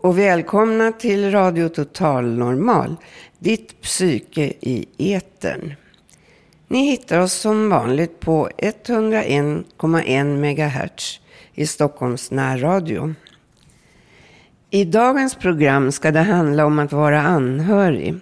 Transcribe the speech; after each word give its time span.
och 0.00 0.18
välkomna 0.18 0.92
till 0.92 1.30
Radio 1.30 1.68
Total 1.68 2.38
Normal, 2.38 2.96
ditt 3.38 3.80
psyke 3.80 4.52
i 4.60 4.86
etern. 4.98 5.74
Ni 6.68 6.90
hittar 6.90 7.20
oss 7.20 7.32
som 7.32 7.70
vanligt 7.70 8.20
på 8.20 8.48
101,1 8.58 10.24
MHz 10.24 11.20
i 11.54 11.66
Stockholms 11.66 12.30
närradio. 12.30 13.14
I 14.70 14.84
dagens 14.84 15.34
program 15.34 15.92
ska 15.92 16.10
det 16.10 16.20
handla 16.20 16.66
om 16.66 16.78
att 16.78 16.92
vara 16.92 17.22
anhörig. 17.22 18.14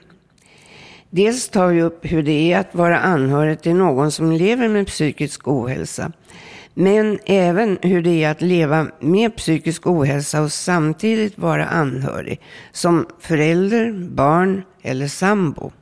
Dels 1.10 1.48
tar 1.48 1.66
vi 1.66 1.82
upp 1.82 2.00
hur 2.02 2.22
det 2.22 2.52
är 2.52 2.58
att 2.58 2.74
vara 2.74 2.98
anhörig 2.98 3.62
till 3.62 3.74
någon 3.74 4.12
som 4.12 4.32
lever 4.32 4.68
med 4.68 4.86
psykisk 4.86 5.48
ohälsa 5.48 6.12
men 6.78 7.18
även 7.26 7.78
hur 7.82 8.02
det 8.02 8.24
är 8.24 8.30
att 8.30 8.42
leva 8.42 8.86
med 9.00 9.36
psykisk 9.36 9.86
ohälsa 9.86 10.42
och 10.42 10.52
samtidigt 10.52 11.38
vara 11.38 11.66
anhörig, 11.66 12.40
som 12.72 13.06
förälder, 13.20 13.92
barn 13.92 14.62
eller 14.82 15.08
sambo. 15.08 15.72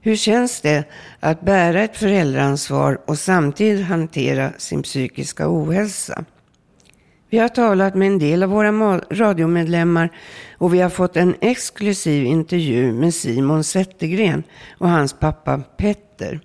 Hur 0.00 0.16
känns 0.16 0.60
det 0.60 0.84
att 1.20 1.40
bära 1.40 1.82
ett 1.82 1.96
föräldraansvar 1.96 3.00
och 3.06 3.18
samtidigt 3.18 3.86
hantera 3.86 4.52
sin 4.58 4.82
psykiska 4.82 5.44
ohälsa? 5.48 6.24
Vi 7.30 7.38
har 7.38 7.48
talat 7.48 7.94
med 7.94 8.06
en 8.06 8.18
del 8.18 8.42
av 8.42 8.50
våra 8.50 8.98
radiomedlemmar 9.10 10.10
och 10.58 10.74
vi 10.74 10.80
har 10.80 10.90
fått 10.90 11.16
en 11.16 11.34
exklusiv 11.40 12.24
intervju 12.24 12.92
med 12.92 13.14
Simon 13.14 13.64
Zettergren 13.64 14.42
och 14.78 14.88
hans 14.88 15.12
pappa 15.12 15.58
Petter. 15.76 16.40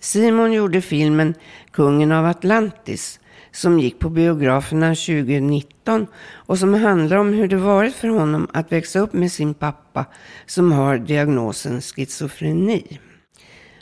Simon 0.00 0.52
gjorde 0.52 0.80
filmen 0.80 1.34
Kungen 1.70 2.12
av 2.12 2.26
Atlantis 2.26 3.20
som 3.52 3.80
gick 3.80 3.98
på 3.98 4.08
biograferna 4.10 4.88
2019 4.88 6.06
och 6.32 6.58
som 6.58 6.74
handlar 6.74 7.16
om 7.16 7.32
hur 7.32 7.48
det 7.48 7.56
varit 7.56 7.94
för 7.94 8.08
honom 8.08 8.48
att 8.52 8.72
växa 8.72 8.98
upp 8.98 9.12
med 9.12 9.32
sin 9.32 9.54
pappa 9.54 10.04
som 10.46 10.72
har 10.72 10.98
diagnosen 10.98 11.80
schizofreni. 11.80 12.98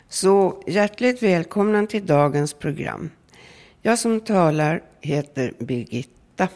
Så 0.08 0.62
hjärtligt 0.66 1.22
välkomna 1.22 1.86
till 1.86 2.06
dagens 2.06 2.54
program. 2.54 3.10
Jag 3.82 3.98
som 3.98 4.20
talar 4.20 4.82
heter 5.00 5.52
Birgitta. 5.58 6.48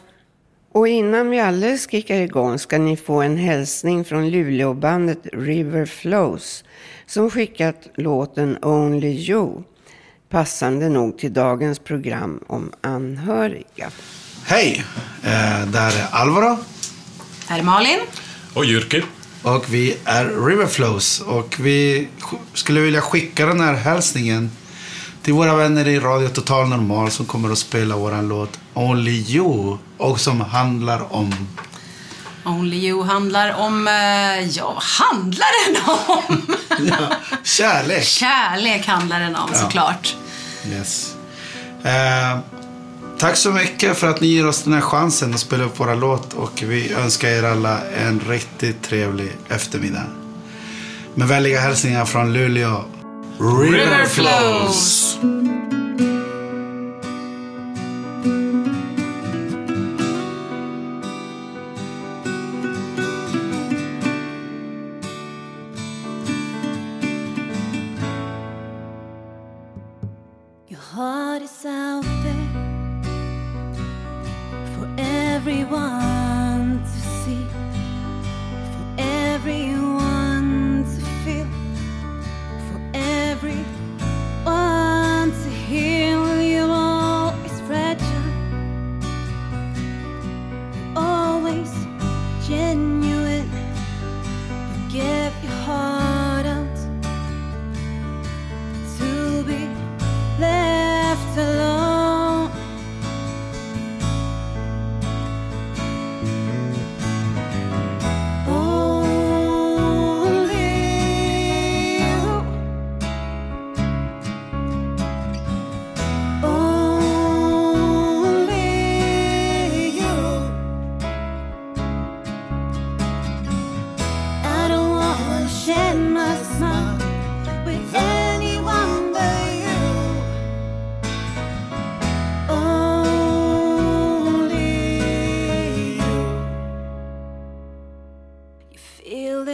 Och 0.72 0.88
innan 0.88 1.30
vi 1.30 1.40
alldeles 1.40 1.90
kickar 1.90 2.20
igång 2.20 2.58
ska 2.58 2.78
ni 2.78 2.96
få 2.96 3.22
en 3.22 3.36
hälsning 3.36 4.04
från 4.04 4.30
Luleåbandet 4.30 5.26
River 5.32 5.86
Flows 5.86 6.64
som 7.12 7.30
skickat 7.30 7.88
låten 7.94 8.58
Only 8.62 9.08
You. 9.08 9.62
Passande 10.28 10.88
nog 10.88 11.18
till 11.18 11.32
dagens 11.32 11.78
program 11.78 12.40
om 12.46 12.72
anhöriga. 12.80 13.90
Hej! 14.44 14.84
Eh, 15.22 15.66
där 15.66 15.98
är 15.98 16.06
Alvaro. 16.10 16.58
Här 17.46 17.58
är 17.58 17.62
Malin. 17.62 17.98
Och 18.54 18.64
Jyrki. 18.64 19.02
Och 19.42 19.74
vi 19.74 19.96
är 20.04 20.46
Riverflows. 20.46 21.20
Och 21.20 21.56
vi 21.60 22.08
skulle 22.54 22.80
vilja 22.80 23.00
skicka 23.00 23.46
den 23.46 23.60
här 23.60 23.74
hälsningen 23.74 24.50
till 25.22 25.34
våra 25.34 25.56
vänner 25.56 25.88
i 25.88 25.98
Radio 25.98 26.28
Total 26.28 26.68
Normal 26.68 27.10
som 27.10 27.26
kommer 27.26 27.52
att 27.52 27.58
spela 27.58 27.96
vår 27.96 28.22
låt 28.22 28.60
Only 28.74 29.12
You. 29.12 29.78
Och 29.98 30.20
som 30.20 30.40
handlar 30.40 31.14
om 31.14 31.34
Only 32.44 32.76
You 32.76 33.04
handlar 33.04 33.54
om, 33.54 33.88
eh, 33.88 34.48
ja 34.48 34.72
vad 34.72 34.82
handlar 34.82 35.46
den 35.64 35.82
om? 36.06 36.56
ja, 36.88 37.16
kärlek. 37.44 38.04
Kärlek 38.04 38.86
handlar 38.86 39.20
den 39.20 39.36
om 39.36 39.50
ja. 39.52 39.58
såklart. 39.58 40.16
Yes. 40.70 41.14
Eh, 41.84 42.38
tack 43.18 43.36
så 43.36 43.50
mycket 43.50 43.96
för 43.96 44.10
att 44.10 44.20
ni 44.20 44.26
ger 44.26 44.46
oss 44.46 44.62
den 44.62 44.72
här 44.72 44.80
chansen 44.80 45.34
att 45.34 45.40
spela 45.40 45.64
upp 45.64 45.80
våra 45.80 45.94
låt 45.94 46.32
och 46.32 46.62
vi 46.62 46.92
önskar 46.92 47.28
er 47.28 47.42
alla 47.42 47.78
en 47.88 48.20
riktigt 48.28 48.82
trevlig 48.82 49.32
eftermiddag. 49.48 50.06
Med 51.14 51.28
vänliga 51.28 51.60
hälsningar 51.60 52.04
från 52.04 52.32
Luleå. 52.32 52.84
Riverflows! 53.38 55.18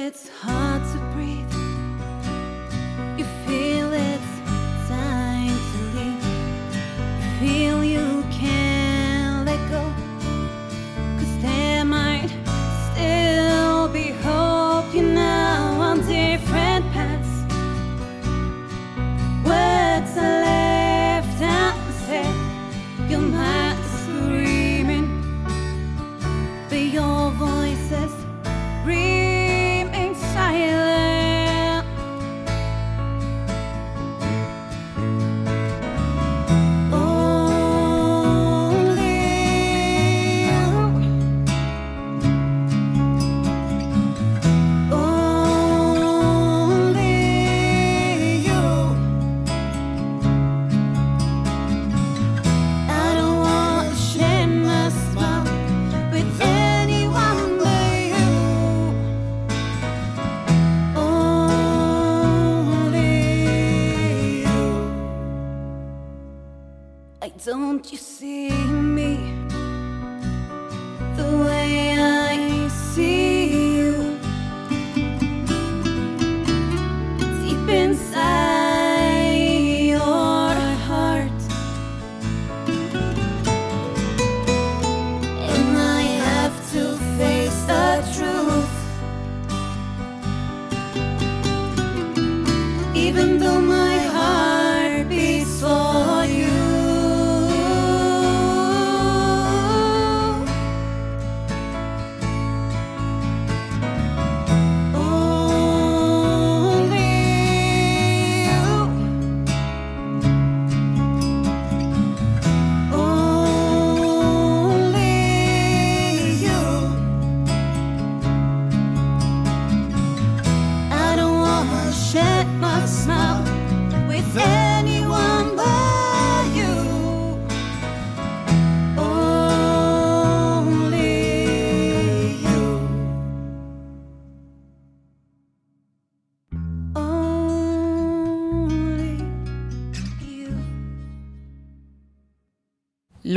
it's 0.09 0.27
hard. 0.41 0.68
Don't 67.79 67.93
you 67.93 68.08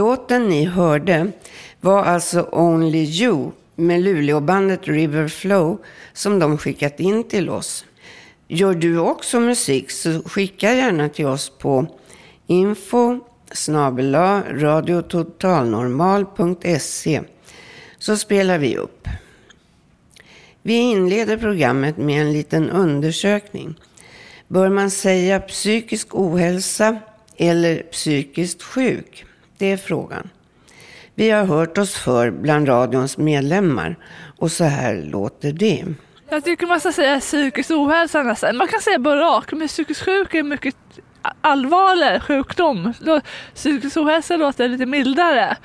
Låten 0.02 0.50
ni 0.50 0.66
hörde 0.66 1.32
var 1.82 2.04
alltså 2.04 2.50
Only 2.52 3.04
You 3.04 3.52
med 3.76 4.02
Luleåbandet 4.02 4.88
River 4.88 5.28
Flow 5.28 5.78
som 6.14 6.40
de 6.40 6.58
skickat 6.58 7.00
in 7.00 7.24
till 7.24 7.50
oss. 7.50 7.86
Gör 8.48 8.74
du 8.74 9.00
också 9.00 9.40
musik 9.40 9.92
så 9.92 10.22
skicka 10.26 10.74
gärna 10.74 11.10
till 11.10 11.26
oss 11.26 11.50
på 11.50 11.86
info 12.48 13.20
radiototalnormal.se 14.50 17.22
så 18.00 18.18
spelar 18.18 18.58
vi 18.58 18.78
upp. 18.78 19.08
Vi 20.62 20.74
inleder 20.74 21.38
programmet 21.38 21.98
med 21.98 22.22
en 22.22 22.34
liten 22.34 22.70
undersökning. 22.70 23.76
Bör 24.48 24.70
man 24.70 24.92
säga 24.92 25.40
psykisk 25.40 26.16
ohälsa 26.16 26.98
eller 27.38 27.84
psykiskt 27.84 28.64
sjuk? 28.64 29.26
Det 29.62 29.72
är 29.72 29.78
frågan. 29.78 30.30
Vi 31.16 31.30
har 31.30 31.46
hört 31.46 31.78
oss 31.78 31.96
för 31.96 32.32
bland 32.32 32.68
radions 32.68 33.18
medlemmar 33.18 33.96
och 34.38 34.52
så 34.52 34.64
här 34.64 34.96
låter 34.96 35.52
det. 35.52 35.86
Jag 36.30 36.44
tycker 36.44 36.68
man 36.68 36.80
ska 36.80 36.92
säga 36.92 37.20
psykisk 37.20 37.72
ohälsa 37.72 38.24
nästan. 38.24 38.58
Man 38.58 38.68
kan 38.68 38.82
säga 38.82 39.00
bara 39.00 39.20
rakt, 39.20 39.52
men 39.52 39.68
psykisk 39.68 40.06
sjuk 40.06 40.34
är 40.34 40.44
mycket 40.44 40.76
allvarlig 41.42 42.22
sjukdom. 42.22 42.94
Psykisk 43.56 43.98
ohälsa 43.98 44.38
låter 44.38 44.68
lite 44.68 44.86
mildare. 44.86 45.58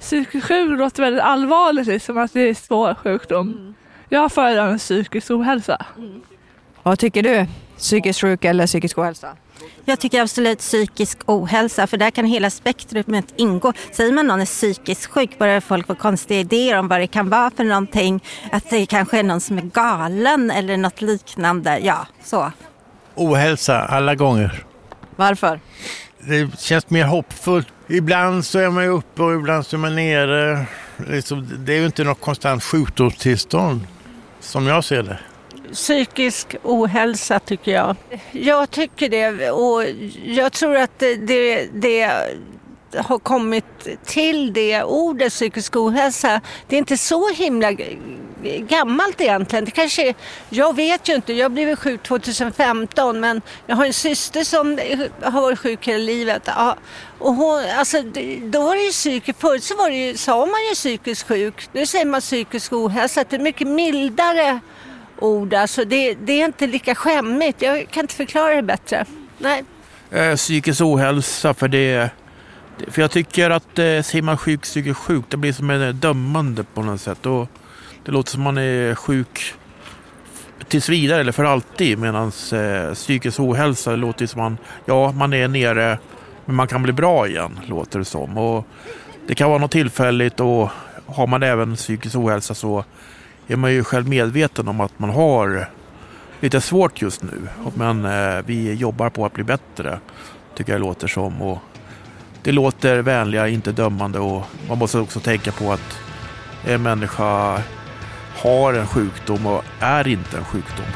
Psykisk 0.00 0.46
sjuk 0.46 0.78
låter 0.78 1.02
väldigt 1.02 1.22
allvarligt, 1.22 1.86
liksom 1.86 2.18
att 2.18 2.32
det 2.32 2.40
är 2.40 2.54
svår 2.54 2.94
sjukdom. 2.94 3.74
Jag 4.08 4.32
föredrar 4.32 4.78
psykisk 4.78 5.30
ohälsa. 5.30 5.86
Vad 6.82 6.98
tycker 6.98 7.22
du? 7.22 7.46
Psykisk 7.76 8.20
sjuk 8.20 8.44
eller 8.44 8.66
psykisk 8.66 8.98
ohälsa? 8.98 9.36
Jag 9.88 10.00
tycker 10.00 10.22
absolut 10.22 10.58
psykisk 10.58 11.18
ohälsa, 11.26 11.86
för 11.86 11.96
där 11.96 12.10
kan 12.10 12.24
hela 12.24 12.50
spektrumet 12.50 13.24
ingå. 13.36 13.72
Säger 13.92 14.12
man 14.12 14.26
någon 14.26 14.40
är 14.40 14.46
psykiskt 14.46 15.06
sjuk 15.06 15.38
börjar 15.38 15.60
folk 15.60 15.86
få 15.86 15.94
konstiga 15.94 16.40
idéer 16.40 16.78
om 16.78 16.88
vad 16.88 17.00
det 17.00 17.06
kan 17.06 17.30
vara 17.30 17.50
för 17.56 17.64
någonting. 17.64 18.24
Att 18.52 18.70
det 18.70 18.86
kanske 18.86 19.18
är 19.18 19.22
någon 19.22 19.40
som 19.40 19.58
är 19.58 19.62
galen 19.62 20.50
eller 20.50 20.76
något 20.76 21.00
liknande. 21.00 21.78
Ja, 21.78 22.06
så. 22.24 22.52
Ohälsa 23.14 23.82
alla 23.82 24.14
gånger. 24.14 24.64
Varför? 25.16 25.60
Det 26.18 26.60
känns 26.60 26.90
mer 26.90 27.04
hoppfullt. 27.04 27.68
Ibland 27.88 28.44
så 28.44 28.58
är 28.58 28.70
man 28.70 28.84
ju 28.84 28.90
uppe 28.90 29.22
och 29.22 29.34
ibland 29.34 29.66
så 29.66 29.76
är 29.76 29.78
man 29.78 29.96
nere. 29.96 30.66
Liksom, 30.96 31.48
det 31.58 31.72
är 31.72 31.78
ju 31.78 31.86
inte 31.86 32.04
något 32.04 32.20
konstant 32.20 32.64
sjukdomstillstånd 32.64 33.86
som 34.40 34.66
jag 34.66 34.84
ser 34.84 35.02
det. 35.02 35.18
Psykisk 35.72 36.56
ohälsa 36.62 37.38
tycker 37.38 37.72
jag. 37.72 37.96
Jag 38.32 38.70
tycker 38.70 39.08
det 39.08 39.50
och 39.50 39.84
jag 40.24 40.52
tror 40.52 40.76
att 40.76 40.98
det, 40.98 41.68
det, 41.72 42.10
har 42.96 43.18
kommit 43.18 43.88
till 44.04 44.52
det 44.52 44.82
ordet 44.82 45.32
psykisk 45.32 45.76
ohälsa. 45.76 46.40
Det 46.68 46.76
är 46.76 46.78
inte 46.78 46.96
så 46.96 47.32
himla 47.32 47.72
gammalt 48.58 49.20
egentligen. 49.20 49.64
Det 49.64 49.70
kanske, 49.70 50.14
jag 50.48 50.76
vet 50.76 51.08
ju 51.08 51.14
inte, 51.14 51.32
jag 51.32 51.52
blev 51.52 51.76
sjuk 51.76 52.02
2015 52.02 53.20
men 53.20 53.42
jag 53.66 53.76
har 53.76 53.86
en 53.86 53.92
syster 53.92 54.44
som 54.44 54.78
har 55.22 55.40
varit 55.40 55.58
sjuk 55.58 55.88
hela 55.88 56.04
livet. 56.04 56.42
Ja, 56.46 56.76
och 57.18 57.34
hon, 57.34 57.64
alltså, 57.78 58.02
då 58.42 58.62
var 58.62 58.76
det 58.76 58.82
ju 58.82 58.90
psykiskt, 58.90 59.40
förut 59.40 59.64
så 59.64 59.76
var 59.76 59.90
det 59.90 59.96
ju, 59.96 60.16
sa 60.16 60.38
man 60.38 60.64
ju 60.68 60.74
psykisk 60.74 61.28
sjuk. 61.28 61.68
Nu 61.72 61.86
säger 61.86 62.04
man 62.04 62.20
psykisk 62.20 62.72
ohälsa. 62.72 63.24
Det 63.28 63.36
är 63.36 63.40
mycket 63.40 63.68
mildare 63.68 64.60
ord. 65.18 65.54
Alltså 65.54 65.84
det, 65.84 66.14
det 66.14 66.32
är 66.32 66.44
inte 66.44 66.66
lika 66.66 66.94
skämmigt. 66.94 67.62
Jag 67.62 67.88
kan 67.90 68.00
inte 68.00 68.14
förklara 68.14 68.54
det 68.54 68.62
bättre. 68.62 69.04
Nej. 69.38 69.64
eh, 70.10 70.36
psykisk 70.36 70.80
ohälsa 70.80 71.54
för 71.54 71.68
det 71.68 72.10
för 72.88 73.02
jag 73.02 73.10
tycker 73.10 73.50
att 73.50 73.78
eh, 73.78 74.02
säger 74.02 74.22
man 74.22 74.38
sjuk, 74.38 74.62
psykiskt 74.62 75.00
sjuk, 75.00 75.24
det 75.28 75.36
blir 75.36 75.52
som 75.52 75.70
en 75.70 75.96
dömande 75.96 76.64
på 76.74 76.82
något 76.82 77.00
sätt. 77.00 77.26
Och 77.26 77.48
det 78.04 78.12
låter 78.12 78.30
som 78.30 78.42
man 78.42 78.58
är 78.58 78.94
sjuk 78.94 79.54
tills 80.68 80.88
vidare 80.88 81.20
eller 81.20 81.32
för 81.32 81.44
alltid. 81.44 81.98
Medan 81.98 82.32
eh, 82.52 82.94
psykisk 82.94 83.40
ohälsa 83.40 83.90
det 83.90 83.96
låter 83.96 84.26
som 84.26 84.40
man, 84.40 84.58
ja 84.84 85.12
man 85.12 85.32
är 85.32 85.48
nere 85.48 85.98
men 86.44 86.56
man 86.56 86.68
kan 86.68 86.82
bli 86.82 86.92
bra 86.92 87.28
igen, 87.28 87.60
låter 87.66 87.98
det 87.98 88.04
som. 88.04 88.38
Och 88.38 88.66
det 89.26 89.34
kan 89.34 89.48
vara 89.48 89.58
något 89.58 89.70
tillfälligt 89.70 90.40
och 90.40 90.70
har 91.06 91.26
man 91.26 91.42
även 91.42 91.76
psykisk 91.76 92.16
ohälsa 92.16 92.54
så 92.54 92.84
är 93.46 93.56
man 93.56 93.72
ju 93.72 93.84
själv 93.84 94.08
medveten 94.08 94.68
om 94.68 94.80
att 94.80 94.98
man 94.98 95.10
har 95.10 95.68
lite 96.40 96.60
svårt 96.60 97.02
just 97.02 97.22
nu. 97.22 97.48
Men 97.74 98.04
eh, 98.04 98.44
vi 98.46 98.74
jobbar 98.74 99.10
på 99.10 99.26
att 99.26 99.32
bli 99.32 99.44
bättre, 99.44 99.98
tycker 100.54 100.72
jag 100.72 100.80
det 100.80 100.86
låter 100.86 101.08
som. 101.08 101.42
Och 101.42 101.58
det 102.42 102.52
låter 102.52 102.98
vänliga, 102.98 103.48
inte 103.48 103.72
dömande 103.72 104.18
och 104.18 104.42
man 104.68 104.78
måste 104.78 104.98
också 104.98 105.20
tänka 105.20 105.52
på 105.52 105.72
att 105.72 105.98
en 106.64 106.82
människa 106.82 107.62
har 108.34 108.72
en 108.72 108.86
sjukdom 108.86 109.46
och 109.46 109.64
är 109.80 110.08
inte 110.08 110.38
en 110.38 110.44
sjukdom. 110.44 110.86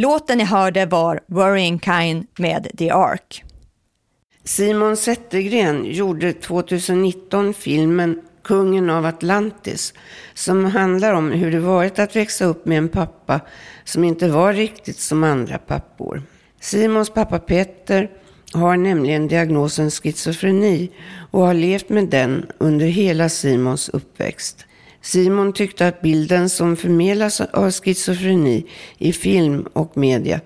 Låten 0.00 0.38
ni 0.38 0.44
hörde 0.44 0.86
var 0.86 1.20
Worrying 1.26 1.80
Kind 1.80 2.26
med 2.38 2.68
The 2.78 2.90
Ark. 2.90 3.44
Simon 4.44 4.96
Zettergren 4.96 5.84
gjorde 5.84 6.32
2019 6.32 7.54
filmen 7.54 8.22
Kungen 8.44 8.90
av 8.90 9.06
Atlantis 9.06 9.94
som 10.34 10.64
handlar 10.64 11.12
om 11.12 11.30
hur 11.30 11.52
det 11.52 11.60
varit 11.60 11.98
att 11.98 12.16
växa 12.16 12.44
upp 12.44 12.66
med 12.66 12.78
en 12.78 12.88
pappa 12.88 13.40
som 13.84 14.04
inte 14.04 14.28
var 14.28 14.52
riktigt 14.52 14.98
som 14.98 15.24
andra 15.24 15.58
pappor. 15.58 16.22
Simons 16.60 17.10
pappa 17.10 17.38
Petter 17.38 18.10
har 18.52 18.76
nämligen 18.76 19.28
diagnosen 19.28 19.90
schizofreni 19.90 20.90
och 21.30 21.46
har 21.46 21.54
levt 21.54 21.88
med 21.88 22.08
den 22.08 22.46
under 22.58 22.86
hela 22.86 23.28
Simons 23.28 23.88
uppväxt. 23.88 24.67
Simon 25.02 25.52
tyckte 25.52 25.86
att 25.86 26.00
bilden 26.00 26.48
som 26.48 26.76
förmedlas 26.76 27.40
av 27.40 27.70
schizofreni 27.70 28.66
i 28.98 29.12
film 29.12 29.66
och 29.72 29.96
media 29.96 30.40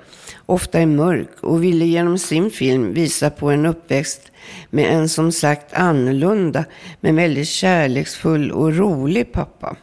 ofta 0.46 0.80
är 0.80 0.86
mörk 0.86 1.30
och 1.40 1.64
ville 1.64 1.84
genom 1.84 2.18
sin 2.18 2.50
film 2.50 2.94
visa 2.94 3.30
på 3.30 3.50
en 3.50 3.66
uppväxt 3.66 4.32
med 4.70 4.92
en 4.92 5.08
som 5.08 5.32
sagt 5.32 5.74
annorlunda 5.74 6.64
men 7.00 7.16
väldigt 7.16 7.48
kärleksfull 7.48 8.50
och 8.50 8.76
rolig 8.76 9.32
pappa. 9.32 9.76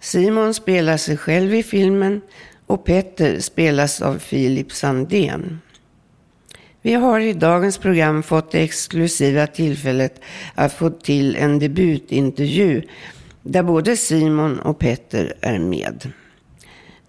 Simon 0.00 0.54
spelar 0.54 0.96
sig 0.96 1.16
själv 1.16 1.54
i 1.54 1.62
filmen 1.62 2.20
och 2.66 2.84
Petter 2.84 3.40
spelas 3.40 4.02
av 4.02 4.18
Filip 4.18 4.72
Sandén. 4.72 5.60
Vi 6.82 6.94
har 6.94 7.20
i 7.20 7.32
dagens 7.32 7.78
program 7.78 8.22
fått 8.22 8.50
det 8.50 8.60
exklusiva 8.60 9.46
tillfället 9.46 10.20
att 10.54 10.72
få 10.72 10.90
till 10.90 11.36
en 11.36 11.58
debutintervju 11.58 12.82
där 13.42 13.62
både 13.62 13.96
Simon 13.96 14.58
och 14.58 14.78
Petter 14.78 15.34
är 15.40 15.58
med. 15.58 16.12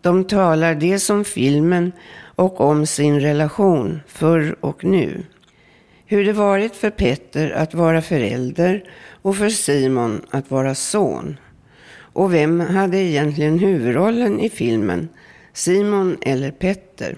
De 0.01 0.23
talar 0.23 0.75
dels 0.75 1.09
om 1.09 1.25
filmen 1.25 1.91
och 2.35 2.61
om 2.61 2.85
sin 2.85 3.19
relation 3.19 3.99
förr 4.07 4.55
och 4.59 4.83
nu. 4.83 5.23
Hur 6.05 6.25
det 6.25 6.33
varit 6.33 6.75
för 6.75 6.89
Petter 6.89 7.51
att 7.51 7.73
vara 7.73 8.01
förälder 8.01 8.83
och 9.21 9.37
för 9.37 9.49
Simon 9.49 10.21
att 10.29 10.51
vara 10.51 10.75
son. 10.75 11.37
Och 11.95 12.33
vem 12.33 12.59
hade 12.59 12.97
egentligen 12.97 13.59
huvudrollen 13.59 14.39
i 14.39 14.49
filmen? 14.49 15.09
Simon 15.53 16.17
eller 16.21 16.51
Petter? 16.51 17.17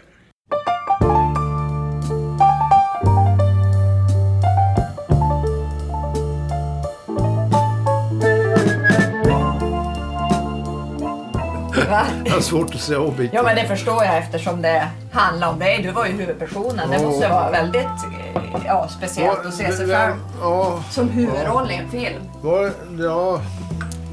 Va? 11.96 12.06
Jag 12.26 12.34
har 12.34 12.42
svårt 12.42 12.76
att 12.76 12.82
säga 12.82 13.00
objektivt. 13.00 13.34
Ja 13.34 13.44
men 13.44 13.56
det 13.56 13.64
förstår 13.68 14.04
jag 14.04 14.18
eftersom 14.18 14.62
det 14.62 14.88
handlar 15.12 15.50
om 15.50 15.60
dig. 15.60 15.82
Du 15.84 15.92
var 15.92 16.06
ju 16.06 16.12
huvudpersonen. 16.12 16.90
Det 16.92 17.00
måste 17.04 17.28
vara 17.30 17.52
väldigt 17.52 17.86
eh, 17.86 18.42
ja, 18.66 18.88
speciellt 18.90 19.46
att 19.46 19.54
se 19.54 19.72
sig 19.72 19.88
själv 19.88 20.14
Ja, 20.42 20.84
som 20.92 21.10
huvudroll 21.10 21.72
i 21.72 21.76
en 21.76 21.90
film. 21.90 22.24
var. 22.42 22.72
Ja, 23.00 23.42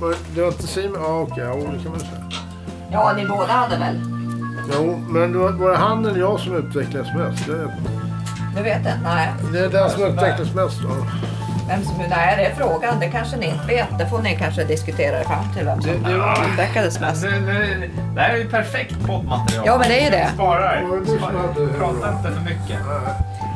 var, 0.01 0.15
det 0.35 0.41
var 0.41 0.49
inte 0.49 0.67
Simon? 0.67 0.99
Ja, 1.03 1.21
okej. 1.21 1.45
Ja, 1.45 1.55
det 1.55 1.83
kan 1.83 1.91
man 1.91 2.01
säga. 2.01 2.23
Ja, 2.93 3.13
ni 3.17 3.27
båda 3.27 3.53
hade 3.53 3.77
väl? 3.77 4.01
Jo, 4.75 5.03
men 5.09 5.33
det 5.33 5.39
var, 5.39 5.51
var 5.53 5.71
det 5.71 5.77
han 5.77 6.07
eller 6.07 6.21
jag 6.21 6.41
som 6.41 6.57
utvecklades 6.57 7.15
mest? 7.15 7.47
Det, 7.47 7.73
Du 8.57 8.63
vet 8.63 8.85
det? 8.85 9.01
Nej. 9.05 9.29
det 9.53 9.59
är 9.59 9.69
den 9.69 9.91
som 9.91 10.03
utvecklades 10.03 10.55
mest. 10.55 10.77
Ja. 10.83 11.07
Vem 11.69 11.85
som, 11.85 11.95
nej, 11.99 12.37
det 12.37 12.45
är 12.47 12.55
frågan. 12.55 13.01
Det 13.01 13.07
kanske 13.07 13.37
ni 13.37 13.47
inte 13.47 13.67
vet. 13.67 13.99
Det 13.99 14.07
får 14.07 14.23
ni 14.23 14.37
kanske 14.37 14.65
diskutera 14.65 15.21
er 15.21 15.25
fram 15.25 15.53
till 15.57 15.65
vem 15.65 15.83
som 15.83 15.91
utvecklades 16.53 17.01
mest. 17.01 17.23
Det, 17.23 17.31
det, 17.31 17.89
det 18.15 18.21
här 18.21 18.31
är 18.31 18.37
ju 18.37 18.49
perfekt 18.51 19.07
poddmaterial. 19.07 19.65
Ja, 19.67 19.79
men 19.79 19.89
det 19.89 20.01
är 20.01 20.05
ju 20.05 20.11
det. 20.11 20.31
Sparar. 20.35 20.85
Sparar. 21.19 21.79
Prata 21.79 22.13
inte 22.17 22.33
för 22.33 22.41
mycket. 22.41 22.79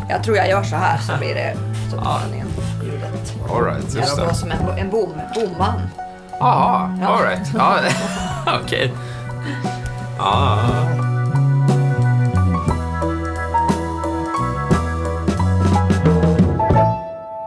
Jag 0.09 0.23
tror 0.23 0.37
jag 0.37 0.49
gör 0.49 0.63
så 0.63 0.77
här 0.77 0.99
så 0.99 1.13
blir 1.19 1.35
det 1.35 1.55
så 1.91 1.97
tar 1.97 2.05
man 2.05 2.35
in 2.35 2.47
ljudet. 2.85 3.35
All 3.55 3.65
right, 3.65 3.95
just 3.95 4.19
Jag 4.19 4.29
det. 4.29 4.35
som 4.35 4.51
en, 4.51 4.79
en 4.79 4.91
bom, 4.91 5.13
bomman. 5.35 5.81
Jaha, 6.41 6.99
Ja. 7.03 7.09
all 7.09 7.23
right. 7.23 7.49
Ja, 7.55 7.77
okej. 8.65 8.93
Ja. 10.19 10.59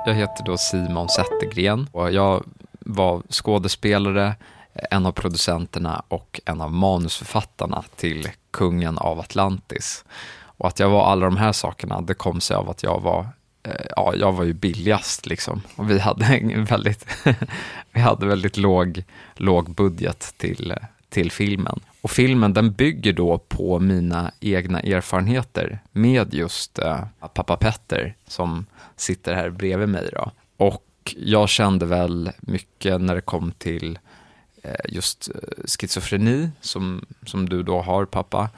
Jag 0.09 0.15
heter 0.15 0.43
då 0.43 0.57
Simon 0.57 1.09
Zettergren 1.09 1.87
och 1.91 2.11
jag 2.11 2.43
var 2.79 3.23
skådespelare, 3.29 4.35
en 4.73 5.05
av 5.05 5.11
producenterna 5.11 6.03
och 6.07 6.41
en 6.45 6.61
av 6.61 6.71
manusförfattarna 6.71 7.83
till 7.95 8.27
Kungen 8.51 8.97
av 8.97 9.19
Atlantis. 9.19 10.05
Och 10.41 10.67
att 10.67 10.79
jag 10.79 10.89
var 10.89 11.05
alla 11.05 11.25
de 11.25 11.37
här 11.37 11.51
sakerna, 11.51 12.01
det 12.01 12.13
kom 12.13 12.41
sig 12.41 12.55
av 12.55 12.69
att 12.69 12.83
jag 12.83 13.01
var 13.01 13.27
eh, 13.63 13.85
Ja, 13.95 14.13
jag 14.15 14.31
var 14.31 14.43
ju 14.43 14.53
billigast 14.53 15.25
liksom. 15.25 15.61
Och 15.75 15.89
vi 15.89 15.99
hade 15.99 16.25
en 16.25 16.65
väldigt, 16.65 17.05
vi 17.91 17.99
hade 17.99 18.25
väldigt 18.25 18.57
låg, 18.57 19.03
låg 19.35 19.69
budget 19.71 20.33
till, 20.37 20.71
eh, 20.71 20.77
till 21.09 21.31
filmen. 21.31 21.79
Och 22.01 22.11
filmen 22.11 22.53
den 22.53 22.71
bygger 22.71 23.13
då 23.13 23.37
på 23.37 23.79
mina 23.79 24.31
egna 24.39 24.79
erfarenheter 24.79 25.79
med 25.91 26.33
just 26.33 26.79
eh, 26.79 27.03
pappa 27.33 27.57
Petter 27.57 28.15
som 28.27 28.65
sitter 28.95 29.33
här 29.33 29.49
bredvid 29.49 29.89
mig. 29.89 30.09
Då. 30.13 30.31
Och 30.57 30.85
jag 31.17 31.49
kände 31.49 31.85
väl 31.85 32.31
mycket 32.39 33.01
när 33.01 33.15
det 33.15 33.21
kom 33.21 33.51
till 33.51 33.99
eh, 34.63 34.73
just 34.89 35.29
eh, 35.35 35.63
schizofreni 35.79 36.49
som, 36.61 37.05
som 37.25 37.49
du 37.49 37.63
då 37.63 37.81
har 37.81 38.05
pappa, 38.05 38.49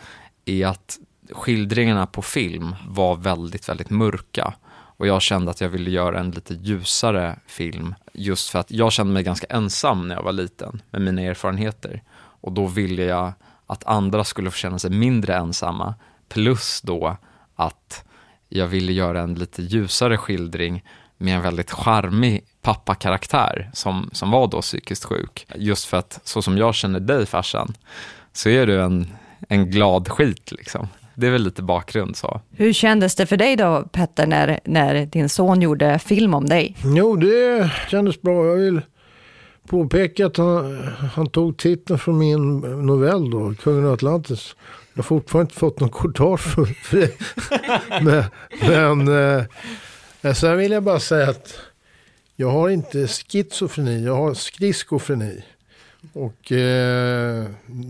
är 0.46 0.68
att 0.68 0.98
skildringarna 1.32 2.06
på 2.06 2.22
film 2.22 2.76
var 2.88 3.16
väldigt, 3.16 3.70
väldigt 3.70 3.90
mörka. 3.90 4.54
Och 4.98 5.08
jag 5.08 5.22
kände 5.22 5.52
att 5.52 5.62
jag 5.62 5.70
ville 5.70 5.92
göra 5.92 6.20
en 6.20 6.32
lite 6.32 6.54
ljusare 6.54 7.40
film 7.48 7.96
just 8.14 8.50
för 8.50 8.60
att 8.60 8.72
jag 8.72 8.92
kände 8.92 9.14
mig 9.14 9.24
ganska 9.24 9.48
ensam 9.50 10.08
när 10.08 10.16
jag 10.16 10.24
var 10.24 10.32
liten 10.32 10.82
med 10.92 11.02
mina 11.02 11.22
erfarenheter. 11.22 12.02
Och 12.42 12.52
då 12.52 12.68
ville 12.68 13.04
jag 13.04 13.34
att 13.68 13.84
andra 13.84 14.24
skulle 14.24 14.52
få 14.52 14.58
känna 14.58 14.80
sig 14.80 14.90
mindre 14.90 15.36
ensamma. 15.36 15.94
Plus 16.30 16.82
då 16.82 17.18
att 17.56 18.04
jag 18.50 18.68
ville 18.68 18.94
göra 18.94 19.22
en 19.22 19.34
lite 19.34 19.62
ljusare 19.62 20.18
skildring 20.18 20.84
med 21.18 21.36
en 21.36 21.42
väldigt 21.42 21.72
charmig 21.72 22.44
pappakaraktär 22.62 23.70
som, 23.74 24.10
som 24.14 24.32
var 24.32 24.48
då 24.48 24.62
psykiskt 24.62 25.06
sjuk. 25.06 25.48
Just 25.56 25.86
för 25.86 25.98
att 25.98 26.20
så 26.24 26.42
som 26.42 26.58
jag 26.58 26.76
känner 26.76 27.00
dig 27.00 27.26
farsan 27.26 27.74
så 28.34 28.50
är 28.50 28.68
du 28.68 28.82
en, 28.82 29.12
en 29.50 29.72
glad 29.72 30.10
skit 30.10 30.52
liksom. 30.52 30.88
Det 31.16 31.28
är 31.28 31.32
väl 31.32 31.44
lite 31.44 31.64
bakgrund 31.64 32.16
så. 32.16 32.42
Hur 32.52 32.74
kändes 32.74 33.16
det 33.16 33.26
för 33.26 33.38
dig 33.38 33.56
då, 33.56 33.84
Petter, 33.92 34.28
när, 34.28 34.60
när 34.66 35.06
din 35.06 35.30
son 35.30 35.62
gjorde 35.62 36.00
film 36.00 36.34
om 36.34 36.46
dig? 36.46 36.78
Jo, 36.84 37.16
det 37.16 37.72
kändes 37.90 38.22
bra. 38.22 38.46
Jag 38.46 38.56
vill 38.56 38.82
påpeka 39.68 40.26
att 40.26 40.38
han, 40.38 40.84
han 41.14 41.30
tog 41.30 41.58
titeln 41.58 42.00
från 42.00 42.18
min 42.18 42.60
novell 42.86 43.30
då, 43.32 43.54
Kungen 43.64 43.86
av 43.86 43.94
Atlantis. 43.94 44.56
Jag 44.94 44.98
har 44.98 45.04
fortfarande 45.04 45.48
inte 45.50 45.60
fått 45.60 45.80
någon 45.80 45.90
courtage 45.90 46.40
för, 46.42 46.66
för 46.66 46.98
det. 46.98 47.12
men 48.02 48.24
men 48.62 49.08
eh, 50.22 50.34
sen 50.34 50.58
vill 50.58 50.72
jag 50.72 50.84
bara 50.84 51.00
säga 51.00 51.30
att 51.30 51.56
jag 52.36 52.50
har 52.52 52.70
inte 52.70 53.08
schizofreni, 53.08 54.06
jag 54.06 54.16
har 54.16 54.34
skridskofreni. 54.34 55.44
Och 56.14 56.52
eh, 56.52 57.46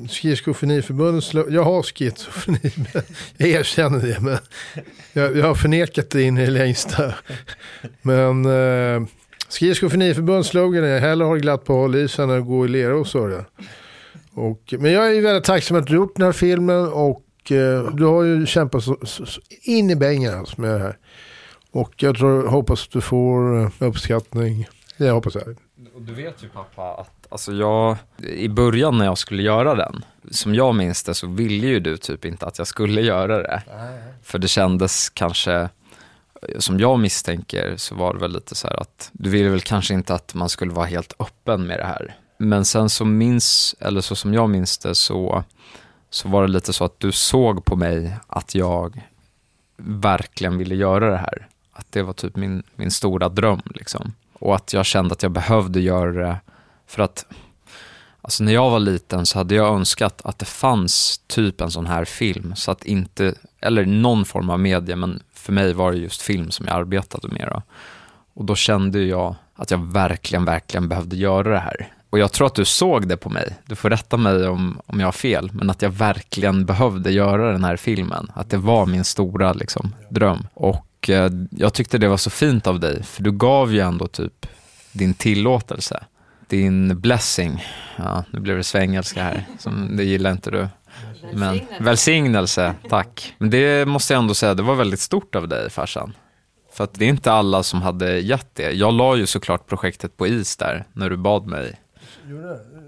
Skridskofreniförbundet, 0.09 1.23
slår- 1.23 1.51
jag 1.53 1.63
har 1.63 1.83
schizofreni, 1.83 2.59
jag 3.37 3.49
erkänner 3.49 3.99
det. 3.99 4.19
Men 4.19 4.37
jag, 5.13 5.37
jag 5.37 5.45
har 5.45 5.55
förnekat 5.55 6.09
det 6.09 6.21
in 6.23 6.37
i 6.37 6.45
det 6.45 6.51
längsta. 6.51 7.13
Men 8.01 8.45
eh, 8.45 9.07
Skridskofreniförbundets 9.51 10.49
slogan 10.49 10.83
är 10.83 10.99
hellre 10.99 11.25
ha 11.25 11.33
det 11.33 11.39
glatt 11.39 11.65
på 11.65 11.73
håll 11.73 11.95
i 11.95 12.07
sig 12.07 12.23
än 12.23 12.31
att 12.31 12.45
gå 12.45 12.65
i 12.65 12.67
lera 12.67 12.95
och 12.95 13.07
sörja. 13.07 13.45
Och, 14.33 14.73
men 14.79 14.91
jag 14.91 15.15
är 15.15 15.21
väldigt 15.21 15.43
tacksam 15.43 15.77
att 15.77 15.87
du 15.87 15.95
gjort 15.95 16.15
den 16.15 16.25
här 16.25 16.31
filmen 16.31 16.87
och 16.87 17.51
eh, 17.51 17.85
du 17.93 18.05
har 18.05 18.23
ju 18.23 18.45
kämpat 18.45 18.83
så, 18.83 18.97
så, 19.03 19.25
så 19.25 19.41
in 19.61 19.89
i 19.89 19.95
bängen 19.95 20.39
alltså 20.39 20.61
med 20.61 20.71
det 20.71 20.79
här. 20.79 20.97
Och 21.71 21.93
jag 21.97 22.17
tror, 22.17 22.47
hoppas 22.47 22.83
att 22.87 22.91
du 22.91 23.01
får 23.01 23.61
eh, 23.61 23.69
uppskattning. 23.79 24.67
Det 24.97 25.09
hoppas 25.09 25.35
jag. 25.35 25.57
Och 25.95 26.01
du 26.01 26.13
vet 26.13 26.43
ju 26.43 26.49
pappa 26.49 26.93
att 26.93 27.27
alltså 27.29 27.53
jag, 27.53 27.97
i 28.17 28.49
början 28.49 28.97
när 28.97 29.05
jag 29.05 29.17
skulle 29.17 29.43
göra 29.43 29.75
den, 29.75 30.05
som 30.31 30.55
jag 30.55 30.75
minns 30.75 31.03
det 31.03 31.13
så 31.13 31.27
ville 31.27 31.67
ju 31.67 31.79
du 31.79 31.97
typ 31.97 32.25
inte 32.25 32.45
att 32.45 32.57
jag 32.57 32.67
skulle 32.67 33.01
göra 33.01 33.37
det. 33.37 33.61
För 34.23 34.39
det 34.39 34.47
kändes 34.47 35.09
kanske, 35.09 35.69
som 36.59 36.79
jag 36.79 36.99
misstänker 36.99 37.73
så 37.77 37.95
var 37.95 38.13
det 38.13 38.19
väl 38.19 38.31
lite 38.31 38.55
så 38.55 38.67
här 38.67 38.81
att 38.81 39.09
du 39.13 39.29
ville 39.29 39.49
väl 39.49 39.61
kanske 39.61 39.93
inte 39.93 40.13
att 40.13 40.33
man 40.33 40.49
skulle 40.49 40.73
vara 40.73 40.85
helt 40.85 41.13
öppen 41.19 41.67
med 41.67 41.79
det 41.79 41.85
här. 41.85 42.15
Men 42.37 42.65
sen 42.65 42.89
så 42.89 43.05
minns, 43.05 43.75
eller 43.79 44.01
så 44.01 44.15
som 44.15 44.33
jag 44.33 44.49
minns 44.49 44.77
det 44.77 44.95
så, 44.95 45.43
så 46.09 46.29
var 46.29 46.41
det 46.41 46.47
lite 46.47 46.73
så 46.73 46.85
att 46.85 46.99
du 46.99 47.11
såg 47.11 47.65
på 47.65 47.75
mig 47.75 48.17
att 48.27 48.55
jag 48.55 49.01
verkligen 49.77 50.57
ville 50.57 50.75
göra 50.75 51.09
det 51.11 51.17
här. 51.17 51.47
Att 51.73 51.91
det 51.91 52.03
var 52.03 52.13
typ 52.13 52.35
min, 52.35 52.63
min 52.75 52.91
stora 52.91 53.29
dröm 53.29 53.61
liksom. 53.65 54.13
Och 54.33 54.55
att 54.55 54.73
jag 54.73 54.85
kände 54.85 55.13
att 55.13 55.23
jag 55.23 55.31
behövde 55.31 55.79
göra 55.79 56.11
det 56.27 56.37
för 56.87 57.03
att 57.03 57.25
Alltså 58.23 58.43
när 58.43 58.53
jag 58.53 58.69
var 58.69 58.79
liten 58.79 59.25
så 59.25 59.37
hade 59.37 59.55
jag 59.55 59.75
önskat 59.75 60.21
att 60.23 60.39
det 60.39 60.45
fanns 60.45 61.21
typ 61.27 61.61
en 61.61 61.71
sån 61.71 61.85
här 61.85 62.05
film, 62.05 62.53
så 62.55 62.71
att 62.71 62.85
inte, 62.85 63.35
eller 63.59 63.85
någon 63.85 64.25
form 64.25 64.49
av 64.49 64.59
media, 64.59 64.95
men 64.95 65.23
för 65.41 65.53
mig 65.53 65.73
var 65.73 65.91
det 65.91 65.97
just 65.97 66.21
film 66.21 66.51
som 66.51 66.65
jag 66.67 66.75
arbetade 66.75 67.27
med. 67.27 67.47
Då. 67.51 67.61
Och 68.33 68.45
då 68.45 68.55
kände 68.55 69.03
jag 69.03 69.35
att 69.55 69.71
jag 69.71 69.77
verkligen, 69.77 70.45
verkligen 70.45 70.89
behövde 70.89 71.15
göra 71.15 71.49
det 71.49 71.59
här. 71.59 71.93
Och 72.09 72.19
jag 72.19 72.31
tror 72.31 72.47
att 72.47 72.55
du 72.55 72.65
såg 72.65 73.07
det 73.07 73.17
på 73.17 73.29
mig, 73.29 73.57
du 73.65 73.75
får 73.75 73.89
rätta 73.89 74.17
mig 74.17 74.47
om, 74.47 74.81
om 74.85 74.99
jag 74.99 75.07
har 75.07 75.11
fel, 75.11 75.49
men 75.53 75.69
att 75.69 75.81
jag 75.81 75.89
verkligen 75.89 76.65
behövde 76.65 77.11
göra 77.11 77.51
den 77.51 77.63
här 77.63 77.75
filmen. 77.75 78.31
Att 78.33 78.49
det 78.49 78.57
var 78.57 78.85
min 78.85 79.03
stora 79.03 79.53
liksom, 79.53 79.95
dröm. 80.09 80.47
Och 80.53 81.09
eh, 81.09 81.31
jag 81.51 81.73
tyckte 81.73 81.97
det 81.97 82.07
var 82.07 82.17
så 82.17 82.29
fint 82.29 82.67
av 82.67 82.79
dig, 82.79 83.03
för 83.03 83.23
du 83.23 83.31
gav 83.31 83.73
ju 83.73 83.79
ändå 83.79 84.07
typ 84.07 84.47
din 84.91 85.13
tillåtelse 85.13 86.03
din 86.51 86.99
blessing. 86.99 87.65
Ja, 87.95 88.23
nu 88.31 88.39
blev 88.39 88.57
det 88.57 88.63
svengelska 88.63 89.23
här, 89.23 89.45
som, 89.59 89.97
det 89.97 90.03
gillar 90.03 90.31
inte 90.31 90.51
du. 90.51 90.67
Men, 91.33 91.59
välsignelse, 91.79 92.75
tack. 92.89 93.35
Men 93.37 93.49
det 93.49 93.87
måste 93.87 94.13
jag 94.13 94.21
ändå 94.21 94.33
säga, 94.33 94.53
det 94.53 94.63
var 94.63 94.75
väldigt 94.75 94.99
stort 94.99 95.35
av 95.35 95.47
dig 95.47 95.69
farsan. 95.69 96.13
För 96.73 96.83
att 96.83 96.93
det 96.93 97.05
är 97.05 97.09
inte 97.09 97.31
alla 97.31 97.63
som 97.63 97.81
hade 97.81 98.19
gett 98.19 98.55
det. 98.55 98.71
Jag 98.71 98.93
la 98.93 99.15
ju 99.15 99.25
såklart 99.25 99.67
projektet 99.67 100.17
på 100.17 100.27
is 100.27 100.57
där, 100.57 100.85
när 100.93 101.09
du 101.09 101.17
bad 101.17 101.47
mig. 101.47 101.79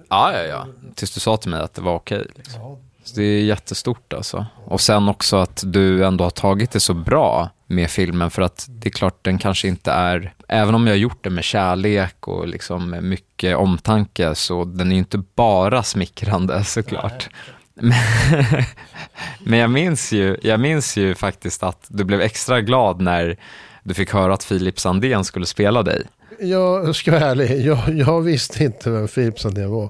Ja, 0.10 0.34
ja, 0.34 0.42
ja. 0.42 0.68
Tills 0.96 1.14
du 1.14 1.20
sa 1.20 1.38
till 1.38 1.50
mig 1.50 1.62
att 1.62 1.74
det 1.74 1.82
var 1.82 1.96
okej. 1.96 2.26
liksom. 2.36 2.78
Så 3.04 3.16
det 3.16 3.24
är 3.24 3.44
jättestort 3.44 4.14
alltså. 4.14 4.46
Och 4.66 4.82
sen 4.82 5.10
också 5.10 5.38
att 5.38 5.64
du 5.66 6.06
ändå 6.06 6.24
har 6.24 6.30
tagit 6.30 6.72
det 6.72 6.80
så 6.80 6.94
bra 6.94 7.50
med 7.68 7.90
filmen 7.90 8.32
för 8.32 8.42
att 8.42 8.66
det 8.70 8.90
är 8.90 8.92
klart 8.92 9.18
den 9.22 9.38
kanske 9.38 9.68
inte 9.68 9.92
är, 9.92 10.34
även 10.48 10.76
om 10.76 10.88
jag 10.88 10.94
har 10.94 10.98
gjort 10.98 11.24
det 11.24 11.30
med 11.30 11.44
kärlek 11.44 12.28
och 12.28 12.48
liksom 12.48 12.98
mycket 13.02 13.58
omtanke 13.58 14.36
så 14.36 14.66
den 14.66 14.88
är 14.88 14.96
ju 14.96 15.00
inte 15.00 15.18
bara 15.18 15.84
smickrande 15.84 16.64
såklart. 16.64 17.30
Men, 17.32 17.40
men 19.44 19.60
jag 19.60 19.70
minns 19.70 20.12
ju, 20.12 20.38
jag 20.42 20.60
minns 20.60 20.98
ju 20.98 21.16
faktiskt 21.16 21.64
att 21.64 21.86
du 21.88 22.04
blev 22.04 22.22
extra 22.22 22.62
glad 22.62 23.02
när 23.02 23.38
du 23.84 23.94
fick 23.94 24.14
höra 24.14 24.34
att 24.34 24.44
Filip 24.44 24.80
Sandén 24.80 25.24
skulle 25.24 25.46
spela 25.46 25.84
dig. 25.84 26.04
Jag 26.40 26.96
ska 26.96 27.12
vara 27.12 27.26
ärlig, 27.26 27.66
jag, 27.66 27.80
jag 27.90 28.22
visste 28.22 28.64
inte 28.64 28.90
vem 28.90 29.08
Filip 29.08 29.40
Sandén 29.40 29.72
var. 29.72 29.90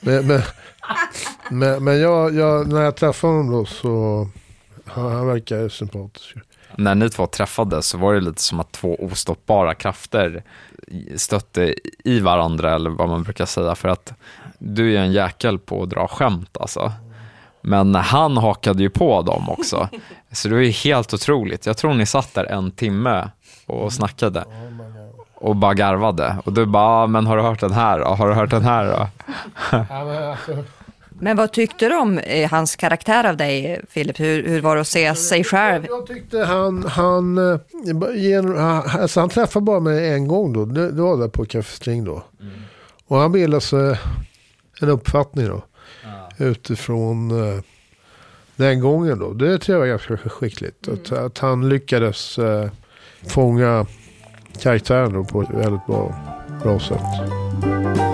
Men, 0.00 0.26
men, 0.26 0.42
men, 1.50 1.84
men 1.84 2.00
jag, 2.00 2.34
jag, 2.34 2.68
när 2.68 2.82
jag 2.82 2.96
träffade 2.96 3.32
honom 3.32 3.52
då 3.52 3.64
så, 3.64 4.28
han, 4.84 5.12
han 5.12 5.26
verkar 5.26 5.68
sympatisk. 5.68 6.34
När 6.76 6.94
ni 6.94 7.10
två 7.10 7.26
träffades 7.26 7.86
så 7.86 7.98
var 7.98 8.14
det 8.14 8.20
lite 8.20 8.42
som 8.42 8.60
att 8.60 8.72
två 8.72 9.04
ostoppbara 9.04 9.74
krafter 9.74 10.42
stötte 11.16 11.74
i 12.04 12.20
varandra 12.20 12.74
eller 12.74 12.90
vad 12.90 13.08
man 13.08 13.22
brukar 13.22 13.46
säga 13.46 13.74
för 13.74 13.88
att 13.88 14.12
du 14.58 14.96
är 14.96 15.00
en 15.00 15.12
jäkel 15.12 15.58
på 15.58 15.82
att 15.82 15.90
dra 15.90 16.08
skämt 16.08 16.56
alltså. 16.60 16.92
Men 17.66 17.94
han 17.94 18.36
hakade 18.36 18.82
ju 18.82 18.90
på 18.90 19.22
dem 19.22 19.48
också. 19.50 19.88
Så 20.32 20.48
det 20.48 20.54
var 20.54 20.62
ju 20.62 20.70
helt 20.70 21.14
otroligt. 21.14 21.66
Jag 21.66 21.76
tror 21.76 21.94
ni 21.94 22.06
satt 22.06 22.34
där 22.34 22.44
en 22.44 22.70
timme 22.70 23.28
och 23.66 23.92
snackade. 23.92 24.44
Och 25.34 25.56
bara 25.56 25.74
garvade. 25.74 26.36
Och 26.44 26.52
du 26.52 26.66
bara, 26.66 26.84
"Ah, 26.84 27.06
men 27.06 27.26
har 27.26 27.36
du 27.36 27.42
hört 27.42 27.60
den 27.60 27.72
här 27.72 27.98
då? 27.98 28.04
Har 28.04 28.28
du 28.28 28.34
hört 28.34 28.50
den 28.50 28.62
här 28.62 28.84
då? 28.86 29.08
Men 31.20 31.36
vad 31.36 31.52
tyckte 31.52 31.88
du 31.88 31.96
om 31.96 32.18
eh, 32.18 32.50
hans 32.50 32.76
karaktär 32.76 33.24
av 33.28 33.36
dig, 33.36 33.80
Filip? 33.90 34.20
Hur, 34.20 34.48
hur 34.48 34.60
var 34.60 34.74
det 34.74 34.80
att 34.80 34.88
se 34.88 35.14
sig 35.14 35.44
själv? 35.44 35.86
Jag 35.88 36.06
tyckte 36.06 36.38
han, 36.44 36.84
han, 36.88 37.38
eh, 37.38 37.58
han- 38.58 39.00
alltså 39.00 39.20
han 39.20 39.28
träffade 39.28 39.64
bara 39.64 39.80
mig 39.80 40.12
en 40.12 40.28
gång 40.28 40.52
då. 40.52 40.64
Det, 40.64 40.90
det 40.92 41.02
var 41.02 41.16
där 41.16 41.28
på 41.28 41.44
Café 41.44 41.76
String 41.76 42.04
då. 42.04 42.22
Och 43.08 43.18
han 43.18 43.32
bildade 43.32 43.60
sig 43.60 43.96
en 44.80 44.88
uppfattning 44.88 45.46
då. 45.48 45.62
Utifrån 46.38 47.30
eh, 47.30 47.60
den 48.56 48.80
gången 48.80 49.18
då. 49.18 49.32
Det 49.32 49.58
tror 49.58 49.74
jag 49.74 49.80
var 49.80 49.86
ganska 49.86 50.28
skickligt. 50.30 50.88
Att, 50.88 51.12
att 51.12 51.38
han 51.38 51.68
lyckades 51.68 52.38
eh, 52.38 52.70
fånga 53.28 53.86
karaktären 54.62 55.26
på 55.26 55.42
ett 55.42 55.50
väldigt 55.50 55.86
bra, 55.86 56.14
bra 56.62 56.80
sätt. 56.80 58.13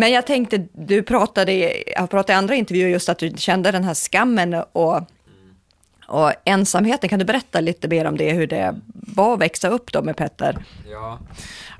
Men 0.00 0.12
jag 0.12 0.26
tänkte, 0.26 0.66
du 0.72 1.02
pratade, 1.02 1.52
i- 1.52 1.92
jag 1.96 2.10
pratade 2.10 2.32
i 2.32 2.36
andra 2.36 2.54
intervjuer 2.54 2.88
just 2.88 3.08
att 3.08 3.18
du 3.18 3.32
kände 3.36 3.70
den 3.70 3.84
här 3.84 3.94
skammen 3.94 4.54
och, 4.72 5.00
och 6.08 6.32
ensamheten. 6.44 7.08
Kan 7.08 7.18
du 7.18 7.24
berätta 7.24 7.60
lite 7.60 7.88
mer 7.88 8.04
om 8.04 8.16
det, 8.16 8.32
hur 8.32 8.46
det 8.46 8.74
var 8.92 9.34
att 9.34 9.40
växa 9.40 9.68
upp 9.68 9.92
då 9.92 10.02
med 10.02 10.16
Petter? 10.16 10.64
Ja. 10.90 11.18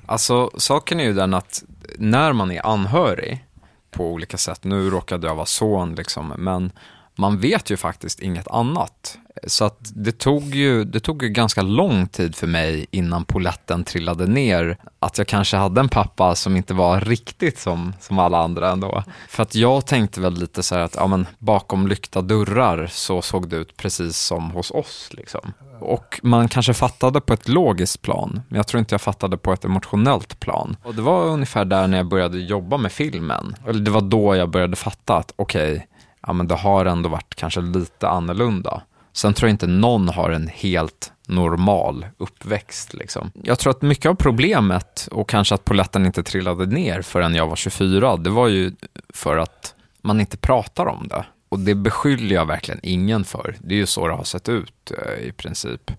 Alltså, 0.05 0.51
saken 0.57 0.99
är 0.99 1.03
ju 1.03 1.13
den 1.13 1.33
att 1.33 1.63
när 1.97 2.33
man 2.33 2.51
är 2.51 2.65
anhörig 2.65 3.45
på 3.91 4.05
olika 4.11 4.37
sätt, 4.37 4.63
nu 4.63 4.89
råkade 4.89 5.27
jag 5.27 5.35
vara 5.35 5.45
son 5.45 5.95
liksom, 5.95 6.33
men 6.37 6.71
man 7.15 7.39
vet 7.39 7.69
ju 7.69 7.77
faktiskt 7.77 8.19
inget 8.19 8.47
annat. 8.47 9.17
Så 9.47 9.65
att 9.65 9.91
det 9.95 10.11
tog 10.11 10.55
ju, 10.55 10.83
det 10.83 10.99
tog 10.99 11.23
ju 11.23 11.29
ganska 11.29 11.61
lång 11.61 12.07
tid 12.07 12.35
för 12.35 12.47
mig 12.47 12.85
innan 12.91 13.25
poletten 13.25 13.83
trillade 13.83 14.27
ner. 14.27 14.77
Att 14.99 15.17
jag 15.17 15.27
kanske 15.27 15.57
hade 15.57 15.81
en 15.81 15.89
pappa 15.89 16.35
som 16.35 16.55
inte 16.55 16.73
var 16.73 17.01
riktigt 17.01 17.59
som, 17.59 17.93
som 17.99 18.19
alla 18.19 18.37
andra 18.37 18.71
ändå. 18.71 19.03
För 19.29 19.43
att 19.43 19.55
jag 19.55 19.85
tänkte 19.85 20.21
väl 20.21 20.33
lite 20.33 20.63
så 20.63 20.75
här 20.75 20.81
att 20.81 20.95
ja, 20.95 21.07
men 21.07 21.27
bakom 21.39 21.87
lyckta 21.87 22.21
dörrar 22.21 22.87
så 22.91 23.21
såg 23.21 23.49
det 23.49 23.55
ut 23.55 23.77
precis 23.77 24.17
som 24.17 24.51
hos 24.51 24.71
oss. 24.71 25.09
Liksom. 25.11 25.53
Och 25.79 26.19
man 26.23 26.47
kanske 26.47 26.73
fattade 26.73 27.21
på 27.21 27.33
ett 27.33 27.47
logiskt 27.47 28.01
plan, 28.01 28.41
men 28.47 28.57
jag 28.57 28.67
tror 28.67 28.79
inte 28.79 28.93
jag 28.93 29.01
fattade 29.01 29.37
på 29.37 29.53
ett 29.53 29.65
emotionellt 29.65 30.39
plan. 30.39 30.77
Och 30.83 30.95
det 30.95 31.01
var 31.01 31.25
ungefär 31.25 31.65
där 31.65 31.87
när 31.87 31.97
jag 31.97 32.07
började 32.07 32.39
jobba 32.39 32.77
med 32.77 32.91
filmen. 32.91 33.55
Eller 33.67 33.79
det 33.79 33.91
var 33.91 34.01
då 34.01 34.35
jag 34.35 34.49
började 34.49 34.75
fatta 34.75 35.17
att 35.17 35.33
okej, 35.35 35.87
ja 36.27 36.33
men 36.33 36.47
det 36.47 36.55
har 36.55 36.85
ändå 36.85 37.09
varit 37.09 37.35
kanske 37.35 37.61
lite 37.61 38.09
annorlunda. 38.09 38.81
Sen 39.13 39.33
tror 39.33 39.49
jag 39.49 39.53
inte 39.53 39.67
någon 39.67 40.09
har 40.09 40.29
en 40.29 40.47
helt 40.47 41.11
normal 41.27 42.05
uppväxt. 42.17 42.93
Liksom. 42.93 43.31
Jag 43.43 43.59
tror 43.59 43.71
att 43.71 43.81
mycket 43.81 44.09
av 44.09 44.15
problemet 44.15 45.07
och 45.11 45.29
kanske 45.29 45.55
att 45.55 45.65
poletten 45.65 46.05
inte 46.05 46.23
trillade 46.23 46.65
ner 46.65 47.01
förrän 47.01 47.35
jag 47.35 47.47
var 47.47 47.55
24, 47.55 48.17
det 48.17 48.29
var 48.29 48.47
ju 48.47 48.71
för 49.09 49.37
att 49.37 49.75
man 50.01 50.19
inte 50.19 50.37
pratar 50.37 50.85
om 50.85 51.07
det. 51.07 51.25
Och 51.49 51.59
det 51.59 51.75
beskyller 51.75 52.35
jag 52.35 52.45
verkligen 52.45 52.79
ingen 52.83 53.23
för. 53.23 53.55
Det 53.59 53.73
är 53.73 53.77
ju 53.77 53.85
så 53.85 54.07
det 54.07 54.13
har 54.13 54.23
sett 54.23 54.49
ut 54.49 54.91
eh, 54.91 55.27
i 55.27 55.31
princip. 55.31 55.91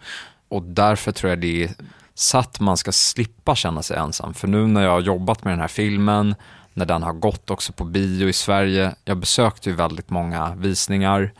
Och 0.48 0.62
därför 0.62 1.12
tror 1.12 1.30
jag 1.30 1.38
det 1.38 1.64
är 1.64 1.70
så 2.14 2.38
att 2.38 2.60
man 2.60 2.76
ska 2.76 2.92
slippa 2.92 3.54
känna 3.54 3.82
sig 3.82 3.96
ensam. 3.96 4.34
För 4.34 4.48
nu 4.48 4.66
när 4.66 4.82
jag 4.82 4.90
har 4.90 5.00
jobbat 5.00 5.44
med 5.44 5.52
den 5.52 5.60
här 5.60 5.68
filmen, 5.68 6.34
när 6.74 6.86
den 6.86 7.02
har 7.02 7.12
gått 7.12 7.50
också 7.50 7.72
på 7.72 7.84
bio 7.84 8.28
i 8.28 8.32
Sverige, 8.32 8.94
jag 9.04 9.16
besökte 9.16 9.70
ju 9.70 9.76
väldigt 9.76 10.10
många 10.10 10.54
visningar, 10.54 11.32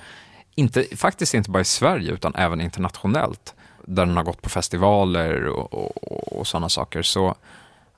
inte, 0.55 0.97
faktiskt 0.97 1.35
inte 1.35 1.51
bara 1.51 1.61
i 1.61 1.65
Sverige 1.65 2.13
utan 2.13 2.35
även 2.35 2.61
internationellt, 2.61 3.55
där 3.85 4.07
den 4.07 4.17
har 4.17 4.25
gått 4.25 4.43
på 4.43 4.49
festivaler 4.49 5.47
och, 5.47 5.75
och, 5.75 6.39
och 6.39 6.47
sådana 6.47 6.69
saker. 6.69 7.03
Så 7.03 7.35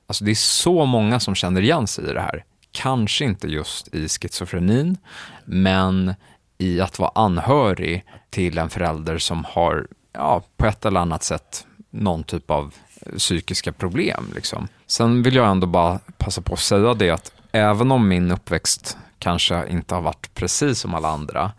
alltså 0.07 0.25
det 0.25 0.31
är 0.31 0.35
så 0.35 0.85
många 0.85 1.21
som 1.21 1.35
känner 1.35 1.61
igen 1.61 1.87
sig 1.87 2.11
i 2.11 2.13
det 2.13 2.21
här. 2.21 2.45
Kanske 2.73 3.25
inte 3.25 3.49
just 3.49 3.95
i 3.95 4.09
schizofrenin, 4.09 4.99
men 5.45 6.15
i 6.59 6.81
att 6.81 6.99
vara 6.99 7.13
anhörig 7.15 8.05
till 8.31 8.59
en 8.59 8.71
förälder 8.71 9.19
som 9.19 9.45
har, 9.45 9.87
ja, 10.13 10.43
på 10.57 10.67
ett 10.67 10.85
eller 10.85 11.01
annat 11.01 11.23
sätt 11.23 11.67
någon 11.91 12.25
typ 12.25 12.51
av 12.51 12.75
psykiska 13.19 13.73
problem. 13.73 14.33
Liksom. 14.35 14.69
Sen 14.87 15.23
vill 15.23 15.35
jag 15.35 15.51
ändå 15.51 15.67
bara 15.67 15.99
passa 16.19 16.41
på 16.41 16.55
att 16.55 16.61
säga 16.61 16.95
det 16.95 17.11
att 17.11 17.33
även 17.53 17.93
om 17.93 18.09
min 18.09 18.31
uppväxt 18.31 18.97
kanske 19.19 19.69
inte 19.69 19.95
har 19.95 20.03
varit 20.03 20.35
precis 20.35 20.79
som 20.79 20.95
alla 20.95 21.09
andra, 21.09 21.53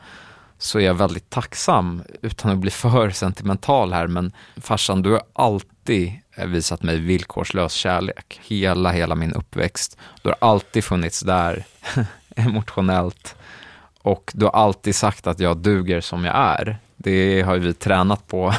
så 0.57 0.79
är 0.79 0.83
jag 0.83 0.93
väldigt 0.93 1.29
tacksam, 1.29 2.03
utan 2.21 2.51
att 2.51 2.57
bli 2.57 2.71
för 2.71 3.09
sentimental 3.09 3.93
här, 3.93 4.07
men 4.07 4.31
farsan, 4.57 5.01
du 5.01 5.11
har 5.11 5.21
alltid 5.33 6.13
visat 6.45 6.83
mig 6.83 6.99
villkorslös 6.99 7.73
kärlek. 7.73 8.39
Hela, 8.47 8.91
hela 8.91 9.15
min 9.15 9.33
uppväxt. 9.33 9.97
Du 10.21 10.29
har 10.29 10.37
alltid 10.39 10.83
funnits 10.83 11.19
där, 11.21 11.65
emotionellt. 12.35 13.35
Och 14.01 14.31
du 14.35 14.45
har 14.45 14.51
alltid 14.51 14.95
sagt 14.95 15.27
att 15.27 15.39
jag 15.39 15.57
duger 15.57 16.01
som 16.01 16.25
jag 16.25 16.35
är. 16.35 16.77
Det 16.97 17.41
har 17.41 17.55
ju 17.55 17.59
vi 17.59 17.73
tränat 17.73 18.27
på 18.27 18.53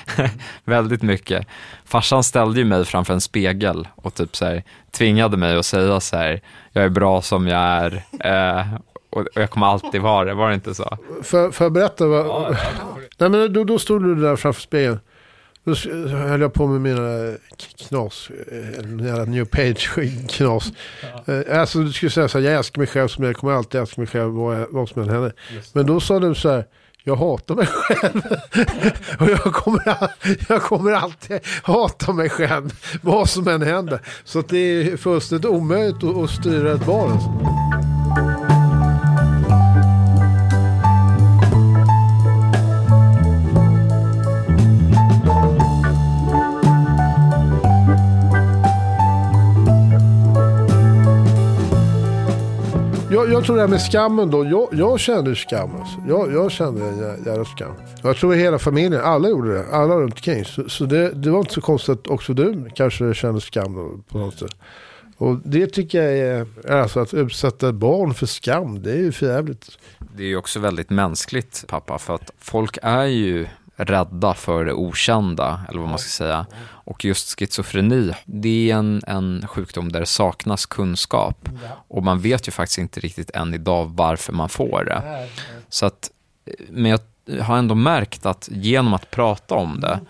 väldigt 0.64 1.02
mycket. 1.02 1.46
Farsan 1.84 2.24
ställde 2.24 2.60
ju 2.60 2.64
mig 2.64 2.84
framför 2.84 3.14
en 3.14 3.20
spegel 3.20 3.88
och 3.94 4.14
typ 4.14 4.36
så 4.36 4.44
här, 4.44 4.62
tvingade 4.90 5.36
mig 5.36 5.56
att 5.56 5.66
säga 5.66 6.00
så 6.00 6.16
här, 6.16 6.40
jag 6.72 6.84
är 6.84 6.88
bra 6.88 7.22
som 7.22 7.46
jag 7.46 7.60
är. 7.60 8.04
Eh, 8.20 8.66
och 9.10 9.20
och 9.20 9.26
jag 9.34 9.50
kommer 9.50 9.66
alltid 9.66 10.00
vara 10.00 10.24
det, 10.24 10.34
var 10.34 10.48
det 10.48 10.54
inte 10.54 10.74
så? 10.74 10.98
För, 11.22 11.50
för 11.50 11.64
jag 11.64 11.72
berätta? 11.72 12.06
Vad, 12.06 12.56
nej, 13.18 13.28
men 13.30 13.52
då, 13.52 13.64
då 13.64 13.78
stod 13.78 14.02
du 14.04 14.14
där 14.14 14.36
framför 14.36 14.60
spegeln. 14.62 15.00
Då 15.64 15.74
höll 16.16 16.40
jag 16.40 16.52
på 16.52 16.66
med 16.66 16.80
mina 16.80 17.34
knas, 17.88 18.30
eh, 18.52 19.06
jävla 19.06 19.24
new 19.24 19.44
page-knas. 19.44 20.72
Eh, 21.26 21.60
Alltså 21.60 21.78
du 21.78 21.92
skulle 21.92 22.10
säga 22.10 22.28
så 22.28 22.38
här, 22.38 22.44
jag 22.44 22.54
älskar 22.54 22.78
mig 22.80 22.86
själv 22.86 23.08
som 23.08 23.24
jag 23.24 23.36
kommer 23.36 23.52
alltid 23.52 23.80
älska 23.80 24.00
mig 24.00 24.08
själv 24.08 24.32
vad, 24.32 24.66
vad 24.70 24.88
som 24.88 25.02
än 25.02 25.08
händer. 25.08 25.32
Men 25.72 25.86
då 25.86 26.00
sa 26.00 26.18
du 26.20 26.34
så 26.34 26.50
här, 26.50 26.64
jag 27.04 27.16
hatar 27.16 27.54
mig 27.54 27.66
själv. 27.66 28.20
och 29.20 29.28
jag 29.30 29.54
kommer, 29.54 29.88
all- 29.88 30.08
jag 30.48 30.62
kommer 30.62 30.92
alltid 30.92 31.40
hata 31.62 32.12
mig 32.12 32.28
själv, 32.30 32.70
vad 33.02 33.28
som 33.28 33.48
än 33.48 33.62
händer. 33.62 34.00
Så 34.24 34.38
att 34.38 34.48
det 34.48 34.58
är 34.58 34.96
fullständigt 34.96 35.46
omöjligt 35.50 36.04
att, 36.04 36.16
att 36.16 36.30
styra 36.30 36.72
ett 36.72 36.86
barn. 36.86 37.10
Alltså. 37.12 37.28
Jag, 53.18 53.32
jag 53.32 53.44
tror 53.44 53.56
det 53.56 53.62
här 53.62 53.68
med 53.68 53.80
skammen 53.80 54.30
då. 54.30 54.44
Jag, 54.44 54.68
jag 54.72 55.00
kände 55.00 55.36
skam. 55.36 55.70
Alltså. 55.80 55.96
Jag, 56.08 56.32
jag 56.32 56.50
kände 56.50 56.88
en 56.88 57.24
jävla 57.24 57.44
skam. 57.44 57.72
Jag 58.02 58.16
tror 58.16 58.34
hela 58.34 58.58
familjen, 58.58 59.00
alla 59.04 59.28
gjorde 59.28 59.54
det. 59.54 59.66
Alla 59.72 59.94
runt 59.94 60.14
omkring. 60.14 60.44
Så, 60.44 60.68
så 60.68 60.84
det, 60.84 61.10
det 61.10 61.30
var 61.30 61.38
inte 61.38 61.54
så 61.54 61.60
konstigt 61.60 61.98
att 61.98 62.06
också 62.06 62.34
du 62.34 62.70
kanske 62.74 63.14
kände 63.14 63.40
skam 63.40 63.74
då, 63.74 63.90
på 64.12 64.18
något 64.18 64.38
sätt. 64.38 64.50
Och 65.16 65.36
det 65.44 65.66
tycker 65.66 66.02
jag 66.02 66.18
är, 66.18 66.72
alltså 66.72 67.00
att 67.00 67.14
utsätta 67.14 67.72
barn 67.72 68.14
för 68.14 68.26
skam, 68.26 68.82
det 68.82 68.92
är 68.92 68.96
ju 68.96 69.12
för 69.12 69.26
jävligt. 69.26 69.78
Det 70.16 70.22
är 70.22 70.26
ju 70.26 70.36
också 70.36 70.60
väldigt 70.60 70.90
mänskligt, 70.90 71.64
pappa, 71.68 71.98
för 71.98 72.14
att 72.14 72.30
folk 72.38 72.78
är 72.82 73.04
ju 73.04 73.46
rädda 73.78 74.34
för 74.34 74.64
det 74.64 74.72
okända, 74.72 75.60
eller 75.68 75.80
vad 75.80 75.88
man 75.88 75.98
ska 75.98 76.08
säga. 76.08 76.46
Och 76.68 77.04
just 77.04 77.38
schizofreni, 77.38 78.12
det 78.24 78.70
är 78.70 78.76
en, 78.76 79.02
en 79.06 79.46
sjukdom 79.48 79.92
där 79.92 80.00
det 80.00 80.06
saknas 80.06 80.66
kunskap. 80.66 81.48
Och 81.88 82.02
man 82.02 82.20
vet 82.20 82.48
ju 82.48 82.52
faktiskt 82.52 82.78
inte 82.78 83.00
riktigt 83.00 83.30
än 83.30 83.54
idag 83.54 83.90
varför 83.94 84.32
man 84.32 84.48
får 84.48 84.84
det. 84.84 85.28
Så 85.68 85.86
att, 85.86 86.10
men 86.68 86.90
jag 86.90 87.00
har 87.42 87.56
ändå 87.58 87.74
märkt 87.74 88.26
att 88.26 88.48
genom 88.52 88.94
att 88.94 89.10
prata 89.10 89.54
om 89.54 89.80
det, 89.80 90.00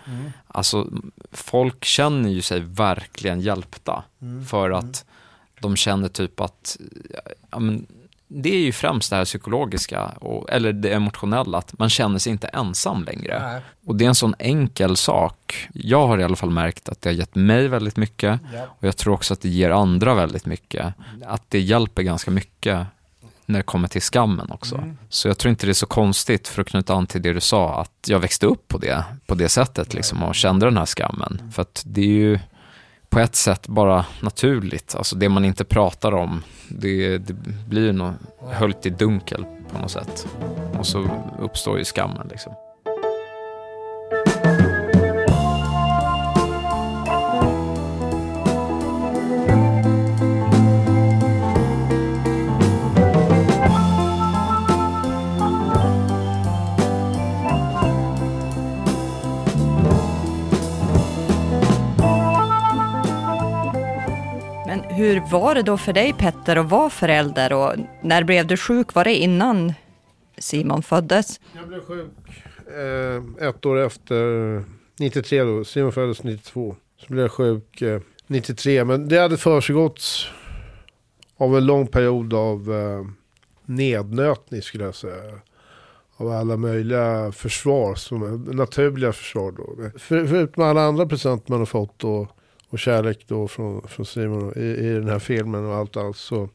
alltså 0.47 0.87
folk 1.31 1.85
känner 1.85 2.29
ju 2.29 2.41
sig 2.41 2.59
verkligen 2.59 3.41
hjälpta. 3.41 4.03
För 4.49 4.71
att 4.71 5.05
de 5.61 5.75
känner 5.75 6.07
typ 6.07 6.39
att, 6.39 6.77
ja, 7.51 7.59
men, 7.59 7.85
det 8.31 8.49
är 8.49 8.59
ju 8.59 8.71
främst 8.71 9.09
det 9.09 9.15
här 9.15 9.25
psykologiska, 9.25 10.05
och, 10.05 10.49
eller 10.49 10.73
det 10.73 10.93
emotionella, 10.93 11.57
att 11.57 11.79
man 11.79 11.89
känner 11.89 12.19
sig 12.19 12.31
inte 12.31 12.47
ensam 12.47 13.03
längre. 13.03 13.51
Nej. 13.51 13.61
Och 13.85 13.95
det 13.95 14.05
är 14.05 14.09
en 14.09 14.15
sån 14.15 14.35
enkel 14.39 14.97
sak. 14.97 15.67
Jag 15.73 16.07
har 16.07 16.19
i 16.19 16.23
alla 16.23 16.35
fall 16.35 16.49
märkt 16.49 16.89
att 16.89 17.01
det 17.01 17.09
har 17.09 17.13
gett 17.15 17.35
mig 17.35 17.67
väldigt 17.67 17.97
mycket 17.97 18.39
Ja. 18.53 18.61
och 18.79 18.87
jag 18.87 18.97
tror 18.97 19.13
också 19.13 19.33
att 19.33 19.41
det 19.41 19.49
ger 19.49 19.69
andra 19.69 20.13
väldigt 20.13 20.45
mycket. 20.45 20.93
Att 21.25 21.43
det 21.49 21.59
hjälper 21.59 22.03
ganska 22.03 22.31
mycket 22.31 22.87
när 23.45 23.59
det 23.59 23.63
kommer 23.63 23.87
till 23.87 24.01
skammen 24.01 24.51
också. 24.51 24.75
Mm. 24.75 24.97
Så 25.09 25.27
jag 25.27 25.37
tror 25.37 25.49
inte 25.49 25.65
det 25.65 25.71
är 25.71 25.73
så 25.73 25.85
konstigt, 25.85 26.47
för 26.47 26.61
att 26.61 26.67
knyta 26.67 26.93
an 26.93 27.07
till 27.07 27.21
det 27.21 27.33
du 27.33 27.41
sa, 27.41 27.81
att 27.81 28.07
jag 28.07 28.19
växte 28.19 28.45
upp 28.45 28.67
på 28.67 28.77
det, 28.77 29.03
på 29.25 29.35
det 29.35 29.49
sättet 29.49 29.93
liksom, 29.93 30.23
och 30.23 30.35
kände 30.35 30.65
den 30.65 30.77
här 30.77 30.85
skammen. 30.85 31.51
För 31.53 31.61
att 31.61 31.83
det 31.85 32.01
är 32.01 32.05
ju 32.05 32.39
på 33.09 33.19
ett 33.19 33.35
sätt 33.35 33.67
bara 33.67 34.05
naturligt. 34.21 34.95
Alltså 34.95 35.15
det 35.15 35.29
man 35.29 35.45
inte 35.45 35.65
pratar 35.65 36.11
om, 36.11 36.43
det, 36.67 37.17
det 37.17 37.33
blir 37.67 37.93
ju 37.93 38.13
höljt 38.51 38.85
i 38.85 38.89
dunkel 38.89 39.45
på 39.73 39.79
något 39.79 39.91
sätt. 39.91 40.27
Och 40.79 40.85
så 40.87 41.09
uppstår 41.39 41.77
ju 41.77 41.85
skammen 41.85 42.27
liksom. 42.27 42.53
Hur 64.99 65.19
var 65.31 65.55
det 65.55 65.61
då 65.61 65.77
för 65.77 65.93
dig 65.93 66.13
Petter 66.13 66.55
att 66.55 66.69
vara 66.69 66.89
förälder 66.89 67.53
och 67.53 67.75
när 68.01 68.23
blev 68.23 68.47
du 68.47 68.57
sjuk? 68.57 68.93
Var 68.93 69.03
det 69.03 69.15
innan 69.15 69.73
Simon 70.37 70.83
föddes? 70.83 71.39
Jag 71.55 71.67
blev 71.67 71.85
sjuk 71.85 72.07
eh, 72.67 73.47
ett 73.47 73.65
år 73.65 73.77
efter, 73.77 74.63
93 74.99 75.43
då, 75.43 75.63
Simon 75.63 75.91
föddes 75.91 76.23
92. 76.23 76.75
Så 76.97 77.13
blev 77.13 77.21
jag 77.21 77.31
sjuk 77.31 77.81
eh, 77.81 78.01
93, 78.27 78.83
men 78.83 79.09
det 79.09 79.17
hade 79.17 79.37
försiggått 79.37 80.01
av 81.37 81.57
en 81.57 81.65
lång 81.65 81.87
period 81.87 82.33
av 82.33 82.73
eh, 82.73 83.05
nednötning 83.65 84.61
skulle 84.61 84.83
jag 84.83 84.95
säga. 84.95 85.39
Av 86.17 86.31
alla 86.31 86.57
möjliga 86.57 87.31
försvar, 87.31 87.95
som 87.95 88.45
naturliga 88.51 89.13
försvar 89.13 89.51
då. 89.51 89.99
För, 89.99 90.27
förutom 90.27 90.63
alla 90.63 90.81
andra 90.81 91.05
present 91.05 91.47
man 91.47 91.59
har 91.59 91.65
fått 91.65 92.03
och, 92.03 92.27
och 92.69 92.79
kärlek 92.79 93.25
då 93.27 93.47
från, 93.47 93.87
från 93.87 94.05
Simon 94.05 94.53
i, 94.55 94.65
i 94.65 94.93
den 94.93 95.09
här 95.09 95.19
filmen 95.19 95.65
och 95.65 95.75
allt 95.75 95.97
allt 95.97 96.17
så 96.17 96.49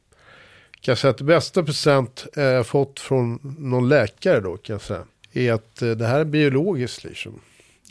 kan 0.81 0.93
jag 0.93 0.99
säga 0.99 1.11
att 1.11 1.19
det 1.19 1.25
bästa 1.25 1.63
present 1.63 2.27
eh, 2.37 2.45
jag 2.45 2.67
fått 2.67 3.01
från 3.01 3.39
någon 3.59 3.89
läkare 3.89 4.41
då 4.41 4.57
kan 4.57 4.75
jag 4.75 4.83
säga. 4.83 5.05
Är 5.33 5.53
att 5.53 5.83
eh, 5.83 5.91
det 5.91 6.07
här 6.07 6.21
är 6.21 6.25
biologiskt 6.25 7.05
liksom. 7.05 7.41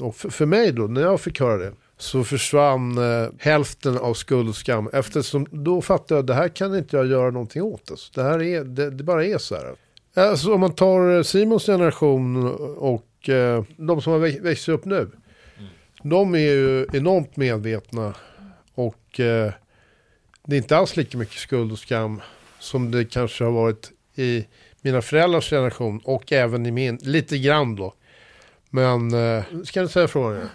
Och 0.02 0.16
för, 0.16 0.30
för 0.30 0.46
mig 0.46 0.72
då, 0.72 0.84
när 0.84 1.02
jag 1.02 1.22
fick 1.22 1.40
höra 1.40 1.58
det. 1.58 1.74
Så 1.98 2.24
försvann 2.24 2.98
eh, 2.98 3.30
hälften 3.40 3.98
av 3.98 4.14
skuld 4.14 4.50
och 4.50 4.56
skam. 4.56 4.90
Eftersom 4.94 5.48
då 5.52 5.82
fattade 5.82 6.14
jag 6.14 6.20
att 6.20 6.28
det 6.28 6.34
här 6.34 6.48
kan 6.48 6.78
inte 6.78 6.98
jag 6.98 7.08
göra 7.08 7.32
någonting 7.32 7.62
åt. 7.62 7.92
Alltså. 7.92 8.12
Det 8.16 8.24
här 8.24 8.42
är, 8.42 8.64
det, 8.64 8.90
det 8.90 9.04
bara 9.04 9.26
är 9.26 9.38
så 9.38 9.56
här. 9.56 9.76
Alltså 10.16 10.54
om 10.54 10.60
man 10.60 10.76
tar 10.76 11.16
eh, 11.18 11.24
Simons 11.24 11.66
generation 11.66 12.54
och 12.78 13.30
eh, 13.30 13.64
de 13.78 14.02
som 14.02 14.14
har 14.14 14.42
växt 14.42 14.70
upp 14.70 14.86
nu. 14.86 15.10
De 16.04 16.36
är 16.36 16.40
ju 16.40 16.88
enormt 16.94 17.38
medvetna. 17.38 18.14
Och 18.76 19.20
eh, 19.20 19.52
det 20.46 20.56
är 20.56 20.58
inte 20.58 20.78
alls 20.78 20.98
lika 20.98 21.18
mycket 21.18 21.40
skuld 21.40 21.72
och 21.72 21.80
skam 21.80 22.22
som 22.60 22.92
det 22.92 23.06
kanske 23.06 23.44
har 23.44 23.52
varit 23.52 23.92
i 24.16 24.46
mina 24.82 25.02
föräldrars 25.02 25.50
generation 25.50 26.02
och 26.04 26.32
även 26.32 26.66
i 26.66 26.72
min, 26.72 26.96
lite 26.96 27.38
grann 27.38 27.76
då. 27.76 27.94
Men, 28.70 29.14
eh, 29.14 29.44
ska 29.64 29.82
du 29.82 29.88
säga 29.88 30.08
frågan? 30.08 30.50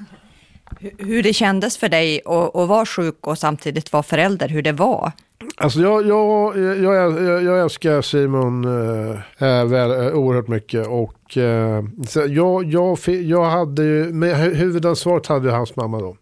Hur- 0.98 1.22
det 1.22 1.33
kändes 1.33 1.78
för 1.78 1.88
dig 1.88 2.20
att, 2.24 2.57
att 2.57 2.68
vara 2.68 2.87
sjuk 2.87 3.26
och 3.26 3.38
samtidigt 3.38 3.92
vara 3.92 4.02
förälder, 4.02 4.48
hur 4.48 4.62
det 4.62 4.72
var? 4.72 5.12
Alltså 5.57 5.81
jag, 5.81 6.07
jag, 6.07 6.59
jag, 6.59 7.42
jag, 7.42 7.61
älskar 7.61 8.02
Simon 8.02 8.64
äh, 8.64 9.64
väl, 9.64 9.90
äh, 9.90 10.14
oerhört 10.14 10.48
mycket 10.48 10.87
och 10.87 11.37
äh, 11.37 11.85
jag, 12.28 12.64
jag, 12.64 12.98
jag 13.07 13.44
hade 13.44 13.83
ju, 13.83 14.12
med 14.12 14.37
huvudansvaret 14.37 15.26
hade 15.26 15.48
ju 15.48 15.54
hans 15.54 15.76
mamma 15.76 15.98
då. 16.00 16.16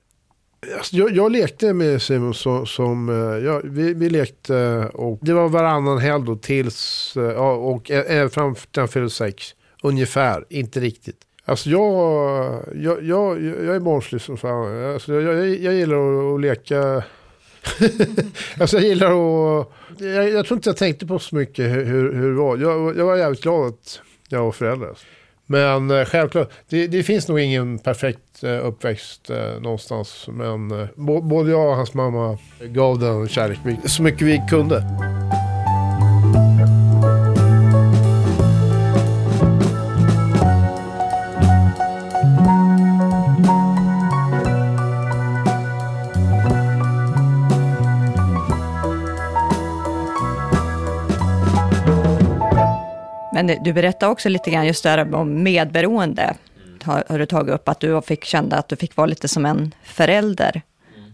Alltså, 0.76 0.96
jag, 0.96 1.10
jag 1.16 1.32
lekte 1.32 1.72
med 1.72 2.02
Simon 2.02 2.34
som, 2.34 2.66
som 2.66 3.08
ja, 3.44 3.60
vi, 3.64 3.94
vi 3.94 4.10
lekte 4.10 4.88
och 4.94 5.18
det 5.22 5.32
var 5.32 5.48
varannan 5.48 5.98
helg 5.98 6.24
då 6.26 6.36
tills, 6.36 7.12
ja, 7.16 7.52
och 7.52 7.90
äh, 7.90 8.28
fram 8.28 8.54
till 8.54 8.80
han 8.80 8.88
fyllde 8.88 9.10
sex. 9.10 9.44
Ungefär, 9.82 10.44
inte 10.50 10.80
riktigt. 10.80 11.25
Alltså 11.48 11.70
jag, 11.70 12.62
jag, 12.74 13.04
jag, 13.04 13.42
jag 13.42 13.76
är 13.76 13.80
barnslig 13.80 14.20
som 14.20 14.36
fan. 14.36 14.92
Alltså 14.92 15.14
jag, 15.14 15.22
jag, 15.22 15.48
jag 15.48 15.74
gillar 15.74 15.96
att, 15.96 16.34
att 16.34 16.40
leka 16.40 17.02
alltså 18.60 18.76
jag 18.76 18.84
gillar 18.84 19.06
att... 19.06 19.68
Jag, 19.98 20.30
jag 20.30 20.46
tror 20.46 20.58
inte 20.58 20.68
jag 20.68 20.76
tänkte 20.76 21.06
på 21.06 21.18
så 21.18 21.36
mycket 21.36 21.64
hur, 21.64 21.84
hur, 21.84 22.12
hur 22.12 22.30
det 22.30 22.38
var. 22.38 22.56
Jag, 22.56 22.98
jag 22.98 23.06
var 23.06 23.16
jävligt 23.16 23.42
glad 23.42 23.68
att 23.68 24.00
jag 24.28 24.44
var 24.44 24.52
förälder. 24.52 24.88
Alltså. 24.88 25.06
Men 25.46 25.90
eh, 25.90 26.04
självklart, 26.04 26.50
det, 26.68 26.86
det 26.86 27.02
finns 27.02 27.28
nog 27.28 27.40
ingen 27.40 27.78
perfekt 27.78 28.42
eh, 28.42 28.66
uppväxt 28.66 29.30
eh, 29.30 29.60
någonstans. 29.60 30.28
Men 30.28 30.88
både 31.22 31.50
jag 31.50 31.68
och 31.68 31.76
hans 31.76 31.94
mamma 31.94 32.38
gav 32.60 32.98
den 32.98 33.28
kärlek 33.28 33.58
så 33.84 34.02
mycket 34.02 34.22
vi 34.22 34.42
kunde. 34.50 34.84
Men 53.36 53.62
du 53.64 53.72
berättade 53.72 54.12
också 54.12 54.28
lite 54.28 54.50
grann 54.50 54.66
just 54.66 54.82
där 54.82 55.14
om 55.14 55.42
medberoende. 55.42 56.34
Har, 56.82 57.04
har 57.08 57.18
du 57.18 57.26
tagit 57.26 57.54
upp 57.54 57.68
att 57.68 57.80
du 57.80 58.02
fick 58.02 58.24
känna 58.24 58.56
att 58.56 58.68
du 58.68 58.76
fick 58.76 58.96
vara 58.96 59.06
lite 59.06 59.28
som 59.28 59.46
en 59.46 59.74
förälder 59.84 60.62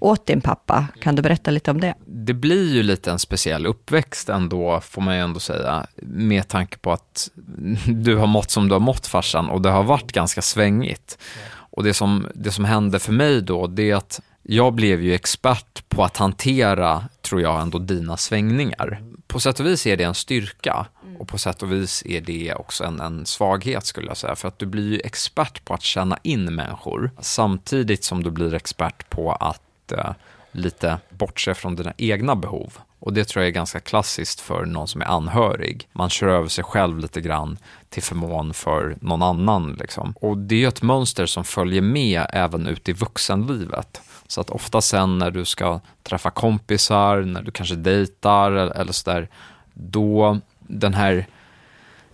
åt 0.00 0.26
din 0.26 0.40
pappa. 0.40 0.86
Kan 1.00 1.16
du 1.16 1.22
berätta 1.22 1.50
lite 1.50 1.70
om 1.70 1.80
det? 1.80 1.94
Det 2.06 2.34
blir 2.34 2.74
ju 2.74 2.82
lite 2.82 3.10
en 3.10 3.18
speciell 3.18 3.66
uppväxt 3.66 4.28
ändå, 4.28 4.80
får 4.80 5.02
man 5.02 5.14
ju 5.14 5.20
ändå 5.20 5.40
säga, 5.40 5.86
med 6.02 6.48
tanke 6.48 6.78
på 6.78 6.92
att 6.92 7.30
du 7.86 8.16
har 8.16 8.26
mått 8.26 8.50
som 8.50 8.68
du 8.68 8.74
har 8.74 8.80
mått 8.80 9.06
farsan 9.06 9.50
och 9.50 9.62
det 9.62 9.70
har 9.70 9.82
varit 9.82 10.12
ganska 10.12 10.42
svängigt. 10.42 11.18
Och 11.52 11.84
det 11.84 11.94
som, 11.94 12.26
det 12.34 12.50
som 12.50 12.64
hände 12.64 12.98
för 12.98 13.12
mig 13.12 13.40
då, 13.40 13.66
det 13.66 13.90
är 13.90 13.94
att 13.94 14.20
jag 14.42 14.74
blev 14.74 15.02
ju 15.02 15.14
expert 15.14 15.88
på 15.88 16.04
att 16.04 16.16
hantera, 16.16 17.04
tror 17.22 17.40
jag, 17.40 17.62
ändå 17.62 17.78
dina 17.78 18.16
svängningar. 18.16 19.02
På 19.26 19.40
sätt 19.40 19.60
och 19.60 19.66
vis 19.66 19.86
är 19.86 19.96
det 19.96 20.04
en 20.04 20.14
styrka 20.14 20.86
Mm. 21.12 21.20
och 21.20 21.28
på 21.28 21.38
sätt 21.38 21.62
och 21.62 21.72
vis 21.72 22.02
är 22.06 22.20
det 22.20 22.54
också 22.54 22.84
en, 22.84 23.00
en 23.00 23.26
svaghet 23.26 23.86
skulle 23.86 24.06
jag 24.06 24.16
säga. 24.16 24.36
För 24.36 24.48
att 24.48 24.58
du 24.58 24.66
blir 24.66 24.92
ju 24.92 25.00
expert 25.04 25.64
på 25.64 25.74
att 25.74 25.82
känna 25.82 26.18
in 26.22 26.54
människor 26.54 27.10
samtidigt 27.20 28.04
som 28.04 28.22
du 28.22 28.30
blir 28.30 28.54
expert 28.54 29.10
på 29.10 29.32
att 29.32 29.92
eh, 29.92 30.10
lite 30.52 30.98
bortse 31.10 31.54
från 31.54 31.76
dina 31.76 31.92
egna 31.96 32.36
behov. 32.36 32.78
Och 32.98 33.12
det 33.12 33.24
tror 33.24 33.42
jag 33.42 33.48
är 33.48 33.54
ganska 33.54 33.80
klassiskt 33.80 34.40
för 34.40 34.64
någon 34.64 34.88
som 34.88 35.00
är 35.00 35.06
anhörig. 35.06 35.88
Man 35.92 36.10
kör 36.10 36.28
över 36.28 36.48
sig 36.48 36.64
själv 36.64 36.98
lite 36.98 37.20
grann 37.20 37.58
till 37.88 38.02
förmån 38.02 38.54
för 38.54 38.96
någon 39.00 39.22
annan. 39.22 39.76
Liksom. 39.80 40.14
Och 40.20 40.38
det 40.38 40.54
är 40.54 40.58
ju 40.58 40.68
ett 40.68 40.82
mönster 40.82 41.26
som 41.26 41.44
följer 41.44 41.82
med 41.82 42.26
även 42.28 42.66
ut 42.66 42.88
i 42.88 42.92
vuxenlivet. 42.92 44.00
Så 44.26 44.40
att 44.40 44.50
ofta 44.50 44.80
sen 44.80 45.18
när 45.18 45.30
du 45.30 45.44
ska 45.44 45.80
träffa 46.02 46.30
kompisar, 46.30 47.20
när 47.20 47.42
du 47.42 47.50
kanske 47.50 47.74
dejtar 47.74 48.52
eller 48.52 48.92
sådär, 48.92 49.28
då 49.74 50.40
den 50.66 50.94
här 50.94 51.26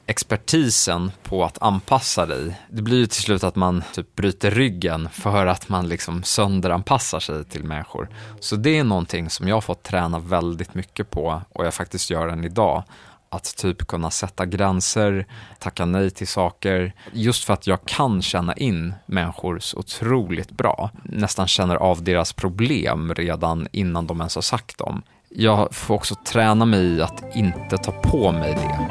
expertisen 0.09 1.13
på 1.23 1.45
att 1.45 1.63
anpassa 1.63 2.27
dig, 2.27 2.61
det 2.71 2.83
blir 2.83 2.99
ju 2.99 3.07
till 3.07 3.23
slut 3.23 3.45
att 3.45 3.57
man 3.57 3.83
typ 3.93 4.15
bryter 4.15 4.51
ryggen 4.51 5.09
för 5.13 5.47
att 5.47 5.69
man 5.69 5.89
liksom 5.89 6.23
sönderanpassar 6.23 7.21
sig 7.21 7.45
till 7.45 7.65
människor. 7.65 8.09
Så 8.41 8.57
det 8.57 8.79
är 8.79 8.85
någonting 8.85 9.31
som 9.31 9.49
jag 9.49 9.57
har 9.57 9.61
fått 9.61 9.83
träna 9.83 10.19
väldigt 10.19 10.75
mycket 10.75 11.11
på 11.11 11.43
och 11.53 11.67
jag 11.67 11.75
faktiskt 11.75 12.11
gör 12.11 12.29
än 12.29 12.45
idag. 12.45 12.85
Att 13.31 13.57
typ 13.57 13.87
kunna 13.87 14.11
sätta 14.11 14.47
gränser, 14.47 15.27
tacka 15.59 15.85
nej 15.85 16.11
till 16.11 16.29
saker. 16.29 16.93
Just 17.13 17.45
för 17.45 17.55
att 17.55 17.67
jag 17.67 17.85
kan 17.85 18.23
känna 18.23 18.55
in 18.55 18.95
människor 19.07 19.59
så 19.59 19.79
otroligt 19.79 20.51
bra. 20.51 20.91
Nästan 21.05 21.47
känner 21.47 21.77
av 21.77 22.03
deras 22.03 22.33
problem 22.33 23.15
redan 23.15 23.69
innan 23.73 24.07
de 24.07 24.21
ens 24.21 24.35
har 24.35 24.43
sagt 24.43 24.79
dem. 24.79 25.03
Jag 25.31 25.75
får 25.75 25.95
också 25.95 26.14
träna 26.14 26.64
mig 26.64 26.81
i 26.81 27.03
att 27.03 27.37
inte 27.37 27.77
ta 27.77 27.93
på 27.93 28.33
mig 28.33 28.55
det. 28.55 28.88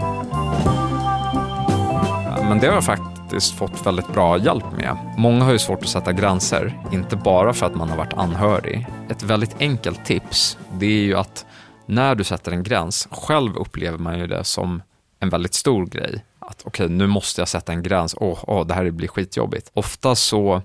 Men 2.43 2.59
det 2.59 2.67
har 2.67 2.73
jag 2.73 2.83
faktiskt 2.83 3.57
fått 3.57 3.85
väldigt 3.85 4.13
bra 4.13 4.37
hjälp 4.37 4.71
med. 4.77 4.97
Många 5.17 5.45
har 5.45 5.51
ju 5.51 5.59
svårt 5.59 5.81
att 5.81 5.89
sätta 5.89 6.13
gränser, 6.13 6.79
inte 6.91 7.15
bara 7.15 7.53
för 7.53 7.65
att 7.65 7.75
man 7.75 7.89
har 7.89 7.97
varit 7.97 8.13
anhörig. 8.13 8.87
Ett 9.09 9.23
väldigt 9.23 9.55
enkelt 9.59 10.05
tips, 10.05 10.57
det 10.73 10.85
är 10.85 11.01
ju 11.01 11.15
att 11.15 11.45
när 11.85 12.15
du 12.15 12.23
sätter 12.23 12.51
en 12.51 12.63
gräns, 12.63 13.07
själv 13.11 13.57
upplever 13.57 13.97
man 13.97 14.19
ju 14.19 14.27
det 14.27 14.43
som 14.43 14.81
en 15.19 15.29
väldigt 15.29 15.53
stor 15.53 15.85
grej. 15.85 16.25
Att 16.39 16.61
okej, 16.65 16.85
okay, 16.85 16.95
nu 16.97 17.07
måste 17.07 17.41
jag 17.41 17.47
sätta 17.47 17.71
en 17.71 17.83
gräns, 17.83 18.15
åh, 18.17 18.33
oh, 18.33 18.61
oh, 18.61 18.67
det 18.67 18.73
här 18.73 18.91
blir 18.91 19.07
skitjobbigt. 19.07 19.71
Ofta 19.73 20.15
så 20.15 20.61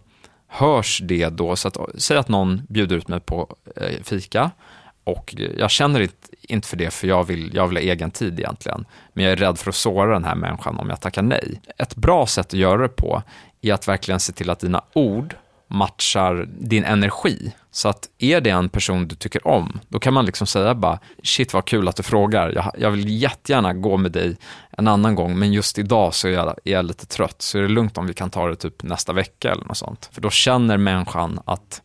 hörs 0.48 1.00
det 1.02 1.28
då, 1.28 1.56
så 1.56 1.68
att, 1.68 1.76
säg 1.98 2.16
att 2.16 2.28
någon 2.28 2.62
bjuder 2.68 2.96
ut 2.96 3.08
mig 3.08 3.20
på 3.20 3.56
eh, 3.76 4.02
fika 4.02 4.50
och 5.04 5.34
jag 5.56 5.70
känner 5.70 6.00
inte, 6.00 6.28
inte 6.40 6.68
för 6.68 6.76
det, 6.76 6.90
för 6.90 7.08
jag 7.08 7.24
vill, 7.24 7.54
jag 7.54 7.68
vill 7.68 7.76
ha 7.76 7.82
egen 7.82 8.10
tid 8.10 8.40
egentligen. 8.40 8.84
Men 9.12 9.24
jag 9.24 9.32
är 9.32 9.36
rädd 9.36 9.58
för 9.58 9.68
att 9.68 9.74
såra 9.74 10.12
den 10.12 10.24
här 10.24 10.34
människan 10.34 10.78
om 10.78 10.90
jag 10.90 11.00
tackar 11.00 11.22
nej. 11.22 11.60
Ett 11.78 11.96
bra 11.96 12.26
sätt 12.26 12.46
att 12.46 12.52
göra 12.52 12.82
det 12.82 12.88
på 12.88 13.22
är 13.62 13.72
att 13.72 13.88
verkligen 13.88 14.20
se 14.20 14.32
till 14.32 14.50
att 14.50 14.60
dina 14.60 14.82
ord 14.92 15.36
matchar 15.72 16.48
din 16.58 16.84
energi. 16.84 17.52
Så 17.70 17.88
att 17.88 18.08
är 18.18 18.40
det 18.40 18.50
en 18.50 18.68
person 18.68 19.08
du 19.08 19.14
tycker 19.14 19.46
om, 19.46 19.80
då 19.88 19.98
kan 19.98 20.14
man 20.14 20.26
liksom 20.26 20.46
säga 20.46 20.74
bara, 20.74 20.98
shit 21.22 21.54
vad 21.54 21.64
kul 21.64 21.88
att 21.88 21.96
du 21.96 22.02
frågar, 22.02 22.52
jag, 22.52 22.72
jag 22.78 22.90
vill 22.90 23.22
jättegärna 23.22 23.72
gå 23.72 23.96
med 23.96 24.12
dig 24.12 24.36
en 24.70 24.88
annan 24.88 25.14
gång, 25.14 25.38
men 25.38 25.52
just 25.52 25.78
idag 25.78 26.14
så 26.14 26.28
är 26.28 26.32
jag, 26.32 26.46
är 26.64 26.72
jag 26.72 26.84
lite 26.84 27.06
trött, 27.06 27.42
så 27.42 27.58
är 27.58 27.62
det 27.62 27.68
lugnt 27.68 27.98
om 27.98 28.06
vi 28.06 28.14
kan 28.14 28.30
ta 28.30 28.48
det 28.48 28.56
typ 28.56 28.82
nästa 28.82 29.12
vecka 29.12 29.52
eller 29.52 29.64
något 29.64 29.76
sånt. 29.76 30.10
För 30.12 30.20
då 30.20 30.30
känner 30.30 30.76
människan 30.76 31.40
att, 31.44 31.82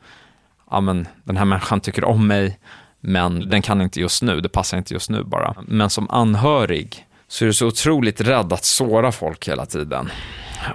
ja 0.69 0.81
men 0.81 1.07
den 1.23 1.37
här 1.37 1.45
människan 1.45 1.79
tycker 1.79 2.03
om 2.03 2.27
mig, 2.27 2.59
men 3.01 3.49
den 3.49 3.61
kan 3.61 3.81
inte 3.81 3.99
just 3.99 4.23
nu, 4.23 4.41
det 4.41 4.49
passar 4.49 4.77
inte 4.77 4.93
just 4.93 5.09
nu 5.09 5.23
bara. 5.23 5.55
Men 5.67 5.89
som 5.89 6.09
anhörig 6.09 7.05
så 7.27 7.45
är 7.45 7.47
du 7.47 7.53
så 7.53 7.67
otroligt 7.67 8.21
rädd 8.21 8.53
att 8.53 8.65
såra 8.65 9.11
folk 9.11 9.47
hela 9.47 9.65
tiden 9.65 10.09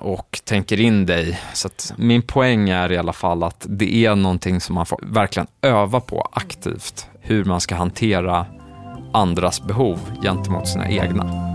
och 0.00 0.40
tänker 0.44 0.80
in 0.80 1.06
dig. 1.06 1.40
Så 1.52 1.68
min 1.96 2.22
poäng 2.22 2.68
är 2.68 2.92
i 2.92 2.96
alla 2.96 3.12
fall 3.12 3.42
att 3.42 3.66
det 3.68 3.94
är 4.06 4.14
någonting 4.14 4.60
som 4.60 4.74
man 4.74 4.86
får 4.86 5.00
verkligen 5.02 5.46
öva 5.62 6.00
på 6.00 6.28
aktivt. 6.32 7.06
Hur 7.20 7.44
man 7.44 7.60
ska 7.60 7.74
hantera 7.74 8.46
andras 9.12 9.62
behov 9.62 9.98
gentemot 10.22 10.68
sina 10.68 10.88
egna. 10.88 11.52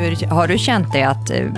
Hur, 0.00 0.26
har 0.26 0.46
du 0.46 0.58
känt 0.58 0.92
det 0.92 1.02
att 1.02 1.30
eh, 1.30 1.52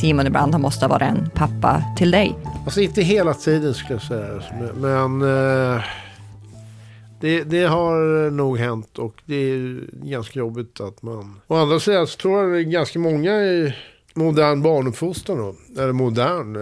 Simon 0.00 0.26
ibland 0.26 0.60
måste 0.60 0.86
vara 0.86 1.04
en 1.04 1.30
pappa 1.34 1.82
till 1.96 2.10
dig? 2.10 2.36
Alltså 2.64 2.80
inte 2.80 3.02
hela 3.02 3.34
tiden 3.34 3.74
skulle 3.74 3.94
jag 3.94 4.02
säga. 4.02 4.42
Men 4.74 5.22
eh, 5.22 5.82
det, 7.20 7.42
det, 7.42 7.64
har 7.64 8.30
nog 8.30 8.58
hänt 8.58 8.98
och 8.98 9.22
det 9.24 9.34
är 9.34 9.80
ganska 9.92 10.38
jobbigt 10.38 10.80
att 10.80 11.02
man... 11.02 11.40
Å 11.46 11.56
andra 11.56 11.80
sidan 11.80 12.06
så 12.06 12.18
tror 12.18 12.42
jag 12.42 12.52
det 12.52 12.58
är 12.58 12.62
ganska 12.62 12.98
många 12.98 13.32
i 13.32 13.74
modern 14.14 14.62
barnuppfostran 14.62 15.38
då. 15.38 15.54
Eller 15.82 15.92
modern, 15.92 16.52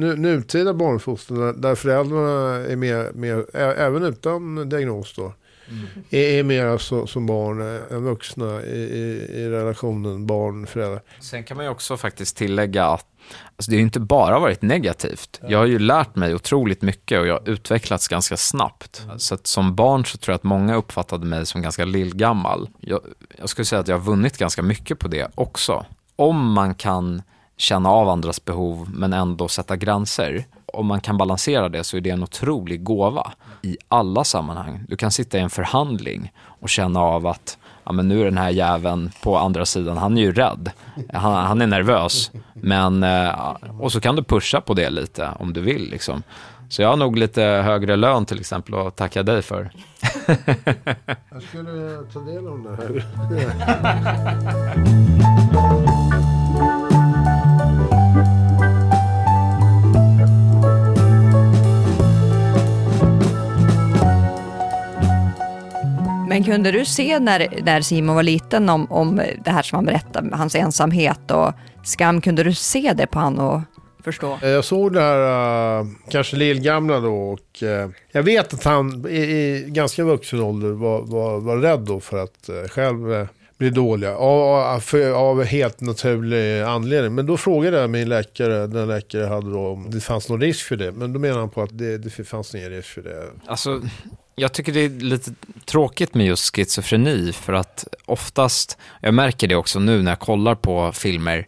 nu, 0.00 0.16
nutida 0.16 0.74
barnuppfostran. 0.74 1.60
Där 1.60 1.74
föräldrarna 1.74 2.56
är 2.66 2.76
mer, 2.76 3.12
mer, 3.14 3.56
även 3.56 4.02
utan 4.02 4.68
diagnos 4.68 5.14
då 5.16 5.32
Mm. 5.72 5.86
Är, 6.10 6.38
är 6.38 6.42
mer 6.42 6.78
så, 6.78 7.06
som 7.06 7.26
barn 7.26 7.60
än 7.90 8.04
vuxna 8.04 8.62
i, 8.62 8.78
i, 8.78 9.30
i 9.34 9.48
relationen 9.48 10.26
barn-föräldrar. 10.26 11.02
Sen 11.20 11.44
kan 11.44 11.56
man 11.56 11.66
ju 11.66 11.72
också 11.72 11.96
faktiskt 11.96 12.36
tillägga 12.36 12.86
att 12.86 13.06
Alltså 13.56 13.70
det 13.70 13.76
har 13.76 13.78
ju 13.78 13.84
inte 13.84 14.00
bara 14.00 14.38
varit 14.38 14.62
negativt. 14.62 15.40
Jag 15.48 15.58
har 15.58 15.66
ju 15.66 15.78
lärt 15.78 16.16
mig 16.16 16.34
otroligt 16.34 16.82
mycket 16.82 17.20
och 17.20 17.26
jag 17.26 17.34
har 17.34 17.48
utvecklats 17.48 18.08
ganska 18.08 18.36
snabbt. 18.36 19.02
Mm. 19.04 19.18
Så 19.18 19.34
att 19.34 19.46
som 19.46 19.74
barn 19.74 20.04
så 20.04 20.18
tror 20.18 20.32
jag 20.32 20.36
att 20.36 20.42
många 20.42 20.76
uppfattade 20.76 21.26
mig 21.26 21.46
som 21.46 21.62
ganska 21.62 21.84
lillgammal. 21.84 22.68
Jag, 22.80 23.00
jag 23.38 23.48
skulle 23.48 23.64
säga 23.64 23.80
att 23.80 23.88
jag 23.88 23.98
har 23.98 24.04
vunnit 24.04 24.38
ganska 24.38 24.62
mycket 24.62 24.98
på 24.98 25.08
det 25.08 25.30
också. 25.34 25.86
Om 26.16 26.52
man 26.52 26.74
kan 26.74 27.22
känna 27.56 27.88
av 27.90 28.08
andras 28.08 28.44
behov 28.44 28.88
men 28.94 29.12
ändå 29.12 29.48
sätta 29.48 29.76
gränser 29.76 30.44
om 30.72 30.86
man 30.86 31.00
kan 31.00 31.18
balansera 31.18 31.68
det 31.68 31.84
så 31.84 31.96
är 31.96 32.00
det 32.00 32.10
en 32.10 32.22
otrolig 32.22 32.84
gåva 32.84 33.32
i 33.62 33.76
alla 33.88 34.24
sammanhang. 34.24 34.84
Du 34.88 34.96
kan 34.96 35.10
sitta 35.10 35.38
i 35.38 35.40
en 35.40 35.50
förhandling 35.50 36.32
och 36.44 36.68
känna 36.68 37.00
av 37.00 37.26
att 37.26 37.58
ja, 37.84 37.92
men 37.92 38.08
nu 38.08 38.20
är 38.20 38.24
den 38.24 38.38
här 38.38 38.50
jäveln 38.50 39.10
på 39.22 39.38
andra 39.38 39.66
sidan, 39.66 39.96
han 39.96 40.18
är 40.18 40.22
ju 40.22 40.32
rädd. 40.32 40.70
Han, 41.12 41.34
han 41.34 41.62
är 41.62 41.66
nervös. 41.66 42.30
Men, 42.54 43.02
eh, 43.02 43.56
och 43.80 43.92
så 43.92 44.00
kan 44.00 44.16
du 44.16 44.22
pusha 44.22 44.60
på 44.60 44.74
det 44.74 44.90
lite 44.90 45.28
om 45.38 45.52
du 45.52 45.60
vill. 45.60 45.90
Liksom. 45.90 46.22
Så 46.68 46.82
jag 46.82 46.88
har 46.88 46.96
nog 46.96 47.18
lite 47.18 47.42
högre 47.42 47.96
lön 47.96 48.26
till 48.26 48.40
exempel 48.40 48.74
att 48.74 48.96
tacka 48.96 49.22
dig 49.22 49.42
för. 49.42 49.70
jag 51.30 51.42
skulle 51.42 52.02
ta 52.12 52.20
del 52.20 52.48
av 52.48 52.62
det 52.62 52.76
här. 52.76 53.04
Men 66.32 66.44
kunde 66.44 66.70
du 66.70 66.84
se 66.84 67.18
när, 67.18 67.62
när 67.64 67.80
Simon 67.80 68.16
var 68.16 68.22
liten 68.22 68.68
om, 68.68 68.92
om 68.92 69.20
det 69.44 69.50
här 69.50 69.62
som 69.62 69.76
han 69.76 69.84
berättade, 69.84 70.36
hans 70.36 70.54
ensamhet 70.54 71.30
och 71.30 71.52
skam, 71.84 72.20
kunde 72.20 72.42
du 72.42 72.54
se 72.54 72.92
det 72.96 73.06
på 73.06 73.18
han 73.18 73.38
och 73.38 73.60
förstå? 74.04 74.38
Eh, 74.42 74.48
jag 74.48 74.64
såg 74.64 74.92
det 74.92 75.00
här, 75.00 75.80
uh, 75.80 75.86
kanske 76.08 76.36
lillgamla 76.36 77.00
då 77.00 77.14
och 77.14 77.62
uh, 77.62 77.88
jag 78.12 78.22
vet 78.22 78.54
att 78.54 78.64
han 78.64 79.06
i, 79.08 79.16
i 79.16 79.64
ganska 79.68 80.04
vuxen 80.04 80.40
ålder 80.40 80.68
var, 80.68 81.02
var, 81.02 81.40
var 81.40 81.56
rädd 81.56 81.80
då 81.80 82.00
för 82.00 82.18
att 82.18 82.50
själv 82.70 83.28
bli 83.58 83.70
dåliga 83.70 84.16
av, 84.16 84.80
för, 84.80 85.10
av 85.10 85.44
helt 85.44 85.80
naturlig 85.80 86.62
anledning. 86.62 87.14
Men 87.14 87.26
då 87.26 87.36
frågade 87.36 87.80
jag 87.80 87.90
min 87.90 88.08
läkare, 88.08 88.66
den 88.66 88.88
läkare 88.88 89.26
hade 89.26 89.50
då, 89.50 89.68
om 89.68 89.90
det 89.90 90.00
fanns 90.00 90.28
någon 90.28 90.40
risk 90.40 90.66
för 90.66 90.76
det. 90.76 90.92
Men 90.92 91.12
då 91.12 91.18
menade 91.18 91.40
han 91.40 91.50
på 91.50 91.62
att 91.62 91.78
det, 91.78 91.98
det 91.98 92.24
fanns 92.24 92.54
ingen 92.54 92.70
risk 92.70 92.88
för 92.88 93.02
det. 93.02 93.24
Alltså, 93.46 93.80
jag 94.34 94.52
tycker 94.52 94.72
det 94.72 94.80
är 94.80 94.88
lite 94.88 95.30
tråkigt 95.64 96.14
med 96.14 96.26
just 96.26 96.56
schizofreni 96.56 97.32
för 97.32 97.52
att 97.52 97.84
oftast, 98.06 98.78
jag 99.00 99.14
märker 99.14 99.48
det 99.48 99.56
också 99.56 99.78
nu 99.78 100.02
när 100.02 100.10
jag 100.10 100.18
kollar 100.18 100.54
på 100.54 100.92
filmer, 100.92 101.46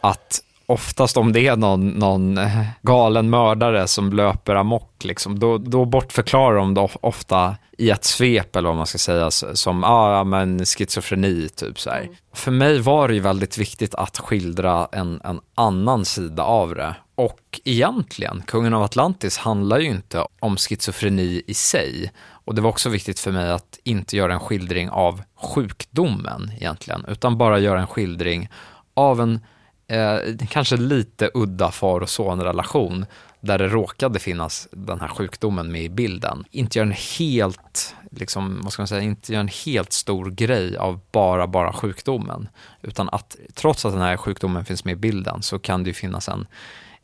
att 0.00 0.42
oftast 0.66 1.16
om 1.16 1.32
det 1.32 1.46
är 1.46 1.56
någon, 1.56 1.88
någon 1.88 2.40
galen 2.82 3.30
mördare 3.30 3.88
som 3.88 4.12
löper 4.12 4.54
amok, 4.54 5.04
liksom, 5.04 5.38
då, 5.38 5.58
då 5.58 5.84
bortförklarar 5.84 6.56
de 6.56 6.74
det 6.74 6.88
ofta 7.00 7.56
i 7.78 7.90
ett 7.90 8.04
svep, 8.04 8.56
eller 8.56 8.68
vad 8.68 8.76
man 8.76 8.86
ska 8.86 8.98
säga, 8.98 9.30
som 9.30 9.84
ah, 9.84 10.24
men 10.24 10.64
schizofreni, 10.64 11.48
typ 11.48 11.80
så 11.80 11.90
mm. 11.90 12.14
För 12.32 12.50
mig 12.50 12.78
var 12.78 13.08
det 13.08 13.14
ju 13.14 13.20
väldigt 13.20 13.58
viktigt 13.58 13.94
att 13.94 14.18
skildra 14.18 14.88
en, 14.92 15.20
en 15.24 15.40
annan 15.54 16.04
sida 16.04 16.44
av 16.44 16.74
det. 16.74 16.94
Och 17.16 17.60
egentligen, 17.64 18.42
Kungen 18.46 18.74
av 18.74 18.82
Atlantis 18.82 19.38
handlar 19.38 19.78
ju 19.78 19.90
inte 19.90 20.26
om 20.40 20.56
schizofreni 20.56 21.42
i 21.46 21.54
sig. 21.54 22.12
Och 22.28 22.54
det 22.54 22.60
var 22.60 22.70
också 22.70 22.88
viktigt 22.88 23.20
för 23.20 23.32
mig 23.32 23.50
att 23.50 23.78
inte 23.84 24.16
göra 24.16 24.32
en 24.32 24.40
skildring 24.40 24.90
av 24.90 25.22
sjukdomen 25.34 26.50
egentligen, 26.56 27.04
utan 27.08 27.38
bara 27.38 27.58
göra 27.58 27.80
en 27.80 27.86
skildring 27.86 28.48
av 28.94 29.20
en 29.20 29.40
eh, 29.88 30.18
kanske 30.48 30.76
lite 30.76 31.30
udda 31.34 31.70
far 31.70 32.00
och 32.00 32.08
sonrelation 32.08 33.06
där 33.40 33.58
det 33.58 33.68
råkade 33.68 34.18
finnas 34.18 34.68
den 34.72 35.00
här 35.00 35.08
sjukdomen 35.08 35.72
med 35.72 35.82
i 35.82 35.88
bilden. 35.88 36.44
Inte 36.50 36.78
göra 36.78 36.86
en 36.86 36.94
helt, 37.18 37.94
liksom, 38.10 38.60
vad 38.62 38.72
ska 38.72 38.82
man 38.82 38.88
säga, 38.88 39.02
inte 39.02 39.32
göra 39.32 39.40
en 39.40 39.50
helt 39.64 39.92
stor 39.92 40.30
grej 40.30 40.76
av 40.76 41.00
bara, 41.12 41.46
bara 41.46 41.72
sjukdomen. 41.72 42.48
Utan 42.82 43.08
att 43.12 43.36
trots 43.54 43.84
att 43.84 43.92
den 43.92 44.02
här 44.02 44.16
sjukdomen 44.16 44.64
finns 44.64 44.84
med 44.84 44.92
i 44.92 44.96
bilden 44.96 45.42
så 45.42 45.58
kan 45.58 45.82
det 45.82 45.90
ju 45.90 45.94
finnas 45.94 46.28
en, 46.28 46.46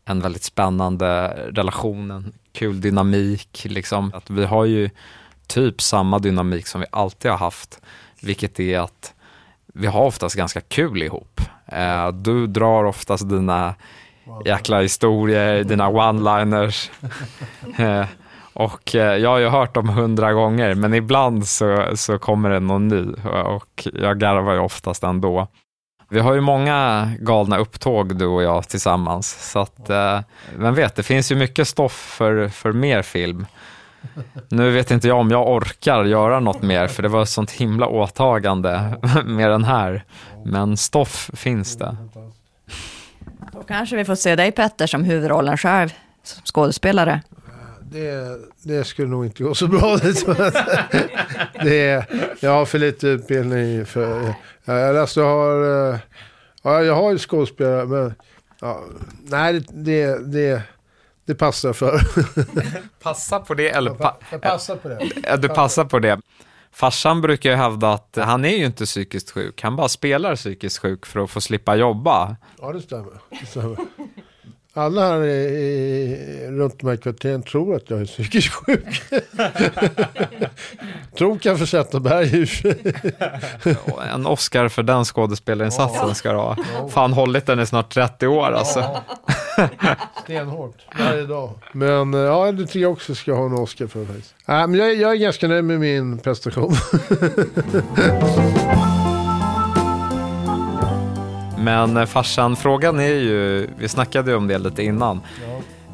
en 0.05 0.21
väldigt 0.21 0.43
spännande 0.43 1.29
relation, 1.53 2.11
en 2.11 2.33
kul 2.53 2.81
dynamik. 2.81 3.67
Liksom. 3.69 4.13
Att 4.15 4.31
vi 4.31 4.45
har 4.45 4.65
ju 4.65 4.91
typ 5.47 5.83
samma 5.83 6.19
dynamik 6.19 6.67
som 6.67 6.81
vi 6.81 6.87
alltid 6.91 7.31
har 7.31 7.39
haft, 7.39 7.81
vilket 8.21 8.61
är 8.61 8.79
att 8.79 9.15
vi 9.75 9.87
har 9.87 10.03
oftast 10.03 10.37
ganska 10.37 10.61
kul 10.61 11.03
ihop. 11.03 11.41
Eh, 11.67 12.09
du 12.09 12.47
drar 12.47 12.85
oftast 12.85 13.29
dina 13.29 13.75
jäkla 14.45 14.81
historier, 14.81 15.65
dina 15.65 15.89
one-liners. 15.89 16.91
Eh, 17.77 18.07
och 18.55 18.95
eh, 18.95 19.17
jag 19.17 19.31
har 19.31 19.39
ju 19.39 19.49
hört 19.49 19.75
dem 19.75 19.89
hundra 19.89 20.33
gånger, 20.33 20.75
men 20.75 20.95
ibland 20.95 21.49
så, 21.49 21.87
så 21.95 22.19
kommer 22.19 22.51
det 22.51 22.61
någon 22.61 22.89
ny 22.89 23.13
och 23.45 23.89
jag 23.93 24.19
garvar 24.19 24.53
ju 24.53 24.59
oftast 24.59 25.03
ändå. 25.03 25.49
Vi 26.13 26.21
har 26.21 26.35
ju 26.35 26.41
många 26.41 27.11
galna 27.21 27.59
upptåg 27.59 28.17
du 28.17 28.27
och 28.27 28.43
jag 28.43 28.69
tillsammans, 28.69 29.51
så 29.51 29.59
att 29.59 29.91
eh, 29.91 30.21
vem 30.57 30.75
vet, 30.75 30.95
det 30.95 31.03
finns 31.03 31.33
ju 31.33 31.37
mycket 31.37 31.69
stoff 31.69 31.93
för, 31.93 32.49
för 32.49 32.73
mer 32.73 33.03
film. 33.03 33.47
Nu 34.49 34.71
vet 34.71 34.91
inte 34.91 35.09
jag 35.09 35.19
om 35.19 35.31
jag 35.31 35.49
orkar 35.49 36.05
göra 36.05 36.41
något 36.41 36.63
mer, 36.63 36.87
för 36.89 37.03
det 37.03 37.09
var 37.09 37.23
ett 37.23 37.29
sånt 37.29 37.51
himla 37.51 37.87
åtagande 37.87 38.95
med 39.25 39.51
den 39.51 39.65
här. 39.65 40.05
Men 40.45 40.77
stoff 40.77 41.31
finns 41.35 41.77
det. 41.77 41.97
Då 43.53 43.63
kanske 43.63 43.97
vi 43.97 44.05
får 44.05 44.15
se 44.15 44.37
dig 44.37 44.53
Petter 44.53 44.87
som 44.87 45.05
huvudrollen 45.05 45.57
själv, 45.57 45.89
som 46.23 46.43
skådespelare. 46.45 47.21
Det, 47.81 48.39
det 48.63 48.85
skulle 48.85 49.09
nog 49.09 49.25
inte 49.25 49.43
gå 49.43 49.55
så 49.55 49.67
bra. 49.67 49.99
Det, 51.63 51.89
är, 51.89 52.07
jag 52.41 52.51
har 52.51 52.65
för 52.65 52.79
lite 52.79 53.09
utbildning. 53.09 53.87
För, 53.87 54.35
jag, 54.65 54.97
alltså, 54.97 55.21
jag, 55.21 55.29
har, 55.29 55.93
eh, 55.93 55.99
ja, 56.63 56.83
jag 56.83 56.95
har 56.95 57.13
ju 57.13 57.19
skådespelare, 57.19 57.87
men 57.87 58.15
ja, 58.61 58.81
nej, 59.23 59.65
det, 59.69 60.33
det, 60.33 60.63
det, 61.25 61.35
passar 61.35 61.73
för. 61.73 62.01
Passa 63.03 63.41
på 63.41 63.55
det 63.55 63.69
eller... 63.69 63.95
Pa, 63.95 64.19
jag 64.31 64.43
passar 64.43 64.77
på 64.77 64.89
det. 64.89 65.37
Du 65.37 65.49
passar 65.49 65.85
på 65.85 65.99
det. 65.99 66.21
Farsan 66.75 67.21
brukar 67.21 67.51
ju 67.51 67.57
hävda 67.57 67.93
att 67.93 68.19
han 68.21 68.45
är 68.45 68.57
ju 68.57 68.67
inte 68.67 68.85
psykiskt 68.85 69.31
sjuk, 69.31 69.63
han 69.63 69.77
bara 69.77 69.89
spelar 69.89 70.37
psykiskt 70.37 70.79
sjuk 70.79 71.07
för 71.07 71.21
att 71.21 71.31
få 71.31 71.41
slippa 71.41 71.77
jobba. 71.77 72.37
Ja, 72.61 72.73
det 72.73 72.81
stämmer. 72.81 73.13
Det 73.41 73.47
stämmer. 73.47 73.77
Alla 74.75 75.09
här 75.09 75.25
i, 75.25 75.31
i, 75.31 76.47
runt 76.51 76.81
de 76.81 76.87
här 76.89 76.97
kvarteren 76.97 77.43
tror 77.43 77.77
att 77.77 77.91
jag 77.91 78.01
är 78.01 78.05
psykiskt 78.05 78.55
sjuk. 78.55 79.03
tror 81.19 81.39
kanske 81.39 81.67
Zetterberg 81.67 82.43
i. 82.43 82.47
En 84.15 84.27
Oscar 84.27 84.69
för 84.69 84.83
den 84.83 85.05
skådespelarinsatsen 85.05 86.15
ska 86.15 86.33
du 86.33 86.39
ha. 86.39 86.57
Fan, 86.91 87.13
hållit 87.13 87.47
den 87.47 87.61
i 87.61 87.67
snart 87.67 87.95
30 87.95 88.27
år 88.27 88.53
alltså. 88.53 89.03
Stenhårt, 90.25 90.77
varje 90.99 91.27
dag. 91.27 91.51
Men 91.73 92.15
eh, 92.15 92.21
ja, 92.21 92.53
det 92.53 92.67
tycker 92.67 92.81
jag 92.81 92.93
också 92.93 93.15
ska 93.15 93.35
ha 93.35 93.47
en 93.47 93.53
Oscar 93.53 93.87
för. 93.87 94.05
Faktiskt. 94.05 94.35
Äh, 94.47 94.55
men 94.55 94.75
jag, 94.75 94.95
jag 94.95 95.13
är 95.13 95.17
ganska 95.17 95.49
nöjd 95.49 95.65
med 95.65 95.81
min 95.81 96.19
prestation. 96.19 96.75
Men 101.63 101.97
eh, 101.97 102.07
farsan, 102.07 102.57
frågan 102.57 103.01
är 103.01 103.15
ju, 103.15 103.69
vi 103.79 103.89
snackade 103.89 104.31
ju 104.31 104.37
om 104.37 104.49
det 104.49 104.59
lite 104.59 104.83
innan. 104.83 105.21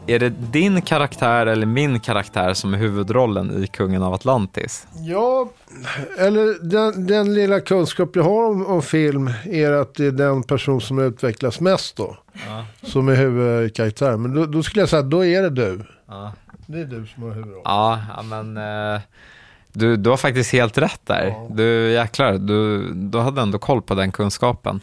Är 0.07 0.19
det 0.19 0.29
din 0.29 0.83
karaktär 0.83 1.47
eller 1.47 1.67
min 1.67 2.01
karaktär 2.01 2.55
som 2.55 2.75
är 2.75 2.79
huvudrollen 2.79 3.63
i 3.65 3.67
Kungen 3.67 4.03
av 4.03 4.15
Atlantis? 4.15 4.87
Ja, 4.99 5.49
eller 6.19 6.69
den, 6.69 7.07
den 7.07 7.35
lilla 7.35 7.61
kunskap 7.61 8.17
jag 8.17 8.23
har 8.23 8.51
om, 8.51 8.67
om, 8.67 8.83
film 8.83 9.31
är 9.45 9.73
att 9.73 9.95
det 9.95 10.07
är 10.07 10.13
den 10.13 10.43
person 10.43 10.81
som 10.81 10.99
utvecklas 10.99 11.61
mest 11.61 11.97
då. 11.97 12.17
Ja. 12.33 12.65
Som 12.83 13.09
är 13.09 13.15
huvudkaraktär. 13.15 14.17
Men 14.17 14.35
då, 14.35 14.47
då, 14.47 14.63
skulle 14.63 14.83
jag 14.83 14.89
säga 14.89 15.01
att 15.01 15.11
då 15.11 15.25
är 15.25 15.43
det 15.43 15.51
du. 15.51 15.85
Ja. 16.07 16.33
Det 16.67 16.81
är 16.81 16.85
du 16.85 17.07
som 17.07 17.23
har 17.23 17.31
huvudrollen. 17.31 17.63
Ja, 17.65 18.01
ja 18.17 18.23
men 18.23 18.57
eh, 18.57 19.01
du, 19.73 19.97
du 19.97 20.11
har 20.11 20.17
faktiskt 20.17 20.53
helt 20.53 20.79
rätt 20.79 21.01
där. 21.05 21.27
Ja. 21.27 21.49
Du 21.51 21.91
jäklar, 21.91 22.33
du, 22.33 22.89
du 22.95 23.19
hade 23.19 23.41
ändå 23.41 23.59
koll 23.59 23.83
på 23.83 23.95
den 23.95 24.13
kunskapen. 24.13 24.81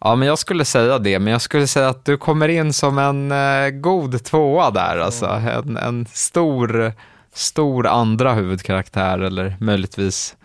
Ja, 0.00 0.16
men 0.16 0.28
jag 0.28 0.38
skulle 0.38 0.64
säga 0.64 0.98
det, 0.98 1.18
men 1.18 1.32
jag 1.32 1.40
skulle 1.42 1.66
säga 1.66 1.88
att 1.88 2.04
du 2.04 2.16
kommer 2.16 2.48
in 2.48 2.72
som 2.72 2.98
en 2.98 3.32
eh, 3.32 3.70
god 3.70 4.24
tvåa 4.24 4.70
där, 4.70 4.98
alltså. 4.98 5.26
En, 5.26 5.76
en 5.76 6.06
stor, 6.12 6.92
stor 7.34 7.86
andra 7.86 8.34
huvudkaraktär 8.34 9.18
eller 9.18 9.56
möjligtvis 9.60 10.36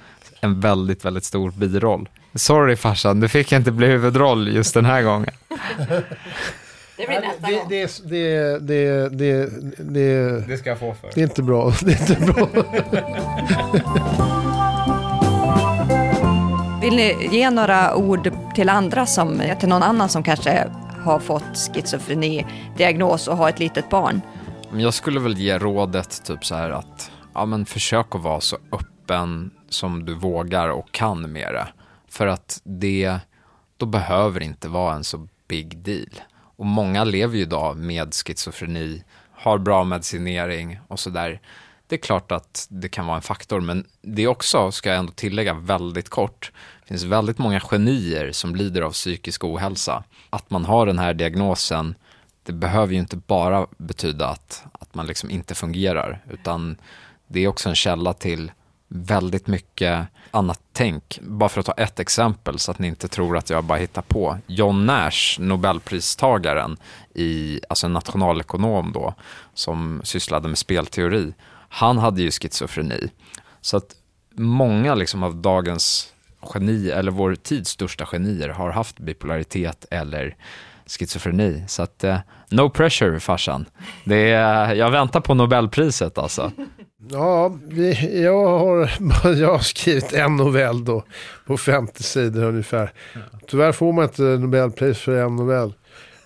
en 0.42 0.60
väldigt, 0.60 1.06
väldigt 1.06 1.24
stor 1.24 1.52
biroll. 1.52 2.10
Sorry 2.36 2.76
farsan, 2.76 3.20
du 3.20 3.28
fick 3.30 3.52
inte 3.52 3.72
bli 3.72 3.88
huvudroll 3.88 4.48
just 4.48 4.74
den 4.74 4.86
här 4.86 5.02
gången. 5.02 5.32
Det 6.98 7.08
blir 7.08 7.22
nästa 7.22 7.48
det, 7.48 7.54
gång. 7.54 7.70
det, 7.70 8.02
det, 8.10 8.60
det, 8.60 9.10
det, 9.10 9.50
det, 9.78 10.48
Det 10.48 10.58
ska 10.58 10.70
jag 10.70 10.80
få 10.80 10.96
för. 11.02 11.12
det 11.16 11.22
är 11.22 11.24
inte 11.24 11.44
bra. 11.44 11.74
Det 11.82 11.92
är 11.92 12.12
inte 12.12 12.34
bra. 12.34 12.50
Vill 16.84 16.96
ni 16.96 17.28
ge 17.32 17.50
några 17.50 17.96
ord 17.96 18.32
till 18.56 18.70
andra 18.70 19.06
som, 19.06 19.42
till 19.60 19.70
någon 19.70 19.84
annan 19.84 20.10
som 20.10 20.24
kanske 20.24 20.70
har 21.04 21.20
fått 21.20 21.44
schizofreni-diagnos 21.56 23.28
och 23.28 23.38
har 23.38 23.50
ett 23.50 23.60
litet 23.60 23.90
barn? 23.90 24.22
Jag 24.74 24.94
skulle 24.94 25.20
väl 25.20 25.38
ge 25.38 25.58
rådet 25.58 26.26
typ 26.26 26.46
så 26.46 26.56
här 26.56 26.70
att 26.70 27.12
ja, 27.34 27.46
men 27.46 27.66
försök 27.66 28.16
att 28.16 28.22
vara 28.22 28.42
så 28.42 28.58
öppen 28.72 29.52
som 29.70 30.06
du 30.06 30.14
vågar 30.14 30.70
och 30.70 30.92
kan 30.92 31.32
med 31.32 31.54
det. 31.54 31.68
För 32.10 32.28
att 32.28 32.62
det, 32.64 33.18
då 33.78 33.86
behöver 33.86 34.40
det 34.40 34.46
inte 34.46 34.68
vara 34.68 34.96
en 34.96 35.04
så 35.04 35.28
big 35.48 35.78
deal. 35.78 36.22
Och 36.58 36.66
många 36.66 37.04
lever 37.04 37.36
ju 37.36 37.42
idag 37.42 37.78
med 37.78 38.14
schizofreni, 38.14 39.04
har 39.32 39.58
bra 39.58 39.84
medicinering 39.84 40.80
och 40.88 41.00
sådär. 41.00 41.42
Det 41.88 41.96
är 41.96 42.00
klart 42.00 42.32
att 42.32 42.68
det 42.70 42.90
kan 42.90 43.06
vara 43.06 43.16
en 43.16 43.22
faktor, 43.22 43.62
men 43.62 43.86
det 44.02 44.24
är 44.24 44.28
också, 44.28 44.72
ska 44.72 44.90
jag 44.90 45.00
ändå 45.00 45.12
tillägga 45.12 45.54
väldigt 45.54 46.10
kort, 46.10 46.52
det 46.84 46.88
finns 46.88 47.04
väldigt 47.04 47.38
många 47.38 47.60
genier 47.60 48.32
som 48.32 48.56
lider 48.56 48.82
av 48.82 48.92
psykisk 48.92 49.44
ohälsa. 49.44 50.04
Att 50.30 50.50
man 50.50 50.66
har 50.66 50.86
den 50.86 51.00
här 51.00 51.14
diagnosen, 51.14 51.96
det 52.44 52.54
behöver 52.54 52.94
ju 52.94 53.00
inte 53.00 53.18
bara 53.18 53.68
betyda 53.78 54.28
att, 54.28 54.64
att 54.72 54.96
man 54.96 55.08
liksom 55.08 55.30
inte 55.30 55.56
fungerar, 55.56 56.24
utan 56.30 56.78
det 57.28 57.44
är 57.44 57.48
också 57.48 57.70
en 57.70 57.76
källa 57.76 58.14
till 58.14 58.52
väldigt 58.88 59.48
mycket 59.48 60.08
annat 60.32 60.60
tänk. 60.72 61.20
Bara 61.22 61.50
för 61.50 61.60
att 61.60 61.66
ta 61.66 61.72
ett 61.72 62.00
exempel 62.00 62.60
så 62.60 62.72
att 62.72 62.80
ni 62.80 62.88
inte 62.88 63.08
tror 63.08 63.38
att 63.38 63.50
jag 63.50 63.64
bara 63.64 63.78
hittar 63.78 64.02
på. 64.02 64.38
John 64.48 64.86
Nash, 64.86 65.40
Nobelpristagaren, 65.40 66.78
i, 67.14 67.60
alltså 67.70 67.86
en 67.86 67.94
nationalekonom 67.94 68.92
då, 68.92 69.14
som 69.54 70.02
sysslade 70.04 70.48
med 70.48 70.58
spelteori, 70.58 71.34
han 71.70 71.98
hade 71.98 72.22
ju 72.22 72.32
schizofreni. 72.32 73.10
Så 73.62 73.78
att 73.78 73.96
många 74.36 74.96
liksom 74.96 75.24
av 75.24 75.36
dagens 75.36 76.13
geni, 76.54 76.90
eller 76.90 77.12
vår 77.12 77.36
tids 77.36 77.70
största 77.70 78.06
genier 78.06 78.50
har 78.50 78.72
haft 78.72 79.00
bipolaritet 79.00 79.86
eller 79.92 80.36
schizofreni. 80.88 81.64
Så 81.68 81.84
att, 81.84 82.04
eh, 82.04 82.18
no 82.50 82.70
pressure 82.70 83.20
farsan. 83.20 83.66
Det 84.06 84.32
är, 84.32 84.76
jag 84.76 84.92
väntar 84.92 85.20
på 85.22 85.34
Nobelpriset 85.34 86.18
alltså. 86.18 86.52
Ja, 87.12 87.58
vi, 87.68 88.22
jag, 88.24 88.60
har, 88.60 88.92
jag 89.36 89.52
har 89.52 89.60
skrivit 89.60 90.14
en 90.14 90.36
novell 90.36 90.86
då 90.86 91.04
på 91.46 91.58
50 91.58 92.04
sidor 92.04 92.44
ungefär. 92.44 92.92
Tyvärr 93.48 93.72
får 93.72 93.94
man 93.94 94.04
inte 94.04 94.22
Nobelpris 94.22 94.98
för 95.00 95.18
en 95.26 95.36
novell. 95.36 95.74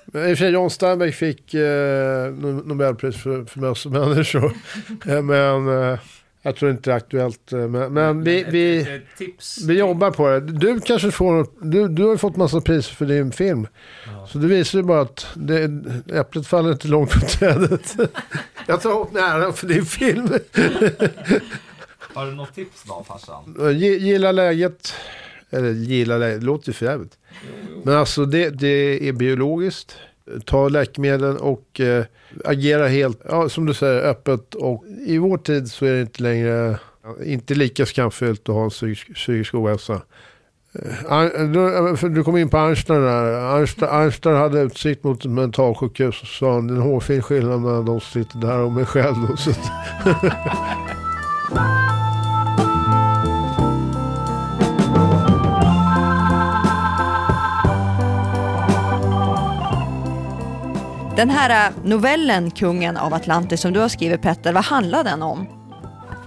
Men 0.06 0.21
I 0.30 0.34
och 0.34 0.38
för 0.38 0.45
sig, 0.45 0.51
John 0.53 0.69
Steinbeck 0.69 1.15
fick 1.15 1.53
eh, 1.53 1.60
No- 1.60 2.67
Nobelpris 2.67 3.15
för, 3.23 3.45
för 3.45 3.89
människor. 3.89 4.53
Eh, 5.08 5.21
men 5.21 5.84
eh, 5.84 5.99
jag 6.41 6.56
tror 6.56 6.71
inte 6.71 6.89
det 6.89 6.93
är 6.93 6.97
aktuellt. 6.97 7.54
eh, 7.54 7.60
Men, 7.67 7.93
men 7.93 8.23
vi, 8.23 8.45
vi, 8.50 9.02
vi 9.67 9.73
jobbar 9.80 10.12
på 10.12 10.28
det. 10.30 10.39
Du 10.39 10.80
kanske 10.80 11.12
får 11.12 11.47
du, 11.62 11.88
du 11.88 12.04
har 12.04 12.12
ju 12.12 12.17
fått 12.17 12.36
massa 12.36 12.62
priser 12.62 12.95
för 12.95 13.06
din 13.06 13.32
film. 13.32 13.67
Så 14.28 14.38
det 14.38 14.47
visar 14.47 14.80
ju 14.80 14.84
bara 14.84 15.02
att 15.02 15.28
det, 15.36 15.69
äpplet 16.13 16.47
faller 16.47 16.71
inte 16.71 16.88
långt 16.88 17.12
från 17.12 17.21
trädet. 17.30 17.95
jag 18.67 18.82
tar 18.82 18.93
åt 18.93 19.13
nära 19.13 19.54
för 19.54 19.67
din 19.67 19.86
film. 19.86 20.28
Har 22.13 22.26
du 22.26 22.32
något 22.32 22.56
tips 22.56 22.84
då 22.84 23.04
farsan? 23.08 23.56
Gi- 23.60 23.97
Gilla 23.97 24.32
läget. 24.32 24.93
Eller 25.50 25.71
gilla 25.71 26.17
läget, 26.17 26.39
det 26.39 26.45
låter 26.45 26.67
ju 26.69 26.73
för 26.73 26.86
jävligt. 26.86 27.17
Men 27.84 27.95
alltså 27.97 28.26
det, 28.26 28.50
det 28.50 29.08
är 29.10 29.13
biologiskt. 29.13 29.95
Ta 30.46 30.70
läkemedlen 30.70 31.38
och 31.38 31.80
eh, 31.80 32.06
agera 32.45 32.88
helt, 32.88 33.22
ja, 33.30 33.49
som 33.49 33.66
du 33.66 33.74
säger, 33.74 34.01
öppet. 34.01 34.56
Och 34.56 34.84
i 35.06 35.18
vår 35.18 35.38
tid 35.38 35.72
så 35.72 35.86
är 35.86 35.93
det 35.93 36.01
inte 36.01 36.24
längre, 36.24 36.80
inte 37.26 37.56
lika 37.56 37.86
skamfyllt 37.86 38.49
att 38.49 38.56
ha 38.56 38.64
en 38.64 38.70
psykisk, 38.70 39.16
psykisk 39.16 39.54
ohälsa. 39.54 40.01
Eh, 41.10 42.10
du, 42.10 42.24
kom 42.24 42.38
in 42.38 42.49
på 42.49 42.58
Einstein 42.58 43.01
där. 43.01 43.58
Einstein, 43.58 43.91
Einstein 43.91 44.36
hade 44.36 44.62
utsikt 44.62 45.04
mot 45.04 45.26
ett 45.26 45.32
mentalsjukhus 45.32 46.22
och 46.22 46.28
sa 46.28 46.62
det 46.62 46.74
är 46.74 46.76
en 46.76 46.82
hårfin 46.82 47.22
skillnad 47.22 47.62
mellan 47.62 47.86
de 47.86 47.99
som 47.99 48.24
sitter 48.24 48.39
där 48.39 48.60
och 48.60 48.72
mig 48.72 48.86
själv. 48.86 49.16
Den 61.18 61.30
här 61.30 61.68
eh, 61.68 61.74
novellen 61.84 62.51
Kungen 62.51 62.97
av 62.97 63.13
Atlantis 63.13 63.61
som 63.61 63.74
du 63.74 63.80
har 63.80 63.89
skrivit 63.89 64.22
Petter, 64.22 64.53
vad 64.53 64.65
handlar 64.65 65.03
den 65.03 65.22
om? 65.22 65.47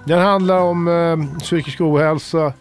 Den 0.04 0.18
handlar 0.18 0.60
om 0.60 0.88
eh, 0.88 1.38
psykisk 1.38 1.80
ohälsa 1.80 2.52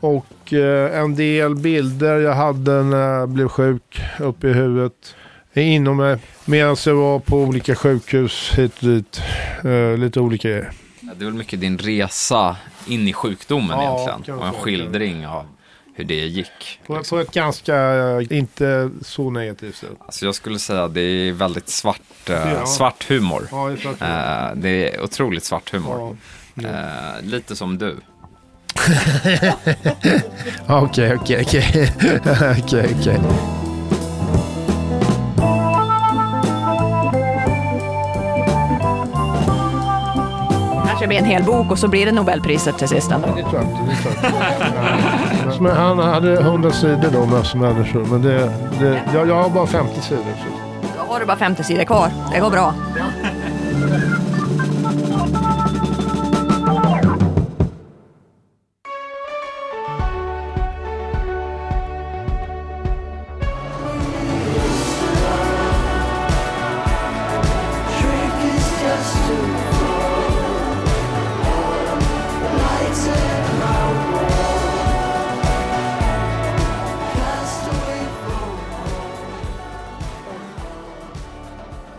och 0.00 0.52
eh, 0.52 1.00
en 1.00 1.14
del 1.14 1.54
bilder 1.56 2.16
jag 2.16 2.34
hade 2.34 2.82
när 2.82 2.98
jag 3.18 3.28
blev 3.28 3.48
sjuk 3.48 4.00
uppe 4.18 4.48
i 4.48 4.52
huvudet. 4.52 5.14
inom 5.54 5.96
mig. 5.96 6.18
Medan 6.44 6.76
jag 6.86 6.94
var 6.94 7.18
på 7.18 7.36
olika 7.36 7.74
sjukhus 7.74 8.52
hit 8.56 8.72
och 8.82 8.88
dit. 8.88 9.20
Eh, 9.64 9.98
lite 9.98 10.20
olika 10.20 10.48
grejer. 10.48 10.70
Ja, 11.00 11.12
Det 11.16 11.24
är 11.24 11.26
väl 11.26 11.34
mycket 11.34 11.60
din 11.60 11.78
resa 11.78 12.56
in 12.86 13.08
i 13.08 13.12
sjukdomen 13.12 13.70
Ja, 13.80 14.06
egentligen. 14.08 14.40
Och 14.40 14.46
en 14.46 14.52
skildring 14.52 15.26
av 15.26 15.46
hur 15.98 16.04
det 16.04 16.14
gick. 16.26 16.80
På, 16.86 17.02
på 17.10 17.18
ett 17.18 17.30
ganska, 17.32 17.76
inte 18.30 18.90
så 19.02 19.30
negativt 19.30 19.76
sätt. 19.76 19.88
Alltså 19.98 20.24
jag 20.24 20.34
skulle 20.34 20.58
säga 20.58 20.84
att 20.84 20.94
det 20.94 21.00
är 21.00 21.32
väldigt 21.32 21.68
svart, 21.68 22.00
eh, 22.30 22.34
Ja. 22.52 22.66
svart 22.66 23.04
humor. 23.08 23.48
Ja, 23.50 23.68
det 23.68 24.04
är. 24.04 24.48
Eh, 24.50 24.56
det 24.56 24.94
är 24.94 25.02
otroligt 25.02 25.44
svart 25.44 25.72
humor. 25.72 26.16
Eh, 26.64 27.22
lite 27.22 27.56
som 27.56 27.78
du. 27.78 27.96
Okej, 30.68 31.14
okej, 31.16 31.42
okej. 31.46 31.92
Okej, 32.64 32.96
okej. 33.00 33.20
Kanske 40.86 41.06
blir 41.06 41.18
en 41.18 41.24
hel 41.24 41.42
bok 41.44 41.70
och 41.70 41.78
så 41.78 41.88
blir 41.88 42.06
det 42.06 42.12
Nobelpriset 42.12 42.78
till 42.78 42.88
sist. 42.88 43.10
Ändå. 43.10 43.26
Det 43.26 43.40
jag 43.52 43.62
inte. 43.62 43.78
Det 43.88 43.96
tror 44.02 44.14
jag 44.22 44.32
inte. 45.60 45.74
Men 45.74 45.76
han 45.76 45.98
hade 45.98 46.40
100 46.40 46.70
sidor 46.70 47.10
då 47.12 47.26
med 47.26 47.46
som 47.46 47.60
människor. 47.60 48.04
Men 48.04 48.22
det, 48.22 48.52
det, 48.80 49.02
jag, 49.14 49.28
jag 49.28 49.42
har 49.42 49.50
bara 49.50 49.66
50 49.66 50.00
sidor. 50.00 50.24
Då 50.96 51.12
har 51.12 51.20
du 51.20 51.26
bara 51.26 51.36
50 51.36 51.64
sidor 51.64 51.84
kvar. 51.84 52.10
Det 52.32 52.40
går 52.40 52.50
bra. 52.50 52.74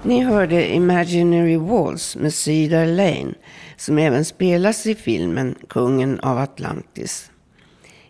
Ni 0.09 0.23
hörde 0.23 0.73
Imaginary 0.73 1.57
Walls 1.57 2.15
med 2.15 2.33
Cedar 2.33 2.85
Lane 2.85 3.33
som 3.77 3.97
även 3.97 4.25
spelas 4.25 4.85
i 4.85 4.95
filmen 4.95 5.55
Kungen 5.67 6.19
av 6.19 6.37
Atlantis. 6.37 7.31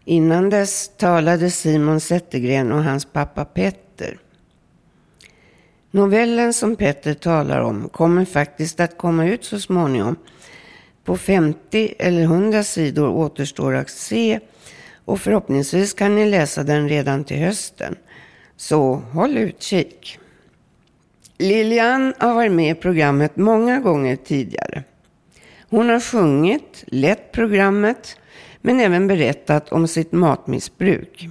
Innan 0.06 0.50
dess 0.50 0.92
talade 0.98 1.52
Simon 1.52 2.00
Zettergren 2.00 2.72
och 2.72 2.84
hans 2.84 3.06
pappa 3.06 3.46
Petter. 3.46 4.20
Novellen 5.92 6.54
som 6.54 6.76
Petter 6.76 7.14
talar 7.14 7.60
om 7.60 7.90
kommer 7.90 8.26
faktiskt 8.26 8.80
att 8.80 8.98
komma 8.98 9.26
ut 9.26 9.46
så 9.46 9.60
småningom. 9.60 10.16
På 11.04 11.18
50 11.18 11.94
eller 12.00 12.22
100 12.22 12.64
sidor 12.64 13.10
återstår 13.10 13.76
att 13.76 13.90
se 13.90 14.40
och 15.06 15.22
förhoppningsvis 15.22 15.94
kan 15.94 16.16
ni 16.16 16.30
läsa 16.30 16.64
den 16.64 16.90
redan 16.90 17.24
till 17.24 17.40
hösten. 17.40 17.96
Så 18.58 18.94
håll 18.94 19.38
utkik. 19.38 20.19
Lilian 21.40 22.14
har 22.18 22.34
varit 22.34 22.52
med 22.52 22.78
i 22.78 22.80
programmet 22.80 23.38
många 23.38 23.80
gånger 23.80 24.16
tidigare. 24.16 24.84
Hon 25.70 25.90
har 25.90 26.00
sjungit, 26.00 26.84
lett 26.88 27.32
programmet, 27.32 28.18
men 28.62 28.80
även 28.80 29.08
berättat 29.08 29.72
om 29.72 29.88
sitt 29.88 30.12
matmissbruk. 30.12 31.30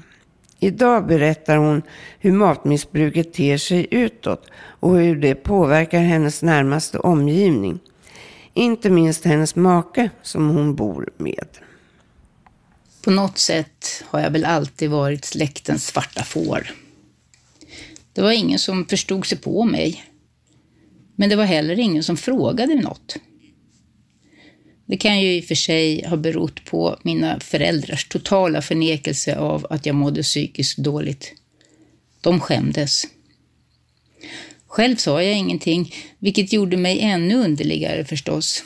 Idag 0.58 1.06
berättar 1.06 1.56
hon 1.56 1.82
hur 2.18 2.32
matmissbruket 2.32 3.32
ter 3.32 3.56
sig 3.56 3.86
utåt 3.90 4.50
och 4.56 4.96
hur 4.96 5.16
det 5.16 5.34
påverkar 5.34 6.00
hennes 6.00 6.42
närmaste 6.42 6.98
omgivning. 6.98 7.80
Inte 8.54 8.90
minst 8.90 9.24
hennes 9.24 9.56
make 9.56 10.10
som 10.22 10.48
hon 10.48 10.74
bor 10.74 11.10
med. 11.16 11.48
På 13.04 13.10
något 13.10 13.38
sätt 13.38 14.04
har 14.06 14.20
jag 14.20 14.30
väl 14.30 14.44
alltid 14.44 14.90
varit 14.90 15.24
släktens 15.24 15.86
svarta 15.86 16.22
får. 16.22 16.70
Det 18.18 18.22
var 18.22 18.32
ingen 18.32 18.58
som 18.58 18.86
förstod 18.86 19.26
sig 19.26 19.38
på 19.38 19.64
mig. 19.64 20.04
Men 21.16 21.28
det 21.28 21.36
var 21.36 21.44
heller 21.44 21.78
ingen 21.78 22.02
som 22.02 22.16
frågade 22.16 22.74
något. 22.74 23.16
Det 24.86 24.96
kan 24.96 25.20
ju 25.20 25.36
i 25.36 25.40
och 25.40 25.44
för 25.44 25.54
sig 25.54 26.04
ha 26.06 26.16
berott 26.16 26.64
på 26.64 26.98
mina 27.02 27.40
föräldrars 27.40 28.08
totala 28.08 28.62
förnekelse 28.62 29.36
av 29.36 29.66
att 29.70 29.86
jag 29.86 29.94
mådde 29.94 30.22
psykiskt 30.22 30.78
dåligt. 30.78 31.32
De 32.20 32.40
skämdes. 32.40 33.04
Själv 34.66 34.96
sa 34.96 35.22
jag 35.22 35.38
ingenting, 35.38 35.94
vilket 36.18 36.52
gjorde 36.52 36.76
mig 36.76 37.00
ännu 37.00 37.34
underligare 37.34 38.04
förstås. 38.04 38.64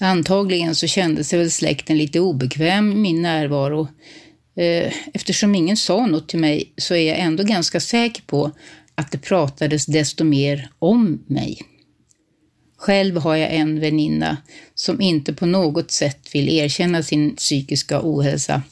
Antagligen 0.00 0.74
så 0.74 0.86
kände 0.86 1.24
sig 1.24 1.38
väl 1.38 1.50
släkten 1.50 1.98
lite 1.98 2.20
obekväm 2.20 2.92
i 2.92 2.94
min 2.94 3.22
närvaro. 3.22 3.88
Eh, 4.60 4.92
eftersom 5.14 5.54
ingen 5.54 5.76
sa 5.76 6.06
något 6.06 6.28
till 6.28 6.38
mig 6.38 6.72
så 6.76 6.94
är 6.94 7.08
jag 7.08 7.18
ändå 7.18 7.42
ganska 7.42 7.80
säker 7.80 8.22
på 8.22 8.50
att 8.94 9.12
det 9.12 9.18
pratades 9.18 9.86
desto 9.86 10.24
mer 10.24 10.70
om 10.78 11.24
mig. 11.26 11.62
Själv 12.76 13.16
har 13.16 13.36
jag 13.36 13.54
en 13.54 13.80
väninna 13.80 14.36
som 14.74 15.00
inte 15.00 15.32
på 15.32 15.46
något 15.46 15.90
sätt 15.90 16.34
vill 16.34 16.48
erkänna 16.48 17.02
sin 17.02 17.36
psykiska 17.36 18.00
ohälsa, 18.02 18.62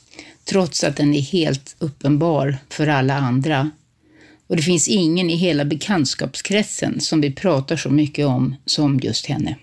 trots 0.44 0.84
att 0.84 0.96
den 0.96 1.14
är 1.14 1.20
helt 1.20 1.76
uppenbar 1.78 2.58
för 2.68 2.86
alla 2.86 3.14
andra. 3.14 3.70
Och 4.46 4.56
det 4.56 4.62
finns 4.62 4.88
ingen 4.88 5.30
i 5.30 5.36
hela 5.36 5.64
bekantskapskretsen 5.64 7.00
som 7.00 7.20
vi 7.20 7.32
pratar 7.32 7.76
så 7.76 7.90
mycket 7.90 8.26
om 8.26 8.56
som 8.66 9.00
just 9.02 9.26
henne. 9.26 9.56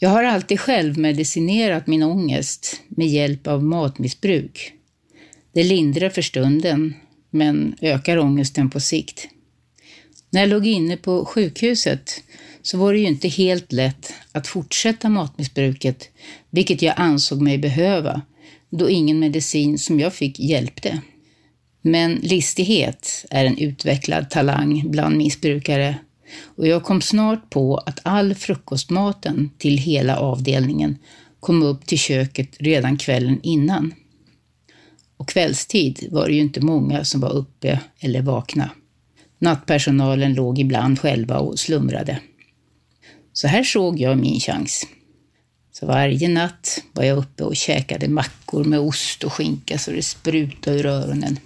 Jag 0.00 0.08
har 0.08 0.24
alltid 0.24 0.60
själv 0.60 0.98
medicinerat 0.98 1.86
min 1.86 2.02
ångest 2.02 2.80
med 2.88 3.06
hjälp 3.06 3.46
av 3.46 3.64
matmissbruk. 3.64 4.72
Det 5.52 5.64
lindrar 5.64 6.10
för 6.10 6.22
stunden, 6.22 6.94
men 7.30 7.76
ökar 7.80 8.18
ångesten 8.18 8.70
på 8.70 8.80
sikt. 8.80 9.28
När 10.30 10.40
jag 10.40 10.48
låg 10.48 10.66
inne 10.66 10.96
på 10.96 11.24
sjukhuset 11.24 12.22
så 12.62 12.78
var 12.78 12.92
det 12.92 12.98
ju 12.98 13.06
inte 13.06 13.28
helt 13.28 13.72
lätt 13.72 14.12
att 14.32 14.46
fortsätta 14.46 15.08
matmissbruket, 15.08 16.08
vilket 16.50 16.82
jag 16.82 16.94
ansåg 16.96 17.40
mig 17.40 17.58
behöva, 17.58 18.22
då 18.70 18.90
ingen 18.90 19.18
medicin 19.18 19.78
som 19.78 20.00
jag 20.00 20.14
fick 20.14 20.40
hjälpte. 20.40 21.00
Men 21.82 22.14
listighet 22.14 23.26
är 23.30 23.44
en 23.44 23.58
utvecklad 23.58 24.30
talang 24.30 24.84
bland 24.90 25.16
missbrukare 25.16 25.98
och 26.56 26.66
jag 26.66 26.82
kom 26.82 27.00
snart 27.00 27.50
på 27.50 27.76
att 27.76 28.00
all 28.02 28.34
frukostmaten 28.34 29.50
till 29.58 29.78
hela 29.78 30.18
avdelningen 30.18 30.98
kom 31.40 31.62
upp 31.62 31.86
till 31.86 31.98
köket 31.98 32.56
redan 32.60 32.96
kvällen 32.96 33.40
innan. 33.42 33.94
Och 35.16 35.28
kvällstid 35.28 36.08
var 36.10 36.26
det 36.26 36.34
ju 36.34 36.40
inte 36.40 36.60
många 36.60 37.04
som 37.04 37.20
var 37.20 37.32
uppe 37.32 37.80
eller 38.00 38.22
vakna. 38.22 38.70
Nattpersonalen 39.38 40.34
låg 40.34 40.58
ibland 40.58 41.00
själva 41.00 41.38
och 41.38 41.58
slumrade. 41.58 42.20
Så 43.32 43.48
här 43.48 43.62
såg 43.62 44.00
jag 44.00 44.18
min 44.18 44.40
chans. 44.40 44.86
Så 45.72 45.86
varje 45.86 46.28
natt 46.28 46.82
var 46.92 47.04
jag 47.04 47.18
uppe 47.18 47.44
och 47.44 47.56
käkade 47.56 48.08
mackor 48.08 48.64
med 48.64 48.80
ost 48.80 49.24
och 49.24 49.32
skinka 49.32 49.78
så 49.78 49.90
det 49.90 50.02
sprutade 50.02 50.78
ur 50.78 50.86
öronen. 50.86 51.38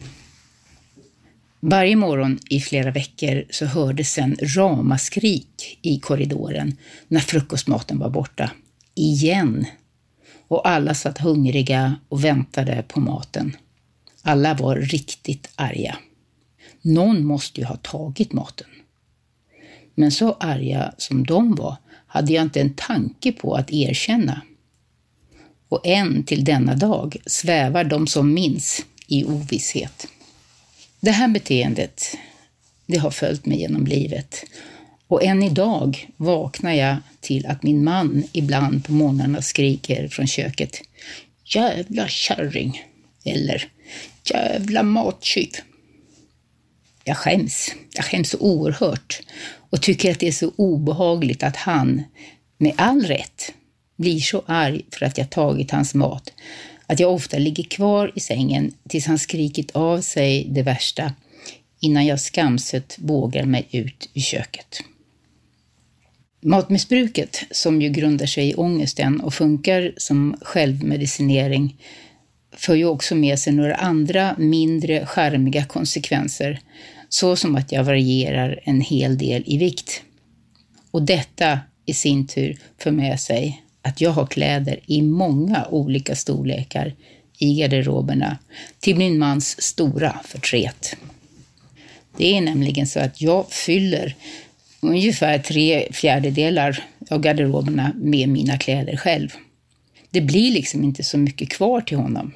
Varje 1.65 1.97
morgon 1.97 2.39
i 2.51 2.61
flera 2.61 2.91
veckor 2.91 3.45
så 3.51 3.67
hördes 3.67 4.19
en 4.19 4.37
ramaskrik 4.41 5.79
i 5.83 5.99
korridoren 5.99 6.77
när 7.09 7.21
frukostmaten 7.21 7.99
var 7.99 8.11
borta. 8.11 8.51
Igen! 8.95 9.67
Och 10.49 10.69
alla 10.69 10.95
satt 10.95 11.19
hungriga 11.19 11.97
och 12.09 12.25
väntade 12.25 12.85
på 12.89 13.01
maten. 13.01 13.57
Alla 14.23 14.55
var 14.55 14.77
riktigt 14.77 15.51
arga. 15.55 15.97
Någon 16.81 17.25
måste 17.25 17.61
ju 17.61 17.67
ha 17.67 17.77
tagit 17.77 18.33
maten. 18.33 18.69
Men 19.95 20.11
så 20.11 20.33
arga 20.33 20.95
som 20.99 21.27
de 21.27 21.55
var 21.55 21.77
hade 22.07 22.33
jag 22.33 22.43
inte 22.43 22.61
en 22.61 22.75
tanke 22.75 23.33
på 23.33 23.55
att 23.55 23.73
erkänna. 23.73 24.43
Och 25.69 25.87
än 25.87 26.25
till 26.25 26.45
denna 26.45 26.75
dag 26.75 27.17
svävar 27.27 27.85
de 27.85 28.07
som 28.07 28.35
minns 28.35 28.85
i 29.07 29.25
ovisshet. 29.25 30.09
Det 31.05 31.11
här 31.11 31.29
beteendet, 31.29 32.17
det 32.87 32.99
har 32.99 33.11
följt 33.11 33.47
mig 33.47 33.59
genom 33.59 33.87
livet. 33.87 34.45
Och 35.07 35.25
än 35.25 35.43
idag 35.43 36.09
vaknar 36.17 36.73
jag 36.73 36.97
till 37.21 37.47
att 37.47 37.63
min 37.63 37.85
man 37.85 38.25
ibland 38.33 38.85
på 38.85 38.93
morgnarna 38.93 39.43
skriker 39.43 40.09
från 40.09 40.27
köket. 40.27 40.81
Jävla 41.45 42.09
kärring! 42.09 42.83
Eller 43.25 43.69
jävla 44.33 44.83
mattjuv! 44.83 45.51
Jag 47.05 47.17
skäms. 47.17 47.75
Jag 47.95 48.05
skäms 48.05 48.31
så 48.31 48.39
oerhört 48.39 49.21
och 49.71 49.83
tycker 49.83 50.11
att 50.11 50.21
det 50.21 50.29
är 50.29 50.33
så 50.33 50.53
obehagligt 50.57 51.43
att 51.43 51.57
han, 51.57 52.03
med 52.59 52.73
all 52.77 53.03
rätt, 53.03 53.53
blir 53.97 54.21
så 54.21 54.43
arg 54.47 54.83
för 54.91 55.07
att 55.07 55.19
jag 55.19 55.31
tagit 55.31 55.71
hans 55.71 55.95
mat 55.95 56.33
att 56.93 57.01
jag 57.01 57.13
ofta 57.15 57.39
ligger 57.39 57.65
kvar 57.65 58.13
i 58.15 58.21
sängen 58.21 58.73
tills 58.89 59.07
han 59.07 59.19
skrikit 59.19 59.71
av 59.71 60.01
sig 60.01 60.47
det 60.51 60.63
värsta. 60.63 61.15
innan 61.81 62.07
jag 62.07 62.21
skamset 62.21 62.97
vågar 62.99 63.45
mig 63.45 63.69
ut 63.71 64.11
i 64.13 64.21
köket. 64.21 64.81
Matmissbruket, 66.43 67.43
som 67.51 67.83
ju 67.83 67.89
grundar 67.89 68.27
sig 68.27 68.51
i 68.51 68.55
ångesten 68.55 69.21
och 69.21 69.35
funkar 69.35 69.93
som 69.97 70.37
självmedicinering, 70.43 71.77
för 72.57 72.75
ju 72.75 72.85
också 72.85 73.15
med 73.15 73.39
sig 73.39 73.53
några 73.53 73.75
andra 73.75 74.37
mindre 74.39 75.07
charmiga 75.07 75.65
konsekvenser, 75.65 76.61
såsom 77.09 77.57
att 77.57 77.73
jag 77.73 77.85
varierar 77.85 78.61
en 78.65 78.81
hel 78.81 79.19
del 79.19 79.43
i 79.47 79.59
vikt. 79.59 80.03
Och 80.91 81.03
detta 81.03 81.61
i 81.87 81.95
sin 81.95 82.27
tur 82.27 82.59
för 82.79 82.91
med 82.91 83.21
sig 83.21 83.63
att 83.83 84.01
jag 84.01 84.11
har 84.11 84.27
kläder 84.27 84.81
i 84.87 85.03
många 85.03 85.67
olika 85.71 86.17
storlekar 86.17 86.95
i 87.39 87.55
garderoberna 87.55 88.39
till 88.81 88.97
min 88.97 89.19
mans 89.19 89.63
stora 89.63 90.21
förtret. 90.25 90.97
Det 92.17 92.37
är 92.37 92.41
nämligen 92.41 92.87
så 92.87 93.01
att 93.01 93.21
jag 93.21 93.51
fyller 93.51 94.15
ungefär 94.81 95.39
tre 95.39 95.89
fjärdedelar 95.93 96.85
av 97.11 97.21
garderoberna 97.21 97.93
med 97.97 98.29
mina 98.29 98.59
kläder 98.59 98.97
själv. 98.97 99.29
Det 100.11 100.21
blir 100.21 100.53
liksom 100.53 100.85
inte 100.85 101.03
så 101.03 101.19
mycket 101.19 101.49
kvar 101.49 101.81
till 101.81 101.97
honom. 101.97 102.33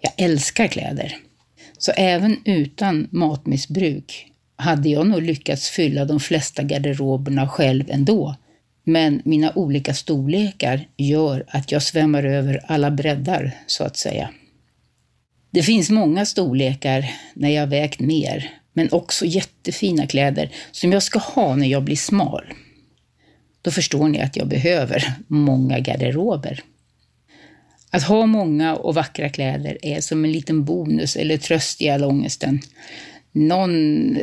Jag 0.00 0.12
älskar 0.16 0.66
kläder. 0.66 1.16
Så 1.78 1.92
även 1.96 2.36
utan 2.44 3.08
matmissbruk 3.10 4.26
hade 4.56 4.88
jag 4.88 5.06
nog 5.06 5.22
lyckats 5.22 5.68
fylla 5.68 6.04
de 6.04 6.20
flesta 6.20 6.62
garderoberna 6.62 7.48
själv 7.48 7.84
ändå. 7.90 8.36
Men 8.84 9.22
mina 9.24 9.52
olika 9.54 9.94
storlekar 9.94 10.88
gör 10.96 11.44
att 11.48 11.72
jag 11.72 11.82
svämmar 11.82 12.24
över 12.24 12.60
alla 12.66 12.90
breddar, 12.90 13.54
så 13.66 13.84
att 13.84 13.96
säga. 13.96 14.30
Det 15.50 15.62
finns 15.62 15.90
många 15.90 16.26
storlekar 16.26 17.10
när 17.34 17.50
jag 17.50 17.66
vägt 17.66 18.00
mer, 18.00 18.50
men 18.72 18.92
också 18.92 19.24
jättefina 19.26 20.06
kläder 20.06 20.50
som 20.72 20.92
jag 20.92 21.02
ska 21.02 21.18
ha 21.18 21.56
när 21.56 21.66
jag 21.66 21.82
blir 21.82 21.96
smal. 21.96 22.44
Då 23.62 23.70
förstår 23.70 24.08
ni 24.08 24.20
att 24.20 24.36
jag 24.36 24.48
behöver 24.48 25.14
många 25.26 25.78
garderober. 25.78 26.60
Att 27.90 28.02
ha 28.02 28.26
många 28.26 28.76
och 28.76 28.94
vackra 28.94 29.28
kläder 29.28 29.78
är 29.82 30.00
som 30.00 30.24
en 30.24 30.32
liten 30.32 30.64
bonus 30.64 31.16
eller 31.16 31.36
tröst 31.36 31.82
i 31.82 31.90
all 31.90 32.04
ångesten. 32.04 32.60
Någon 33.32 34.16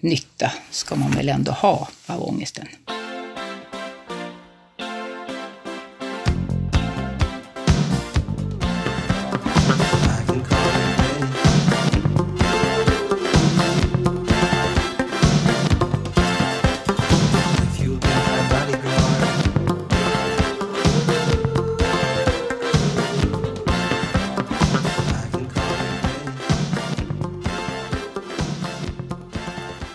nytta 0.00 0.52
ska 0.70 0.96
man 0.96 1.10
väl 1.10 1.28
ändå 1.28 1.52
ha 1.52 1.88
av 2.06 2.28
ångesten. 2.28 2.66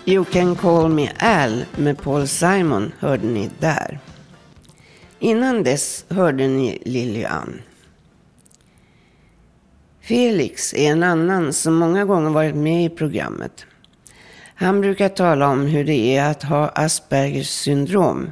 You 0.07 0.25
can 0.25 0.55
call 0.55 0.89
me 0.89 1.11
Al 1.19 1.65
med 1.75 1.97
Paul 1.97 2.27
Simon 2.27 2.91
hörde 2.99 3.27
ni 3.27 3.49
där. 3.59 3.99
Innan 5.19 5.63
dess 5.63 6.05
hörde 6.09 6.47
ni 6.47 6.81
Lily 6.85 7.23
Ann. 7.23 7.61
Felix 10.01 10.73
är 10.73 10.91
en 10.91 11.03
annan 11.03 11.53
som 11.53 11.75
många 11.75 12.05
gånger 12.05 12.29
varit 12.29 12.55
med 12.55 12.85
i 12.85 12.89
programmet. 12.89 13.65
Han 14.55 14.81
brukar 14.81 15.09
tala 15.09 15.49
om 15.49 15.61
hur 15.65 15.83
det 15.83 16.17
är 16.17 16.31
att 16.31 16.43
ha 16.43 16.67
Aspergers 16.67 17.49
syndrom. 17.49 18.31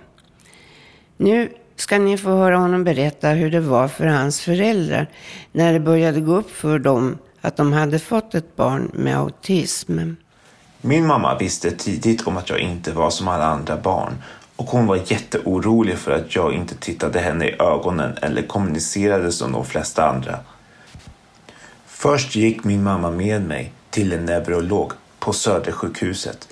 Nu 1.17 1.49
ska 1.75 1.99
ni 1.99 2.17
få 2.17 2.29
höra 2.29 2.57
honom 2.57 2.83
berätta 2.83 3.29
hur 3.29 3.51
det 3.51 3.59
var 3.59 3.87
för 3.87 4.05
hans 4.05 4.41
föräldrar 4.41 5.07
när 5.51 5.73
det 5.73 5.79
började 5.79 6.21
gå 6.21 6.35
upp 6.35 6.51
för 6.51 6.79
dem 6.79 7.17
att 7.41 7.57
de 7.57 7.73
hade 7.73 7.99
fått 7.99 8.35
ett 8.35 8.55
barn 8.55 8.91
med 8.93 9.17
autism. 9.17 9.99
Min 10.85 11.07
mamma 11.07 11.37
visste 11.37 11.71
tidigt 11.71 12.27
om 12.27 12.37
att 12.37 12.49
jag 12.49 12.59
inte 12.59 12.91
var 12.91 13.09
som 13.09 13.27
alla 13.27 13.45
andra 13.45 13.77
barn 13.77 14.23
och 14.55 14.65
hon 14.65 14.87
var 14.87 14.95
jätteorolig 15.05 15.97
för 15.97 16.11
att 16.11 16.35
jag 16.35 16.53
inte 16.53 16.75
tittade 16.75 17.19
henne 17.19 17.45
i 17.45 17.55
ögonen 17.59 18.17
eller 18.21 18.41
kommunicerade 18.41 19.31
som 19.31 19.51
de 19.51 19.65
flesta 19.65 20.09
andra. 20.09 20.39
Först 21.85 22.35
gick 22.35 22.63
min 22.63 22.83
mamma 22.83 23.11
med 23.11 23.41
mig 23.41 23.73
till 23.89 24.13
en 24.13 24.25
neurolog 24.25 24.91
på 25.19 25.33
Södersjukhuset. 25.33 26.47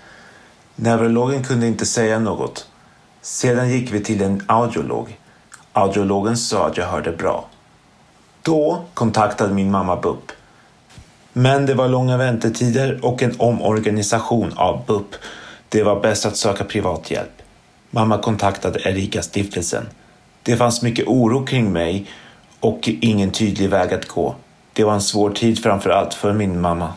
Neurologen 0.76 1.44
kunde 1.44 1.68
inte 1.68 1.86
säga 1.86 2.20
något. 2.20 2.68
Sedan 3.22 3.70
gick 3.70 3.92
vi 3.92 4.04
till 4.04 4.22
en 4.22 4.44
audiolog. 4.48 5.20
Audiologen 5.74 6.38
sa 6.38 6.68
att 6.68 6.78
jag 6.78 6.88
hörde 6.88 7.12
bra. 7.12 7.48
Då 8.42 8.86
kontaktade 8.94 9.54
min 9.54 9.72
mamma 9.72 9.96
BUP. 9.96 10.32
Men 11.34 11.66
det 11.66 11.74
var 11.74 11.88
långa 11.88 12.18
väntetider 12.18 13.00
och 13.06 13.24
en 13.24 13.36
omorganisation 13.38 14.54
av 14.56 14.86
BUP. 14.86 15.16
Det 15.70 15.84
var 15.84 16.00
bäst 16.00 16.26
att 16.26 16.38
söka 16.38 16.64
privat 16.64 17.12
hjälp. 17.12 17.42
Mamma 17.90 18.18
kontaktade 18.18 18.80
Erika-stiftelsen. 18.80 19.90
Det 20.44 20.58
fanns 20.58 20.82
mycket 20.82 21.08
oro 21.08 21.46
kring 21.46 21.74
mig 21.74 22.06
och 22.60 22.90
ingen 23.02 23.32
tydlig 23.32 23.70
väg 23.70 23.94
att 23.94 24.08
gå. 24.08 24.36
Det 24.74 24.84
var 24.84 24.94
en 24.94 25.02
svår 25.02 25.32
tid 25.32 25.64
framför 25.64 25.90
allt 25.90 26.14
för 26.14 26.34
min 26.34 26.62
mamma. 26.62 26.94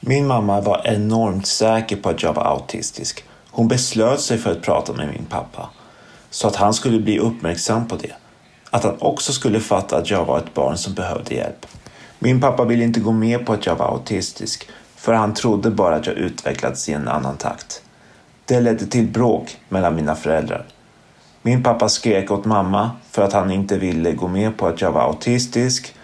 Min 0.00 0.26
mamma 0.26 0.60
var 0.60 0.82
enormt 0.84 1.46
säker 1.46 1.96
på 1.96 2.08
att 2.08 2.22
jag 2.22 2.32
var 2.32 2.44
autistisk. 2.44 3.24
Hon 3.50 3.68
beslöt 3.68 4.20
sig 4.20 4.38
för 4.38 4.52
att 4.52 4.62
prata 4.62 4.92
med 4.92 5.08
min 5.08 5.24
pappa. 5.24 5.68
Så 6.30 6.48
att 6.48 6.56
han 6.56 6.74
skulle 6.74 6.98
bli 6.98 7.18
uppmärksam 7.18 7.88
på 7.88 7.96
det. 7.96 8.12
Att 8.70 8.84
han 8.84 8.96
också 8.98 9.32
skulle 9.32 9.60
fatta 9.60 9.96
att 9.96 10.10
jag 10.10 10.24
var 10.24 10.38
ett 10.38 10.54
barn 10.54 10.76
som 10.76 10.94
behövde 10.94 11.34
hjälp. 11.34 11.66
Min 12.18 12.40
pappa 12.40 12.64
ville 12.64 12.84
inte 12.84 13.00
gå 13.00 13.12
med 13.12 13.46
på 13.46 13.52
att 13.52 13.66
jag 13.66 13.76
var 13.76 13.86
autistisk 13.86 14.68
för 14.96 15.12
han 15.12 15.34
trodde 15.34 15.70
bara 15.70 15.96
att 15.96 16.06
jag 16.06 16.16
utvecklats 16.16 16.88
i 16.88 16.92
en 16.92 17.08
annan 17.08 17.36
takt. 17.36 17.82
Det 18.44 18.60
ledde 18.60 18.86
till 18.86 19.06
bråk 19.06 19.56
mellan 19.68 19.94
mina 19.94 20.14
föräldrar. 20.14 20.66
Min 21.42 21.62
pappa 21.62 21.88
skrek 21.88 22.30
åt 22.30 22.44
mamma 22.44 22.90
för 23.10 23.22
att 23.22 23.32
han 23.32 23.50
inte 23.50 23.78
ville 23.78 24.12
gå 24.12 24.28
med 24.28 24.56
på 24.56 24.66
att 24.66 24.80
jag 24.80 24.92
var 24.92 25.00
autistisk 25.00 25.94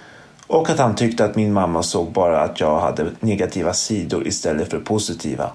och 0.47 0.71
att 0.71 0.79
han 0.79 0.95
tyckte 0.95 1.25
att 1.25 1.37
min 1.37 1.53
mamma 1.53 1.83
såg 1.83 2.13
bara 2.13 2.41
att 2.41 2.61
jag 2.61 2.81
hade 2.81 3.11
negativa 3.21 3.73
sidor 3.73 4.27
istället 4.27 4.71
för 4.71 4.79
positiva. 4.79 5.51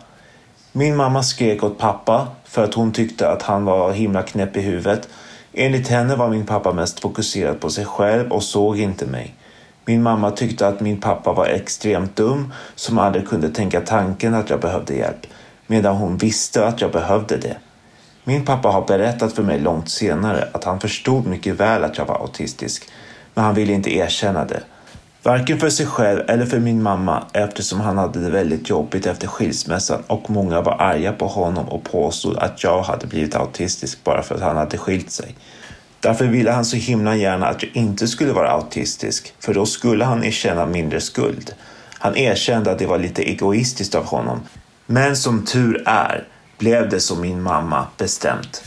Min 0.71 0.95
mamma 0.95 1.23
skrek 1.23 1.63
åt 1.63 1.77
pappa 1.77 2.27
för 2.45 2.63
att 2.63 2.73
hon 2.73 2.91
tyckte 2.91 3.29
att 3.29 3.41
han 3.41 3.65
var 3.65 3.91
himla 3.91 4.23
knäpp 4.23 4.57
i 4.57 4.61
huvudet. 4.61 5.09
Enligt 5.53 5.87
henne 5.87 6.15
var 6.15 6.29
min 6.29 6.45
pappa 6.45 6.73
mest 6.73 6.99
fokuserad 6.99 7.59
på 7.59 7.69
sig 7.69 7.85
själv 7.85 8.31
och 8.31 8.43
såg 8.43 8.79
inte 8.79 9.05
mig. 9.05 9.35
Min 9.87 10.03
mamma 10.03 10.31
tyckte 10.31 10.67
att 10.67 10.79
min 10.79 11.01
pappa 11.01 11.33
var 11.33 11.45
extremt 11.45 12.15
dum 12.15 12.53
som 12.75 12.99
aldrig 12.99 13.27
kunde 13.27 13.49
tänka 13.49 13.81
tanken 13.81 14.33
att 14.33 14.49
jag 14.49 14.59
behövde 14.59 14.93
hjälp, 14.93 15.27
medan 15.67 15.95
hon 15.95 16.17
visste 16.17 16.67
att 16.67 16.81
jag 16.81 16.91
behövde 16.91 17.37
det. 17.37 17.57
Min 18.23 18.45
pappa 18.45 18.69
har 18.69 18.87
berättat 18.87 19.33
för 19.33 19.43
mig 19.43 19.59
långt 19.59 19.89
senare 19.89 20.47
att 20.53 20.63
han 20.63 20.79
förstod 20.79 21.27
mycket 21.27 21.55
väl 21.55 21.83
att 21.83 21.97
jag 21.97 22.05
var 22.05 22.15
autistisk, 22.15 22.89
men 23.33 23.45
han 23.45 23.55
ville 23.55 23.73
inte 23.73 23.95
erkänna 23.95 24.45
det. 24.45 24.63
Varken 25.23 25.59
för 25.59 25.69
sig 25.69 25.85
själv 25.85 26.29
eller 26.29 26.45
för 26.45 26.59
min 26.59 26.83
mamma 26.83 27.23
eftersom 27.33 27.79
han 27.79 27.97
hade 27.97 28.19
det 28.19 28.29
väldigt 28.29 28.69
jobbigt 28.69 29.05
efter 29.05 29.27
skilsmässan 29.27 30.03
och 30.07 30.29
många 30.29 30.61
var 30.61 30.81
arga 30.81 31.13
på 31.13 31.27
honom 31.27 31.69
och 31.69 31.83
påstod 31.83 32.37
att 32.37 32.63
jag 32.63 32.81
hade 32.81 33.07
blivit 33.07 33.35
autistisk 33.35 34.03
bara 34.03 34.23
för 34.23 34.35
att 34.35 34.41
han 34.41 34.57
hade 34.57 34.77
skilt 34.77 35.11
sig. 35.11 35.35
Därför 36.07 36.25
ville 36.25 36.51
han 36.51 36.65
så 36.65 36.77
himla 36.77 37.15
gärna 37.15 37.47
att 37.47 37.63
jag 37.63 37.71
inte 37.73 38.07
skulle 38.07 38.31
vara 38.31 38.51
autistisk, 38.51 39.33
för 39.39 39.53
då 39.53 39.65
skulle 39.65 40.05
han 40.05 40.23
erkänna 40.23 40.65
mindre 40.65 41.01
skuld. 41.01 41.53
Han 41.93 42.17
erkände 42.17 42.71
att 42.71 42.79
det 42.79 42.85
var 42.85 42.97
lite 42.97 43.29
egoistiskt 43.29 43.95
av 43.95 44.05
honom. 44.05 44.39
Men 44.85 45.17
som 45.17 45.45
tur 45.45 45.83
är 45.85 46.27
blev 46.57 46.89
det 46.89 46.99
som 46.99 47.21
min 47.21 47.41
mamma 47.41 47.87
bestämt. 47.97 48.63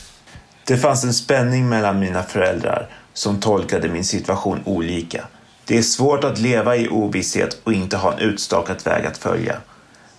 Det 0.64 0.76
fanns 0.76 1.04
en 1.04 1.14
spänning 1.14 1.68
mellan 1.68 1.98
mina 1.98 2.22
föräldrar 2.22 2.88
som 3.12 3.40
tolkade 3.40 3.88
min 3.88 4.04
situation 4.04 4.60
olika. 4.64 5.24
Det 5.64 5.78
är 5.78 5.82
svårt 5.82 6.24
att 6.24 6.38
leva 6.38 6.76
i 6.76 6.88
ovisshet 6.88 7.60
och 7.64 7.72
inte 7.72 7.96
ha 7.96 8.12
en 8.12 8.18
utstakad 8.18 8.84
väg 8.84 9.06
att 9.06 9.18
följa. 9.18 9.56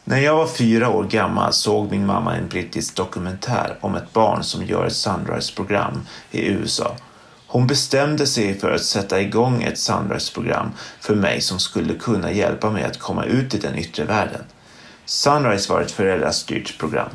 När 0.04 0.20
jag 0.20 0.36
var 0.36 0.48
fyra 0.48 0.90
år 0.90 1.04
gammal 1.04 1.54
såg 1.54 1.92
min 1.92 2.06
mamma 2.06 2.36
en 2.36 2.48
brittisk 2.48 2.96
dokumentär 2.96 3.78
om 3.82 3.96
ett 3.96 4.14
barn 4.14 4.44
som 4.44 4.66
gör 4.66 4.86
ett 4.86 4.96
Sunrise-program 4.96 6.02
i 6.32 6.48
USA. 6.48 6.96
Hon 7.52 7.68
bestämde 7.68 8.28
sig 8.28 8.60
för 8.60 8.72
att 8.72 8.84
sätta 8.84 9.22
igång 9.22 9.64
ett 9.64 9.78
Sunrise-program 9.78 10.72
för 11.00 11.16
mig 11.16 11.42
som 11.42 11.60
skulle 11.60 11.94
kunna 11.94 12.32
hjälpa 12.32 12.70
mig 12.70 12.84
att 12.84 13.00
komma 13.00 13.26
ut 13.26 13.54
i 13.54 13.58
den 13.58 13.78
yttre 13.78 14.04
världen. 14.04 14.42
Sunrise 15.06 15.74
var 15.74 15.82
ett 15.82 15.92
föräldrastyrt 15.92 16.80
program. 16.80 17.10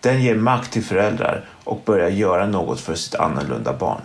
Den 0.00 0.22
ger 0.22 0.34
makt 0.34 0.72
till 0.72 0.84
föräldrar 0.84 1.44
och 1.64 1.82
börjar 1.84 2.08
göra 2.08 2.46
något 2.46 2.80
för 2.80 2.94
sitt 2.94 3.14
annorlunda 3.14 3.72
barn. 3.72 4.00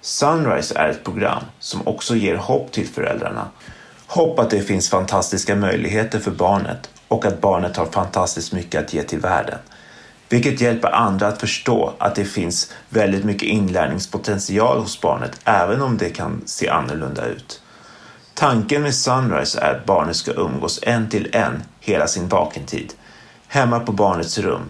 Sunrise 0.00 0.78
är 0.78 0.88
ett 0.88 1.04
program 1.04 1.42
som 1.58 1.88
också 1.88 2.16
ger 2.16 2.36
hopp 2.36 2.72
till 2.72 2.88
föräldrarna. 2.88 3.48
Hopp 4.06 4.38
att 4.38 4.50
det 4.50 4.60
finns 4.60 4.90
fantastiska 4.90 5.56
möjligheter 5.56 6.18
för 6.18 6.30
barnet 6.30 6.90
och 7.08 7.24
att 7.24 7.40
barnet 7.40 7.76
har 7.76 7.86
fantastiskt 7.86 8.52
mycket 8.52 8.84
att 8.84 8.94
ge 8.94 9.02
till 9.02 9.20
världen. 9.20 9.58
Vilket 10.32 10.60
hjälper 10.60 10.90
andra 10.90 11.26
att 11.26 11.40
förstå 11.40 11.92
att 11.98 12.14
det 12.14 12.24
finns 12.24 12.72
väldigt 12.88 13.24
mycket 13.24 13.48
inlärningspotential 13.48 14.78
hos 14.78 15.00
barnet 15.00 15.40
även 15.44 15.82
om 15.82 15.96
det 15.96 16.10
kan 16.10 16.42
se 16.46 16.68
annorlunda 16.68 17.26
ut. 17.26 17.62
Tanken 18.34 18.82
med 18.82 18.94
Sunrise 18.94 19.60
är 19.60 19.74
att 19.74 19.86
barnet 19.86 20.16
ska 20.16 20.32
umgås 20.32 20.80
en 20.82 21.08
till 21.08 21.28
en 21.32 21.62
hela 21.80 22.06
sin 22.06 22.28
vakentid. 22.28 22.92
Hemma 23.48 23.80
på 23.80 23.92
barnets 23.92 24.38
rum. 24.38 24.62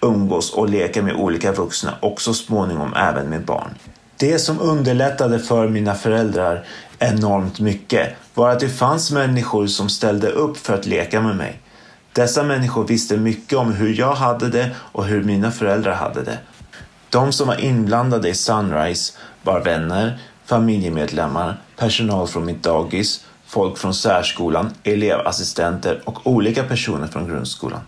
Umgås 0.00 0.52
och 0.52 0.68
leka 0.68 1.02
med 1.02 1.14
olika 1.14 1.52
vuxna 1.52 1.94
och 2.00 2.20
så 2.20 2.34
småningom 2.34 2.94
även 2.94 3.28
med 3.28 3.44
barn. 3.44 3.70
Det 4.16 4.38
som 4.38 4.60
underlättade 4.60 5.38
för 5.38 5.68
mina 5.68 5.94
föräldrar 5.94 6.64
enormt 6.98 7.60
mycket 7.60 8.08
var 8.34 8.50
att 8.50 8.60
det 8.60 8.68
fanns 8.68 9.10
människor 9.10 9.66
som 9.66 9.88
ställde 9.88 10.28
upp 10.28 10.56
för 10.56 10.74
att 10.74 10.86
leka 10.86 11.20
med 11.20 11.36
mig. 11.36 11.60
Dessa 12.18 12.42
människor 12.42 12.84
visste 12.84 13.16
mycket 13.16 13.58
om 13.58 13.72
hur 13.72 13.94
jag 13.98 14.14
hade 14.14 14.48
det 14.48 14.70
och 14.76 15.04
hur 15.04 15.24
mina 15.24 15.50
föräldrar 15.50 15.94
hade 15.94 16.22
det. 16.22 16.38
De 17.10 17.32
som 17.32 17.48
var 17.48 17.60
inblandade 17.60 18.28
i 18.28 18.34
Sunrise 18.34 19.12
var 19.42 19.60
vänner, 19.60 20.18
familjemedlemmar, 20.44 21.60
personal 21.76 22.28
från 22.28 22.44
mitt 22.44 22.62
dagis, 22.62 23.24
folk 23.46 23.78
från 23.78 23.94
särskolan, 23.94 24.70
elevassistenter 24.82 26.02
och 26.04 26.26
olika 26.26 26.64
personer 26.64 27.06
från 27.06 27.28
grundskolan. 27.28 27.80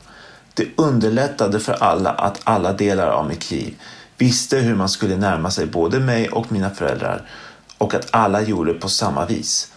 Det 0.54 0.66
underlättade 0.76 1.60
för 1.60 1.72
alla 1.72 2.10
att 2.10 2.40
alla 2.44 2.72
delar 2.72 3.08
av 3.08 3.28
mitt 3.28 3.50
liv 3.50 3.74
visste 4.16 4.56
hur 4.56 4.74
man 4.74 4.88
skulle 4.88 5.16
närma 5.16 5.50
sig 5.50 5.66
både 5.66 6.00
mig 6.00 6.28
och 6.28 6.52
mina 6.52 6.70
föräldrar 6.70 7.28
och 7.78 7.94
att 7.94 8.08
alla 8.10 8.42
gjorde 8.42 8.74
på 8.74 8.88
samma 8.88 9.26
vis. 9.26 9.72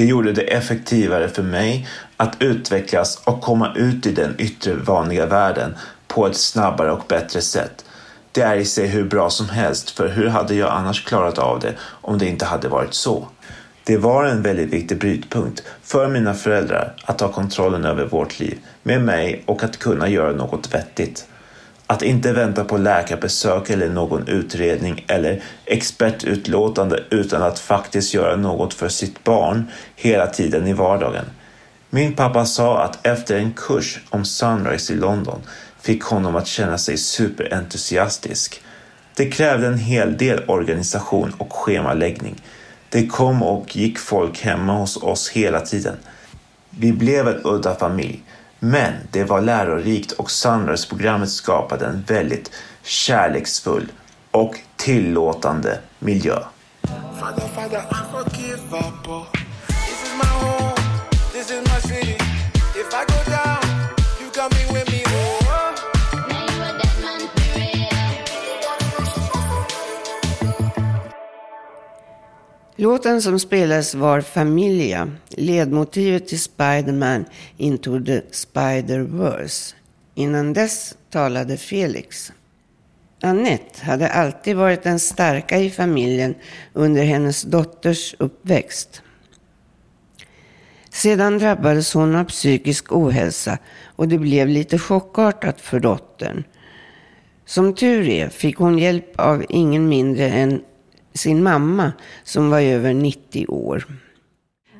Det 0.00 0.06
gjorde 0.06 0.32
det 0.32 0.42
effektivare 0.42 1.28
för 1.28 1.42
mig 1.42 1.88
att 2.16 2.36
utvecklas 2.42 3.22
och 3.24 3.40
komma 3.40 3.74
ut 3.76 4.06
i 4.06 4.12
den 4.12 4.34
yttre 4.38 4.74
vanliga 4.74 5.26
världen 5.26 5.74
på 6.08 6.26
ett 6.26 6.36
snabbare 6.36 6.92
och 6.92 7.04
bättre 7.08 7.40
sätt. 7.40 7.84
Det 8.32 8.40
är 8.40 8.56
i 8.56 8.64
sig 8.64 8.86
hur 8.86 9.04
bra 9.04 9.30
som 9.30 9.48
helst, 9.48 9.90
för 9.90 10.08
hur 10.08 10.28
hade 10.28 10.54
jag 10.54 10.70
annars 10.70 11.04
klarat 11.04 11.38
av 11.38 11.60
det 11.60 11.74
om 11.82 12.18
det 12.18 12.26
inte 12.26 12.44
hade 12.44 12.68
varit 12.68 12.94
så? 12.94 13.28
Det 13.84 13.96
var 13.96 14.24
en 14.24 14.42
väldigt 14.42 14.72
viktig 14.72 14.98
brytpunkt 14.98 15.62
för 15.82 16.08
mina 16.08 16.34
föräldrar 16.34 16.94
att 17.04 17.18
ta 17.18 17.32
kontrollen 17.32 17.84
över 17.84 18.04
vårt 18.04 18.40
liv 18.40 18.58
med 18.82 19.02
mig 19.02 19.42
och 19.46 19.64
att 19.64 19.78
kunna 19.78 20.08
göra 20.08 20.32
något 20.32 20.74
vettigt. 20.74 21.26
Att 21.90 22.02
inte 22.02 22.32
vänta 22.32 22.64
på 22.64 22.76
läkarbesök 22.76 23.70
eller 23.70 23.88
någon 23.88 24.28
utredning 24.28 25.04
eller 25.08 25.42
expertutlåtande 25.64 27.04
utan 27.10 27.42
att 27.42 27.58
faktiskt 27.58 28.14
göra 28.14 28.36
något 28.36 28.74
för 28.74 28.88
sitt 28.88 29.24
barn 29.24 29.70
hela 29.96 30.26
tiden 30.26 30.66
i 30.66 30.72
vardagen. 30.72 31.24
Min 31.90 32.12
pappa 32.12 32.44
sa 32.44 32.82
att 32.82 33.06
efter 33.06 33.36
en 33.36 33.52
kurs 33.52 34.00
om 34.10 34.24
Sunrise 34.24 34.92
i 34.92 34.96
London 34.96 35.40
fick 35.80 36.02
honom 36.02 36.36
att 36.36 36.46
känna 36.46 36.78
sig 36.78 36.98
superentusiastisk. 36.98 38.62
Det 39.16 39.30
krävde 39.30 39.66
en 39.66 39.78
hel 39.78 40.16
del 40.16 40.44
organisation 40.46 41.32
och 41.38 41.52
schemaläggning. 41.52 42.42
Det 42.88 43.06
kom 43.06 43.42
och 43.42 43.76
gick 43.76 43.98
folk 43.98 44.40
hemma 44.40 44.72
hos 44.78 44.96
oss 44.96 45.28
hela 45.28 45.60
tiden. 45.60 45.96
Vi 46.70 46.92
blev 46.92 47.28
en 47.28 47.40
udda 47.44 47.74
familj, 47.74 48.22
men 48.60 48.92
det 49.10 49.24
var 49.24 49.40
lärorikt 49.40 50.12
och 50.12 50.30
Sunrise-programmet 50.30 51.30
skapade 51.30 51.86
en 51.86 52.02
väldigt 52.06 52.50
kärleksfull 52.82 53.92
och 54.30 54.54
tillåtande 54.76 55.78
miljö. 55.98 56.38
Father, 57.20 57.48
Father, 57.54 57.82
Låten 72.80 73.22
som 73.22 73.38
spelades 73.38 73.94
var 73.94 74.20
Familia, 74.20 75.10
ledmotivet 75.28 76.28
till 76.28 76.40
Spiderman 76.40 77.24
Into 77.56 78.04
the 78.04 78.20
Spider-Verse. 78.20 79.74
Innan 80.14 80.52
dess 80.52 80.96
talade 81.10 81.56
Felix. 81.56 82.32
Annette 83.22 83.84
hade 83.84 84.08
alltid 84.08 84.56
varit 84.56 84.82
den 84.82 84.98
starka 84.98 85.58
i 85.58 85.70
familjen 85.70 86.34
under 86.72 87.04
hennes 87.04 87.42
dotters 87.42 88.14
uppväxt. 88.18 89.02
Sedan 90.90 91.38
drabbades 91.38 91.94
hon 91.94 92.14
av 92.14 92.24
psykisk 92.24 92.92
ohälsa 92.92 93.58
och 93.96 94.08
det 94.08 94.18
blev 94.18 94.48
lite 94.48 94.78
chockartat 94.78 95.60
för 95.60 95.80
dottern. 95.80 96.44
Som 97.44 97.74
tur 97.74 98.08
är 98.08 98.28
fick 98.28 98.56
hon 98.56 98.78
hjälp 98.78 99.20
av 99.20 99.44
ingen 99.48 99.88
mindre 99.88 100.28
än 100.28 100.62
sin 101.14 101.42
mamma 101.42 101.92
som 102.24 102.50
var 102.50 102.60
över 102.60 102.94
90 102.94 103.46
år. 103.48 103.84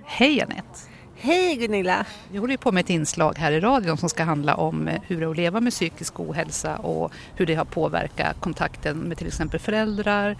Hej 0.04 0.42
Anette! 0.42 0.78
Hej 1.22 1.56
Gunilla! 1.56 2.04
Vi 2.32 2.38
håller 2.38 2.52
ju 2.52 2.58
på 2.58 2.72
med 2.72 2.80
ett 2.80 2.90
inslag 2.90 3.38
här 3.38 3.52
i 3.52 3.60
radion 3.60 3.96
som 3.96 4.08
ska 4.08 4.22
handla 4.24 4.54
om 4.54 4.88
eh, 4.88 5.00
hur 5.06 5.20
det 5.20 5.24
är 5.26 5.30
att 5.30 5.36
leva 5.36 5.60
med 5.60 5.72
psykisk 5.72 6.20
ohälsa 6.20 6.76
och 6.76 7.12
hur 7.36 7.46
det 7.46 7.54
har 7.54 7.64
påverkat 7.64 8.36
kontakten 8.40 8.96
med 8.98 9.18
till 9.18 9.26
exempel 9.26 9.60
föräldrar, 9.60 10.36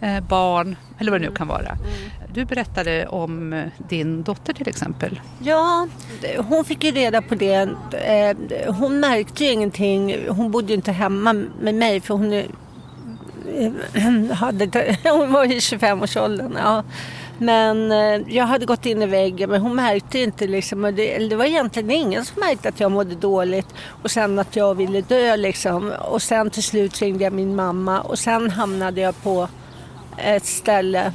eh, 0.00 0.20
barn 0.20 0.76
eller 0.98 1.10
vad 1.10 1.20
det 1.20 1.28
nu 1.28 1.34
kan 1.34 1.48
vara. 1.48 1.76
Du 2.34 2.44
berättade 2.44 3.06
om 3.06 3.52
eh, 3.52 3.64
din 3.88 4.22
dotter 4.22 4.52
till 4.52 4.68
exempel. 4.68 5.20
Ja, 5.42 5.88
hon 6.38 6.64
fick 6.64 6.84
ju 6.84 6.90
reda 6.90 7.22
på 7.22 7.34
det. 7.34 7.68
Hon 8.66 9.00
märkte 9.00 9.44
ju 9.44 9.50
ingenting. 9.52 10.16
Hon 10.28 10.50
bodde 10.50 10.68
ju 10.68 10.74
inte 10.74 10.92
hemma 10.92 11.32
med 11.60 11.74
mig 11.74 12.00
för 12.00 12.14
hon 12.14 12.32
är- 12.32 12.46
hade, 14.34 14.96
hon 15.10 15.32
var 15.32 15.44
i 15.44 15.58
25-årsåldern. 15.58 16.56
Ja. 16.58 16.84
Men 17.38 17.92
eh, 17.92 18.34
jag 18.36 18.44
hade 18.44 18.66
gått 18.66 18.86
in 18.86 19.02
i 19.02 19.06
väggen 19.06 19.50
men 19.50 19.60
hon 19.60 19.76
märkte 19.76 20.18
inte 20.18 20.46
liksom. 20.46 20.84
och 20.84 20.94
Det, 20.94 21.18
det 21.18 21.36
var 21.36 21.44
egentligen 21.44 21.90
ingen 21.90 22.24
som 22.24 22.40
märkte 22.40 22.68
att 22.68 22.80
jag 22.80 22.92
mådde 22.92 23.14
dåligt 23.14 23.74
och 24.02 24.10
sen 24.10 24.38
att 24.38 24.56
jag 24.56 24.74
ville 24.74 25.00
dö 25.00 25.36
liksom. 25.36 25.92
Och 26.00 26.22
sen 26.22 26.50
till 26.50 26.62
slut 26.62 27.02
ringde 27.02 27.24
jag 27.24 27.32
min 27.32 27.56
mamma 27.56 28.00
och 28.00 28.18
sen 28.18 28.50
hamnade 28.50 29.00
jag 29.00 29.22
på 29.22 29.48
ett 30.16 30.46
ställe, 30.46 31.12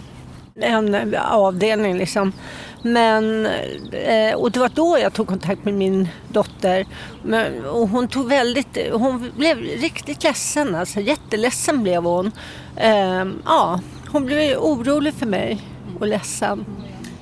en 0.55 1.15
avdelning 1.15 1.97
liksom. 1.97 2.33
Men, 2.81 3.45
eh, 3.91 4.35
och 4.35 4.51
det 4.51 4.59
var 4.59 4.69
då 4.69 4.97
jag 5.01 5.13
tog 5.13 5.27
kontakt 5.27 5.65
med 5.65 5.73
min 5.73 6.09
dotter. 6.27 6.85
Men, 7.23 7.65
och 7.65 7.87
hon 7.87 8.07
tog 8.07 8.27
väldigt, 8.27 8.77
hon 8.91 9.31
blev 9.37 9.57
riktigt 9.57 10.23
ledsen 10.23 10.75
alltså. 10.75 10.99
Jätteledsen 10.99 11.83
blev 11.83 12.03
hon. 12.03 12.31
Eh, 12.75 13.25
ja, 13.45 13.79
hon 14.11 14.25
blev 14.25 14.57
orolig 14.57 15.13
för 15.13 15.25
mig 15.25 15.61
och 15.99 16.07
ledsen. 16.07 16.65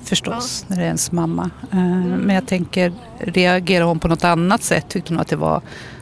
Förstås, 0.03 0.65
när 0.67 0.77
det 0.77 0.83
är 0.83 0.87
ens 0.87 1.11
mamma. 1.11 1.49
Eh, 1.71 1.77
Men 2.17 2.35
jag 2.35 2.47
tänker, 2.47 2.93
reagerade 3.19 3.85
hon 3.85 3.99
på 3.99 4.07
något 4.07 4.23
annat 4.23 4.63
sätt? 4.63 4.89
Tyckte 4.89 5.13
hon 5.13 5.19
att 5.21 5.27
det 5.27 5.35
var 5.35 5.61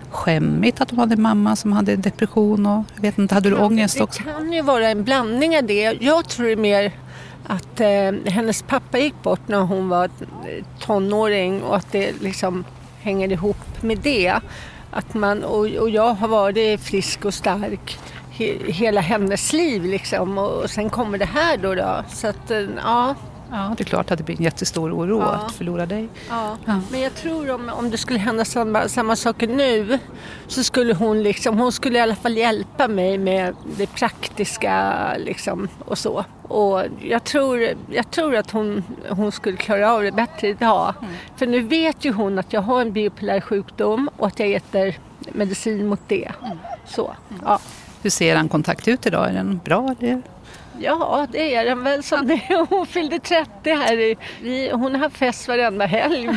skämmigt 0.09 0.81
att 0.81 0.89
hon 0.89 0.99
hade 0.99 1.17
mamma 1.17 1.55
som 1.55 1.73
hade 1.73 1.95
depression 1.95 2.65
och 2.65 2.85
jag 2.95 3.01
vet 3.01 3.17
inte, 3.17 3.33
hade 3.35 3.49
du 3.49 3.55
ångest 3.55 4.01
också? 4.01 4.23
Det 4.23 4.31
kan 4.31 4.53
ju 4.53 4.61
vara 4.61 4.89
en 4.89 5.03
blandning 5.03 5.57
av 5.57 5.63
det. 5.63 5.97
Jag 6.01 6.29
tror 6.29 6.45
det 6.45 6.51
är 6.51 6.55
mer 6.55 6.91
att 7.47 7.79
eh, 7.79 8.11
hennes 8.25 8.61
pappa 8.61 8.99
gick 8.99 9.23
bort 9.23 9.47
när 9.47 9.59
hon 9.59 9.89
var 9.89 10.05
eh, 10.05 10.65
tonåring 10.79 11.63
och 11.63 11.75
att 11.75 11.91
det 11.91 12.21
liksom 12.21 12.65
hänger 13.01 13.31
ihop 13.31 13.81
med 13.81 13.97
det. 13.97 14.39
Att 14.91 15.13
man, 15.13 15.43
och, 15.43 15.65
och 15.65 15.89
jag 15.89 16.13
har 16.13 16.27
varit 16.27 16.81
frisk 16.81 17.25
och 17.25 17.33
stark 17.33 17.99
he, 18.31 18.57
hela 18.67 19.01
hennes 19.01 19.53
liv 19.53 19.83
liksom 19.83 20.37
och, 20.37 20.63
och 20.63 20.69
sen 20.69 20.89
kommer 20.89 21.17
det 21.17 21.25
här 21.25 21.57
då. 21.57 21.75
då. 21.75 22.03
Så 22.09 22.27
att, 22.27 22.51
eh, 22.51 22.67
ja. 22.83 23.15
Ja, 23.55 23.73
det 23.77 23.83
är 23.83 23.85
klart 23.85 24.11
att 24.11 24.17
det 24.17 24.23
blir 24.23 24.35
en 24.37 24.43
jättestor 24.43 24.91
oro 24.93 25.19
Ja. 25.19 25.31
att 25.31 25.51
förlora 25.51 25.85
dig. 25.85 26.07
Ja. 26.29 26.57
Men 26.91 27.01
jag 27.01 27.15
tror 27.15 27.51
om, 27.51 27.69
om 27.69 27.89
det 27.91 27.97
skulle 27.97 28.19
hända 28.19 28.45
samma, 28.45 28.87
samma 28.87 29.15
saker 29.15 29.47
nu 29.47 29.99
så 30.47 30.63
skulle 30.63 30.93
hon 30.93 31.23
liksom, 31.23 31.57
hon 31.59 31.71
skulle 31.71 31.97
i 31.97 32.01
alla 32.01 32.15
fall 32.15 32.37
hjälpa 32.37 32.87
mig 32.87 33.17
med 33.17 33.55
det 33.77 33.87
praktiska 33.87 34.93
liksom 35.17 35.67
och 35.85 35.97
så. 35.97 36.25
Och 36.47 36.83
jag 37.01 37.23
tror, 37.23 37.67
jag 37.91 38.11
tror 38.11 38.35
att 38.35 38.51
hon, 38.51 38.83
hon 39.09 39.31
skulle 39.31 39.57
klara 39.57 39.91
av 39.93 40.03
det 40.03 40.11
bättre 40.11 40.47
idag. 40.47 40.93
För 41.35 41.47
nu 41.47 41.59
vet 41.61 42.05
ju 42.05 42.11
hon 42.11 42.39
att 42.39 42.53
jag 42.53 42.61
har 42.61 42.81
en 42.81 42.91
bipolär 42.91 43.41
sjukdom 43.41 44.09
och 44.17 44.27
att 44.27 44.39
jag 44.39 44.51
äter 44.51 44.95
medicin 45.31 45.87
mot 45.87 46.01
det. 46.07 46.31
Så, 46.85 47.15
ja. 47.45 47.59
Hur 48.01 48.09
ser 48.09 48.35
en 48.35 48.49
kontakt 48.49 48.87
ut 48.87 49.05
idag? 49.05 49.29
Är 49.29 49.33
den 49.33 49.61
bra? 49.65 49.95
Eller? 49.99 50.21
Ja, 50.83 51.27
det 51.31 51.55
är 51.55 51.65
den 51.65 51.83
väl 51.83 52.03
som 52.03 52.27
det. 52.27 52.65
Hon 52.69 52.85
fyllde 52.85 53.19
30 53.19 53.73
här. 53.75 53.99
i- 53.99 54.17
Vi, 54.41 54.69
hon 54.73 54.95
har 54.95 55.09
fest 55.09 55.47
varenda 55.47 55.85
helg. 55.85 56.27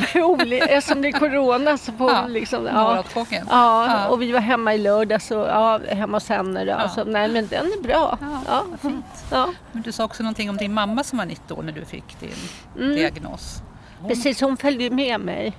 Eftersom 0.69 1.03
det 1.03 1.09
är 1.09 1.13
corona 1.13 1.79
så 1.79 1.93
får 1.93 2.15
hon 2.15 2.33
liksom... 2.33 2.67
Ja, 2.67 3.05
Ja. 3.51 4.09
och 4.09 4.23
vi 4.23 4.33
var 4.33 4.41
hemma 4.41 4.75
i 4.75 4.79
lördags 4.79 5.31
och 5.31 5.47
ja, 5.47 5.81
hemma 5.89 6.17
hos 6.17 6.29
henne. 6.29 6.65
Då. 6.65 6.71
Ja. 6.71 6.89
Så, 6.89 7.05
nej, 7.05 7.29
men 7.29 7.47
den 7.49 7.67
är 7.67 7.83
bra. 7.83 8.19
Ja, 8.49 8.65
fint. 8.83 9.05
Ja. 9.31 9.49
Men 9.73 9.83
du 9.83 9.93
sa 9.93 10.05
också 10.05 10.23
någonting 10.23 10.51
om 10.51 10.57
din 10.57 10.75
mamma 10.75 11.05
som 11.05 11.19
var 11.19 11.27
90 11.27 11.55
år 11.55 11.63
när 11.63 11.73
du 11.73 11.85
fick 11.85 12.21
din 12.21 12.31
Mm. 12.77 12.97
diagnos. 12.97 13.63
Precis, 14.09 14.41
hon 14.41 14.57
följde 14.57 14.91
med 14.91 15.21
mig. 15.21 15.53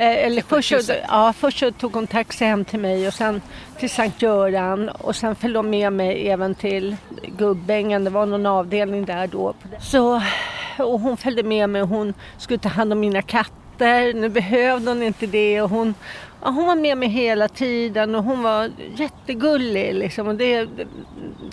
Eh, 0.00 0.26
Eller 0.26 0.42
först, 0.42 0.84
så, 0.84 0.92
ja, 1.08 1.32
först 1.32 1.64
tog 1.78 1.94
hon 1.94 2.06
taxi 2.06 2.44
hem 2.44 2.64
till 2.64 2.80
mig 2.80 3.06
och 3.08 3.14
sen 3.14 3.42
till 3.78 3.90
Sankt 3.90 4.22
Göran 4.22 4.88
och 4.88 5.16
sen 5.16 5.34
följde 5.34 5.58
hon 5.58 5.70
med 5.70 5.92
mig 5.92 6.28
även 6.28 6.54
till 6.54 6.96
Gubbängen. 7.38 8.04
Det 8.04 8.10
var 8.10 8.26
någon 8.26 8.46
avdelning 8.46 9.04
där 9.04 9.26
då. 9.26 9.54
Så, 9.80 10.22
och 10.78 11.00
hon 11.00 11.16
följde 11.16 11.42
med 11.42 11.70
mig 11.70 11.82
och 11.82 11.88
hon 11.88 12.14
skulle 12.38 12.58
ta 12.58 12.68
hand 12.68 12.92
om 12.92 13.00
mina 13.00 13.22
katter. 13.22 14.14
Nu 14.14 14.28
behövde 14.28 14.90
hon 14.90 15.02
inte 15.02 15.26
det 15.26 15.62
och 15.62 15.70
hon, 15.70 15.94
ja, 16.42 16.50
hon 16.50 16.66
var 16.66 16.76
med 16.76 16.98
mig 16.98 17.08
hela 17.08 17.48
tiden 17.48 18.14
och 18.14 18.24
hon 18.24 18.42
var 18.42 18.70
jättegullig. 18.96 19.94
Liksom. 19.94 20.28
Och 20.28 20.34
det, 20.34 20.68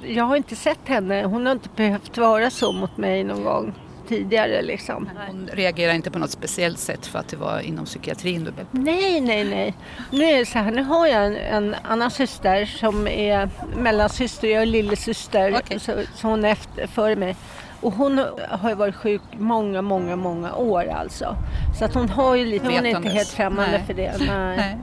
jag 0.03 0.23
har 0.23 0.35
inte 0.35 0.55
sett 0.55 0.87
henne, 0.87 1.23
hon 1.23 1.45
har 1.45 1.53
inte 1.53 1.69
behövt 1.75 2.17
vara 2.17 2.49
så 2.49 2.71
mot 2.71 2.97
mig 2.97 3.23
någon 3.23 3.43
gång 3.43 3.73
tidigare. 4.07 4.61
Liksom. 4.61 5.09
Hon 5.27 5.49
reagerar 5.53 5.93
inte 5.93 6.11
på 6.11 6.19
något 6.19 6.31
speciellt 6.31 6.79
sätt 6.79 7.05
för 7.05 7.19
att 7.19 7.27
det 7.27 7.37
var 7.37 7.59
inom 7.59 7.85
psykiatrin 7.85 8.43
du 8.43 8.51
Nej, 8.71 9.21
nej, 9.21 9.43
nej. 9.43 9.73
Nu 10.11 10.23
är 10.23 10.39
det 10.39 10.45
så 10.45 10.59
här, 10.59 10.71
nu 10.71 10.83
har 10.83 11.07
jag 11.07 11.25
en, 11.25 11.35
en 11.35 11.75
annan 11.83 12.11
syster 12.11 12.65
som 12.65 13.07
är 13.07 13.49
mellansyster, 13.77 14.47
jag 14.47 14.61
är 14.61 14.65
lillasyster, 14.65 15.79
så, 15.79 15.91
så 16.15 16.27
hon 16.27 16.45
är 16.45 16.49
efter, 16.49 16.87
före 16.87 17.15
mig. 17.15 17.35
Och 17.81 17.93
hon 17.93 18.25
har 18.49 18.69
ju 18.69 18.75
varit 18.75 18.95
sjuk 18.95 19.21
många, 19.31 19.81
många, 19.81 20.15
många 20.15 20.55
år 20.55 20.87
alltså. 20.87 21.35
Så 21.79 21.85
att 21.85 21.93
hon 21.93 22.09
har 22.09 22.35
ju 22.35 22.45
lite, 22.45 22.65
hon 22.65 22.85
är 22.85 22.97
inte 22.97 23.09
helt 23.09 23.29
främmande 23.29 23.71
Nej. 23.71 23.83
för 23.87 23.93
det. 23.93 24.15
Nej. 24.19 24.27
Nej. 24.57 24.77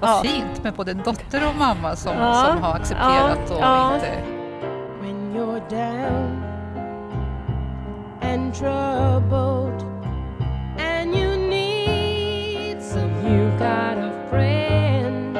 Vad 0.00 0.10
Ja. 0.10 0.22
fint 0.24 0.62
med 0.64 0.72
både 0.74 0.94
dotter 0.94 1.48
och 1.48 1.56
mamma 1.58 1.96
som, 1.96 2.12
Ja. 2.18 2.46
som 2.52 2.62
har 2.62 2.74
accepterat 2.74 3.38
Ja. 3.48 3.54
och 3.54 3.60
Ja. 3.62 3.94
inte... 3.94 4.08
And 8.20 8.54
troubled 8.54 9.84
and 10.78 11.14
you 11.14 11.36
need 11.36 12.82
some, 12.82 13.12
got 13.58 13.98
a 13.98 14.12
friend. 14.30 15.34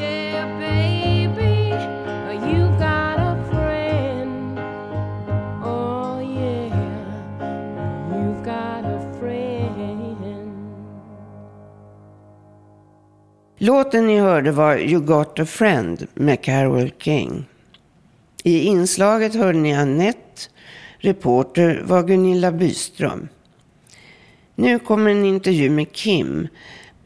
Yeah, 0.00 0.58
baby, 0.58 1.70
got 2.78 3.18
a 3.18 3.36
friend. 3.50 4.58
Oh, 5.62 6.18
yeah, 6.20 6.68
you've 8.12 8.44
got 8.44 8.84
a 8.84 9.00
friend. 9.18 10.16
Låten 13.58 14.06
ni 14.06 14.18
hörde 14.20 14.50
var 14.50 14.76
You 14.76 15.00
got 15.00 15.38
a 15.38 15.46
friend 15.46 16.06
med 16.14 16.42
Carole 16.44 16.90
King. 16.98 17.46
I 18.44 18.64
inslaget 18.64 19.34
hörde 19.34 19.58
ni 19.58 19.72
Annette, 19.74 20.50
reporter 21.04 21.82
var 21.86 22.02
Gunilla 22.02 22.52
Byström. 22.52 23.28
Nu 24.54 24.78
kommer 24.78 25.10
en 25.10 25.24
intervju 25.24 25.70
med 25.70 25.92
Kim 25.92 26.48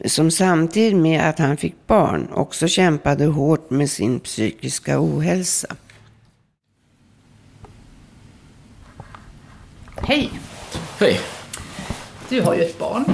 som 0.04 0.30
samtidigt 0.30 0.96
med 0.96 1.28
att 1.28 1.38
han 1.38 1.56
fick 1.56 1.74
barn 1.86 2.28
också 2.32 2.68
kämpade 2.68 3.26
hårt 3.26 3.70
med 3.70 3.90
sin 3.90 4.20
psykiska 4.20 5.00
ohälsa. 5.00 5.76
Hej! 9.96 10.30
Hej. 11.00 11.20
Du 12.28 12.40
har 12.42 12.54
ju 12.54 12.62
ett 12.62 12.78
barn, 12.78 13.04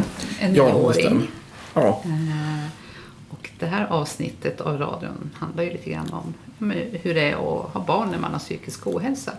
en 0.41 0.55
Ja, 0.55 0.65
det 0.65 0.73
nioåring. 0.73 1.31
Ja. 1.75 2.03
Eh, 2.05 2.69
Och 3.31 3.51
det 3.59 3.67
här 3.67 3.87
avsnittet 3.87 4.61
av 4.61 4.79
radion 4.79 5.31
handlar 5.35 5.65
ju 5.65 5.71
lite 5.71 5.91
grann 5.91 6.13
om 6.13 6.35
hur 7.03 7.15
det 7.15 7.21
är 7.31 7.33
att 7.35 7.71
ha 7.73 7.85
barn 7.87 8.11
när 8.11 8.19
man 8.19 8.33
har 8.33 8.39
psykisk 8.39 8.87
ohälsa. 8.87 9.33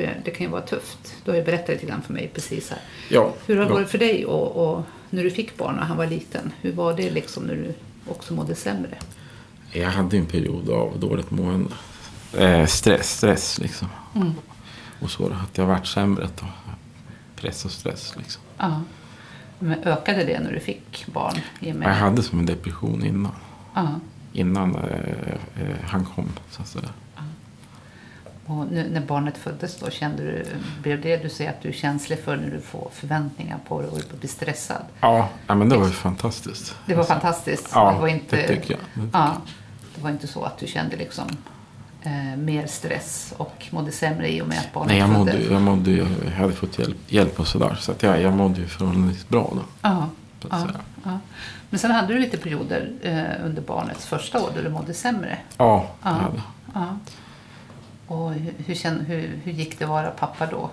För 0.00 0.20
det 0.24 0.30
kan 0.30 0.46
ju 0.46 0.52
vara 0.52 0.62
tufft. 0.62 1.14
Du 1.24 1.30
har 1.30 1.38
ju 1.38 1.44
berättat 1.44 1.68
lite 1.68 1.86
grann 1.86 2.02
för 2.02 2.12
mig 2.12 2.30
precis 2.34 2.70
här. 2.70 2.78
Ja, 3.08 3.34
Hur 3.46 3.56
har 3.56 3.64
det 3.64 3.70
ja. 3.70 3.74
varit 3.74 3.88
för 3.88 3.98
dig 3.98 4.26
och, 4.26 4.72
och 4.72 4.82
när 5.10 5.24
du 5.24 5.30
fick 5.30 5.56
barn 5.56 5.74
när 5.74 5.82
han 5.82 5.96
var 5.96 6.06
liten? 6.06 6.52
Hur 6.60 6.72
var 6.72 6.96
det 6.96 7.10
liksom 7.10 7.44
när 7.44 7.54
du 7.54 7.74
också 8.10 8.34
mådde 8.34 8.54
sämre? 8.54 8.98
Jag 9.72 9.88
hade 9.88 10.16
en 10.16 10.26
period 10.26 10.70
av 10.70 10.98
dåligt 10.98 11.30
mående. 11.30 11.74
Eh, 12.38 12.66
stress, 12.66 13.16
stress 13.16 13.58
liksom. 13.58 13.88
Mm. 14.14 14.32
Och 15.00 15.10
så 15.10 15.26
att 15.26 15.58
jag 15.58 15.66
varit 15.66 15.86
sämre 15.86 16.28
då. 16.40 16.46
Press 17.36 17.64
och 17.64 17.70
stress 17.70 18.14
liksom. 18.16 18.42
Ja. 18.58 18.82
Men 19.58 19.84
ökade 19.84 20.24
det 20.24 20.40
när 20.40 20.52
du 20.52 20.60
fick 20.60 21.06
barn? 21.06 21.34
Och 21.60 21.66
Jag 21.66 21.94
hade 21.94 22.22
som 22.22 22.38
en 22.38 22.46
depression 22.46 23.04
innan. 23.04 23.32
Ja. 23.74 24.00
Innan 24.32 24.74
eh, 24.74 25.62
eh, 25.62 25.76
han 25.86 26.04
kom 26.04 26.28
så 26.50 26.62
att 26.62 26.68
säga. 26.68 26.88
Och 28.50 28.66
nu, 28.72 28.88
när 28.90 29.00
barnet 29.00 29.38
föddes 29.38 29.76
då, 29.76 29.90
kände 29.90 30.22
du, 30.22 30.46
blev 30.82 31.00
det 31.00 31.16
du 31.16 31.28
säger 31.28 31.50
att 31.50 31.62
du 31.62 31.68
är 31.68 31.72
känslig 31.72 32.18
för 32.18 32.36
när 32.36 32.50
du 32.50 32.60
får 32.60 32.90
förväntningar 32.94 33.58
på 33.68 33.80
dig 33.80 33.90
och 33.90 34.18
blir 34.18 34.28
stressad? 34.30 34.82
Ja, 35.00 35.28
men 35.46 35.68
det 35.68 35.76
var 35.76 35.86
ju 35.86 35.92
fantastiskt. 35.92 36.74
Det 36.86 36.94
var 36.94 37.04
fantastiskt. 37.04 37.68
Ja, 37.74 37.92
det 37.92 37.98
var 38.00 38.08
inte, 38.08 38.36
det 38.36 38.48
tycker 38.48 38.70
jag. 38.94 39.08
Ja, 39.12 39.36
det 39.94 40.02
var 40.02 40.10
inte 40.10 40.26
så 40.26 40.44
att 40.44 40.58
du 40.58 40.66
kände 40.66 40.96
liksom 40.96 41.24
eh, 42.02 42.36
mer 42.38 42.66
stress 42.66 43.34
och 43.36 43.66
mådde 43.70 43.92
sämre 43.92 44.32
i 44.32 44.42
och 44.42 44.48
med 44.48 44.58
att 44.58 44.72
barnet 44.72 44.88
Nej, 44.88 44.98
jag 44.98 45.08
mådde, 45.10 45.32
föddes? 45.32 45.50
jag 45.50 45.62
mådde 45.62 45.90
jag 45.90 46.06
hade 46.36 46.52
fått 46.52 46.78
hjälp, 46.78 46.96
hjälp 47.06 47.40
och 47.40 47.46
sådär. 47.46 47.76
Så 47.80 47.92
att 47.92 48.02
jag, 48.02 48.22
jag 48.22 48.32
mådde 48.36 48.60
ju 48.60 48.66
förhållandevis 48.66 49.28
bra 49.28 49.52
då. 49.54 49.62
Ja, 49.82 50.08
ja, 50.50 50.66
ja. 51.04 51.18
Men 51.70 51.78
sen 51.78 51.90
hade 51.90 52.14
du 52.14 52.18
lite 52.20 52.36
perioder 52.36 52.90
eh, 53.02 53.46
under 53.46 53.62
barnets 53.62 54.06
första 54.06 54.42
år 54.42 54.50
då 54.56 54.62
du 54.62 54.68
mådde 54.68 54.94
sämre. 54.94 55.38
Ja, 55.56 55.86
det 56.02 56.08
Ja. 56.08 56.14
hade 56.14 56.36
jag. 56.36 56.42
Ja. 56.82 56.96
Och 58.10 58.32
hur, 58.32 58.54
hur, 58.66 59.04
hur, 59.04 59.40
hur 59.44 59.52
gick 59.52 59.78
det 59.78 59.84
att 59.84 59.90
vara 59.90 60.10
pappa 60.10 60.46
då? 60.46 60.70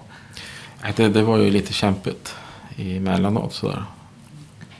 Det, 0.95 1.09
det 1.09 1.21
var 1.21 1.37
ju 1.37 1.51
lite 1.51 1.73
kämpigt 1.73 2.35
emellanåt 2.77 3.53
sådär. 3.53 3.83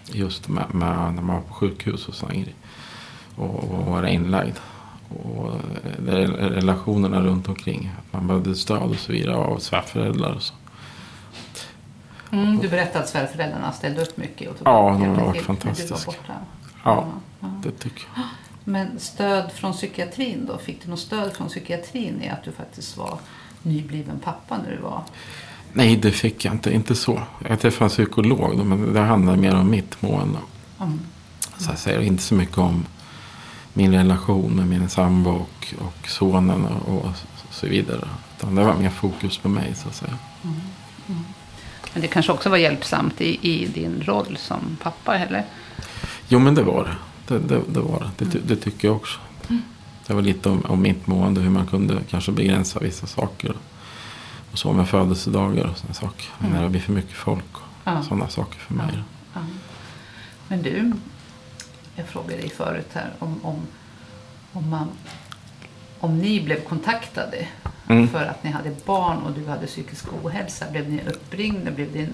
Just 0.05 0.47
med, 0.47 0.75
med 0.75 1.13
när 1.13 1.21
man 1.21 1.35
var 1.35 1.41
på 1.41 1.53
sjukhus 1.53 2.07
och 2.07 2.13
sådana 2.13 2.33
grejer. 2.33 2.53
Och, 3.35 3.63
och 3.63 3.85
vara 3.85 4.09
inlagd. 4.09 4.55
Och 5.09 5.53
eh, 6.07 6.29
relationerna 6.31 7.21
runt 7.21 7.47
omkring. 7.47 7.91
Man 8.11 8.27
behövde 8.27 8.55
stöd 8.55 8.81
och 8.81 8.95
så 8.95 9.11
vidare 9.11 9.35
av 9.35 9.59
svärföräldrar 9.59 10.33
och 10.33 10.41
så. 10.41 10.53
Mm, 12.31 12.59
du 12.59 12.67
berättade 12.69 13.03
att 13.03 13.09
svärföräldrarna 13.09 13.71
ställde 13.71 14.01
upp 14.01 14.17
mycket 14.17 14.49
och 14.49 14.57
tog 14.57 14.67
Ja, 14.67 14.97
de 14.99 15.15
har 15.15 15.25
varit 15.25 15.41
fantastiska. 15.41 16.13
Ja, 16.83 17.07
ja. 17.39 17.47
det 17.63 17.71
tycker 17.71 18.05
jag. 18.15 18.23
Men 18.69 18.99
stöd 18.99 19.51
från 19.51 19.73
psykiatrin 19.73 20.45
då? 20.45 20.57
Fick 20.57 20.83
du 20.83 20.89
något 20.89 20.99
stöd 20.99 21.33
från 21.33 21.47
psykiatrin 21.47 22.21
i 22.21 22.29
att 22.29 22.43
du 22.43 22.51
faktiskt 22.51 22.97
var 22.97 23.19
nybliven 23.63 24.19
pappa 24.19 24.57
när 24.57 24.71
du 24.71 24.77
var... 24.77 25.03
Nej, 25.73 25.95
det 25.95 26.11
fick 26.11 26.45
jag 26.45 26.53
inte. 26.53 26.73
Inte 26.73 26.95
så. 26.95 27.21
Jag 27.49 27.59
träffade 27.59 27.85
en 27.85 27.89
psykolog 27.89 28.65
men 28.65 28.93
det 28.93 28.99
handlade 28.99 29.37
mer 29.37 29.55
om 29.55 29.69
mitt 29.69 30.01
mående. 30.01 30.39
Mm. 30.79 30.99
Så 31.57 31.71
jag 31.71 31.79
säger 31.79 32.01
inte 32.01 32.23
så 32.23 32.35
mycket 32.35 32.57
om 32.57 32.85
min 33.73 33.93
relation 33.93 34.55
med 34.55 34.67
min 34.67 34.89
sambo 34.89 35.31
och, 35.31 35.73
och 35.79 36.09
sonen 36.09 36.65
och, 36.65 37.05
och 37.05 37.11
så 37.51 37.67
vidare. 37.67 38.07
Utan 38.37 38.55
det 38.55 38.63
var 38.63 38.75
mer 38.75 38.89
fokus 38.89 39.37
på 39.37 39.49
mig 39.49 39.75
så 39.75 39.87
att 39.87 39.95
säga. 39.95 40.17
Mm. 40.43 40.55
Mm. 41.07 41.23
Men 41.93 42.01
det 42.01 42.07
kanske 42.07 42.31
också 42.31 42.49
var 42.49 42.57
hjälpsamt 42.57 43.21
i, 43.21 43.39
i 43.41 43.67
din 43.67 44.03
roll 44.05 44.37
som 44.37 44.77
pappa, 44.81 45.17
eller? 45.17 45.45
Jo 46.27 46.39
men 46.39 46.55
det 46.55 46.63
var 46.63 46.83
det. 46.83 46.95
Det, 47.27 47.39
det, 47.39 47.61
det 47.67 47.79
var 47.79 48.11
det. 48.17 48.25
Det, 48.25 48.39
det 48.39 48.55
tycker 48.55 48.87
jag 48.87 48.95
också. 48.95 49.19
Det 50.07 50.13
var 50.13 50.21
lite 50.21 50.49
om, 50.49 50.61
om 50.65 50.81
mitt 50.81 51.07
mående. 51.07 51.41
Hur 51.41 51.49
man 51.49 51.67
kunde 51.67 51.97
kanske 52.09 52.31
begränsa 52.31 52.79
vissa 52.79 53.07
saker. 53.07 53.53
Och 54.51 54.59
så 54.59 54.73
med 54.73 54.89
födelsedagar 54.89 55.65
och 55.65 55.77
sådana 55.77 55.93
saker. 55.93 56.25
Mm. 56.39 56.51
När 56.51 56.63
det 56.63 56.69
blir 56.69 56.81
för 56.81 56.91
mycket 56.93 57.15
folk. 57.15 57.55
Och 57.57 57.61
Ja. 57.83 58.03
Sådana 58.03 58.27
saker 58.29 58.59
för 58.59 58.73
mig. 58.73 58.99
Ja. 59.33 59.39
Men 60.47 60.61
du, 60.61 60.91
jag 61.95 62.07
frågade 62.07 62.41
dig 62.41 62.49
förut 62.49 62.87
här 62.93 63.13
om, 63.19 63.45
om, 63.45 63.55
om, 64.53 64.69
man, 64.69 64.87
om 65.99 66.19
ni 66.19 66.41
blev 66.43 66.63
kontaktade 66.63 67.47
Mm. 67.89 68.07
för 68.07 68.25
att 68.25 68.43
ni 68.43 68.51
hade 68.51 68.75
barn 68.85 69.17
och 69.17 69.31
du 69.31 69.47
hade 69.47 69.67
psykisk 69.67 70.05
ohälsa. 70.23 70.65
Blev 70.71 70.89
ni 70.89 71.01
uppringda? 71.07 71.71
Blev 71.71 71.93
din 71.93 72.13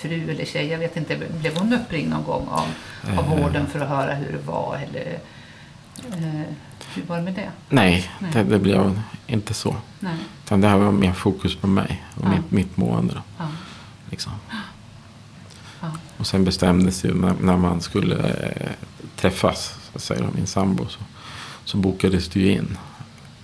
fru 0.00 0.30
eller 0.30 0.44
tjej, 0.44 0.66
jag 0.66 0.78
vet 0.78 0.96
inte, 0.96 1.16
blev 1.40 1.58
hon 1.58 1.72
uppringd 1.72 2.10
någon 2.10 2.24
gång 2.24 2.48
av, 2.48 2.66
av 3.18 3.24
Eh. 3.24 3.38
vården 3.42 3.66
för 3.66 3.80
att 3.80 3.88
höra 3.88 4.14
hur 4.14 4.32
det 4.32 4.38
var? 4.46 4.76
Eller, 4.88 5.18
eh, 6.12 6.42
hur 6.94 7.02
var 7.06 7.16
det 7.16 7.22
med 7.22 7.34
det? 7.34 7.50
Nej, 7.68 8.10
Nej. 8.18 8.30
Det, 8.32 8.42
det 8.42 8.58
blev 8.58 9.00
inte 9.26 9.54
så. 9.54 9.76
Nej. 10.00 10.14
Utan 10.44 10.60
det 10.60 10.68
här 10.68 10.76
var 10.76 10.92
mer 10.92 11.12
fokus 11.12 11.56
på 11.56 11.66
mig 11.66 12.04
och 12.14 12.24
Ja. 12.24 12.30
mitt, 12.30 12.50
mitt 12.50 12.76
mående. 12.76 13.22
Ja. 13.38 13.48
liksom. 14.10 14.32
Ja. 15.80 15.86
Och 16.16 16.26
sen 16.26 16.44
bestämdes 16.44 17.04
ju 17.04 17.14
när, 17.14 17.34
när 17.40 17.56
man 17.56 17.80
skulle 17.80 18.16
eh, 18.28 18.70
träffas, 19.16 19.74
så 19.92 19.96
att 19.96 20.02
säga, 20.02 20.26
min 20.34 20.46
sambo, 20.46 20.86
så, 20.88 21.00
så 21.64 21.76
bokades 21.76 22.28
det 22.28 22.40
ju 22.40 22.52
in 22.52 22.78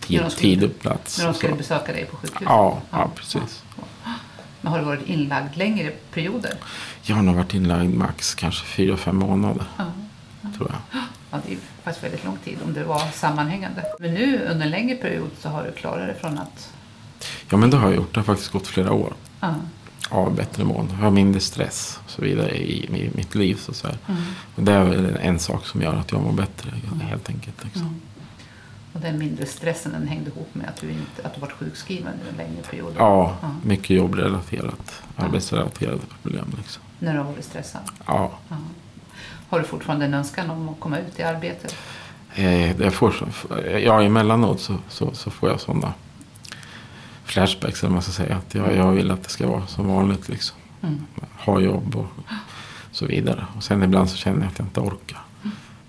tid, 0.00 0.30
tid 0.36 0.64
och 0.64 0.78
plats. 0.80 1.18
När 1.18 1.24
de 1.26 1.34
skulle 1.34 1.54
besöka 1.54 1.92
dig 1.92 2.04
på 2.04 2.16
sjukhuset? 2.16 2.42
Ja, 2.46 2.78
ja, 2.90 3.10
precis. 3.14 3.62
Men 4.66 4.72
har 4.72 4.80
du 4.80 4.84
varit 4.84 5.08
inlagd 5.08 5.56
längre 5.56 5.90
perioder? 5.90 6.54
Jag 7.02 7.16
har 7.16 7.22
nog 7.22 7.34
varit 7.34 7.54
inlagd 7.54 7.94
max 7.94 8.34
kanske 8.34 8.66
fyra, 8.66 8.96
fem 8.96 9.16
månader. 9.16 9.64
Ja. 9.76 9.84
Tror 10.56 10.70
jag. 10.70 11.00
Ja, 11.30 11.38
det 11.46 11.52
är 11.52 11.58
faktiskt 11.82 12.04
väldigt 12.04 12.24
lång 12.24 12.36
tid 12.44 12.58
om 12.64 12.72
det 12.72 12.84
var 12.84 12.98
sammanhängande. 13.12 13.84
Men 14.00 14.14
nu 14.14 14.46
under 14.50 14.66
en 14.66 14.70
längre 14.70 14.96
period 14.96 15.30
så 15.40 15.48
har 15.48 15.64
du 15.64 15.72
klarat 15.72 16.06
dig 16.06 16.16
från 16.20 16.38
att... 16.38 16.72
Ja, 17.50 17.56
men 17.56 17.70
det 17.70 17.76
har 17.76 17.88
jag 17.88 17.96
gjort. 17.96 18.14
Det 18.14 18.20
har 18.20 18.24
faktiskt 18.24 18.52
gått 18.52 18.66
flera 18.66 18.92
år. 18.92 19.12
Ja. 19.40 19.54
ja, 20.10 20.30
bättre 20.36 20.64
mående, 20.64 20.94
ha 20.94 21.10
mindre 21.10 21.40
stress 21.40 22.00
och 22.04 22.10
så 22.10 22.22
vidare 22.22 22.56
i, 22.56 22.84
i 22.84 23.10
mitt 23.14 23.34
liv. 23.34 23.54
Så, 23.54 23.74
så. 23.74 23.86
Mm. 23.86 24.22
Och 24.54 24.62
det 24.62 24.72
är 24.72 24.84
väl 24.84 25.16
en 25.22 25.38
sak 25.38 25.66
som 25.66 25.82
gör 25.82 25.94
att 25.94 26.12
jag 26.12 26.22
mår 26.22 26.32
bättre 26.32 26.70
helt 27.00 27.28
enkelt. 27.28 27.64
Liksom. 27.64 28.00
Mm. 28.96 29.04
Och 29.04 29.12
den 29.12 29.18
mindre 29.18 29.46
stressen 29.46 29.92
den 29.92 30.08
hängde 30.08 30.30
ihop 30.30 30.54
med 30.54 30.68
att 30.68 30.80
du, 30.80 30.90
inte, 30.90 31.22
att 31.24 31.34
du 31.34 31.40
varit 31.40 31.52
sjukskriven 31.52 32.12
under 32.12 32.32
en 32.32 32.36
längre 32.36 32.62
period? 32.62 32.94
Ja, 32.98 33.36
mycket 33.62 33.90
jobbrelaterat, 33.90 35.02
arbetsrelaterade 35.16 36.00
problem. 36.22 36.54
Liksom. 36.56 36.82
När 36.98 37.12
du 37.12 37.18
har 37.18 37.32
varit 37.32 37.44
stressad? 37.44 37.82
Ja. 38.06 38.30
Ja. 38.48 38.56
Har 39.48 39.58
du 39.58 39.64
fortfarande 39.64 40.04
en 40.04 40.14
önskan 40.14 40.50
om 40.50 40.68
att 40.68 40.80
komma 40.80 40.98
ut 40.98 41.18
i 41.18 41.22
arbete? 41.22 41.68
Eh, 42.34 42.76
det 42.76 42.90
får, 42.90 43.14
ja, 43.84 44.02
emellanåt 44.02 44.60
så, 44.60 44.78
så, 44.88 45.14
så 45.14 45.30
får 45.30 45.48
jag 45.48 45.60
sådana 45.60 45.92
flashbacks, 47.24 47.82
eller 47.82 47.92
man 47.92 48.02
ska 48.02 48.12
säga. 48.12 48.36
Att 48.36 48.54
jag, 48.54 48.76
jag 48.76 48.92
vill 48.92 49.10
att 49.10 49.22
det 49.22 49.30
ska 49.30 49.48
vara 49.48 49.66
som 49.66 49.88
vanligt. 49.88 50.28
Liksom. 50.28 50.56
Mm. 50.82 51.06
Ha 51.38 51.60
jobb 51.60 51.96
och 51.96 52.06
så 52.92 53.06
vidare. 53.06 53.46
Och 53.56 53.62
sen 53.62 53.82
ibland 53.82 54.10
så 54.10 54.16
känner 54.16 54.40
jag 54.40 54.48
att 54.48 54.58
jag 54.58 54.66
inte 54.66 54.80
orkar. 54.80 55.20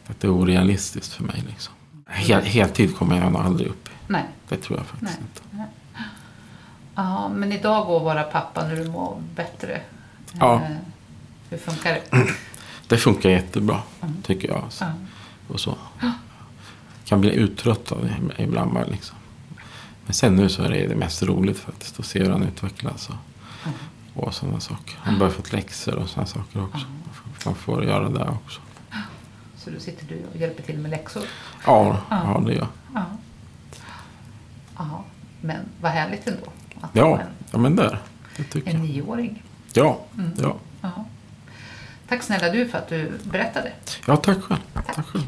Att 0.08 0.20
det 0.20 0.28
är 0.28 0.32
orealistiskt 0.32 1.14
för 1.14 1.24
mig. 1.24 1.44
Liksom. 1.48 1.74
Hel, 2.08 2.42
heltid 2.44 2.98
kommer 2.98 3.18
jag 3.22 3.32
nog 3.32 3.42
aldrig 3.42 3.68
upp. 3.70 3.90
Nej. 4.08 4.24
Det 4.50 4.58
tror 4.58 4.78
jag 4.80 4.88
faktiskt 4.88 5.20
Nej. 5.20 5.62
inte. 5.62 5.68
Ja, 6.96 7.30
men 7.30 7.52
idag 7.52 7.86
går 7.88 8.00
vara 8.00 8.24
pappa 8.24 8.68
när 8.68 8.76
du 8.76 8.88
mår 8.90 9.22
bättre. 9.36 9.82
Ja. 10.40 10.56
Eh, 10.56 10.76
Hur 11.50 11.58
funkar 11.58 11.94
det? 11.94 12.26
Det 12.88 12.98
funkar 12.98 13.30
jättebra, 13.30 13.82
Mm. 14.02 14.22
tycker 14.22 14.48
jag. 14.48 14.64
Ja. 14.80 14.92
Och 15.48 15.60
så. 15.60 15.78
Kan 17.06 17.22
bli 17.22 17.32
uttröttad 17.36 18.10
ibland 18.38 18.74
bara 18.74 18.86
liksom. 18.86 19.18
Men 20.06 20.14
sen 20.14 20.36
nu 20.36 20.50
så 20.50 20.64
är 20.64 20.70
det 20.70 20.88
det 20.88 20.96
mest 20.96 21.24
roligt 21.24 21.60
faktiskt 21.60 22.00
att 22.00 22.06
se 22.06 22.20
hur 22.24 22.32
han 22.32 22.44
utvecklas. 22.44 23.10
Och, 23.10 23.16
Mm. 23.66 23.78
och 24.14 24.34
sådana 24.34 24.60
saker. 24.60 24.96
Han 25.00 25.20
börjar 25.20 25.34
fått 25.34 25.54
läxor 25.54 25.96
och 25.96 26.10
sådana 26.10 26.28
saker 26.28 26.64
också. 26.64 26.86
Man 27.46 27.56
får 27.56 27.84
göra 27.84 28.10
det 28.10 28.30
också. 28.46 28.62
Så 29.58 29.70
då 29.70 29.80
sitter 29.80 30.06
du 30.06 30.22
och 30.34 30.36
hjälper 30.38 30.64
till 30.64 30.78
med 30.78 30.92
läxor? 30.92 31.24
Ja, 31.66 31.98
ja 32.10 32.42
det 32.46 32.54
gör 32.54 32.60
jag. 32.60 32.68
Ja. 32.96 33.06
ja. 34.78 35.04
Men 35.42 35.60
vad 35.82 35.92
härligt 35.92 36.28
ändå. 36.28 36.46
Att 36.82 36.90
Ja, 36.94 37.20
en, 37.20 37.28
ja 37.52 37.58
men 37.58 37.76
där. 37.76 38.00
En 38.38 38.46
jag. 38.66 38.76
nioåring. 38.82 39.44
Ja, 39.74 40.00
Mm. 40.18 40.32
ja. 40.42 40.56
Ja. 40.82 41.06
Tack 42.10 42.24
snälla 42.24 42.50
du 42.50 42.68
för 42.68 42.78
att 42.78 42.88
du 42.90 43.12
berättade. 43.24 43.72
ja 44.08 44.16
tack 44.18 44.42
själv. 44.42 44.60
Tack 44.74 45.06
själv. 45.08 45.24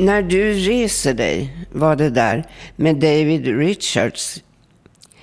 När 0.00 0.22
du 0.22 0.52
reser 0.52 1.14
dig 1.14 1.66
var 1.72 1.96
det 1.96 2.10
där 2.10 2.44
med 2.76 2.96
David 2.96 3.46
Richards. 3.58 4.42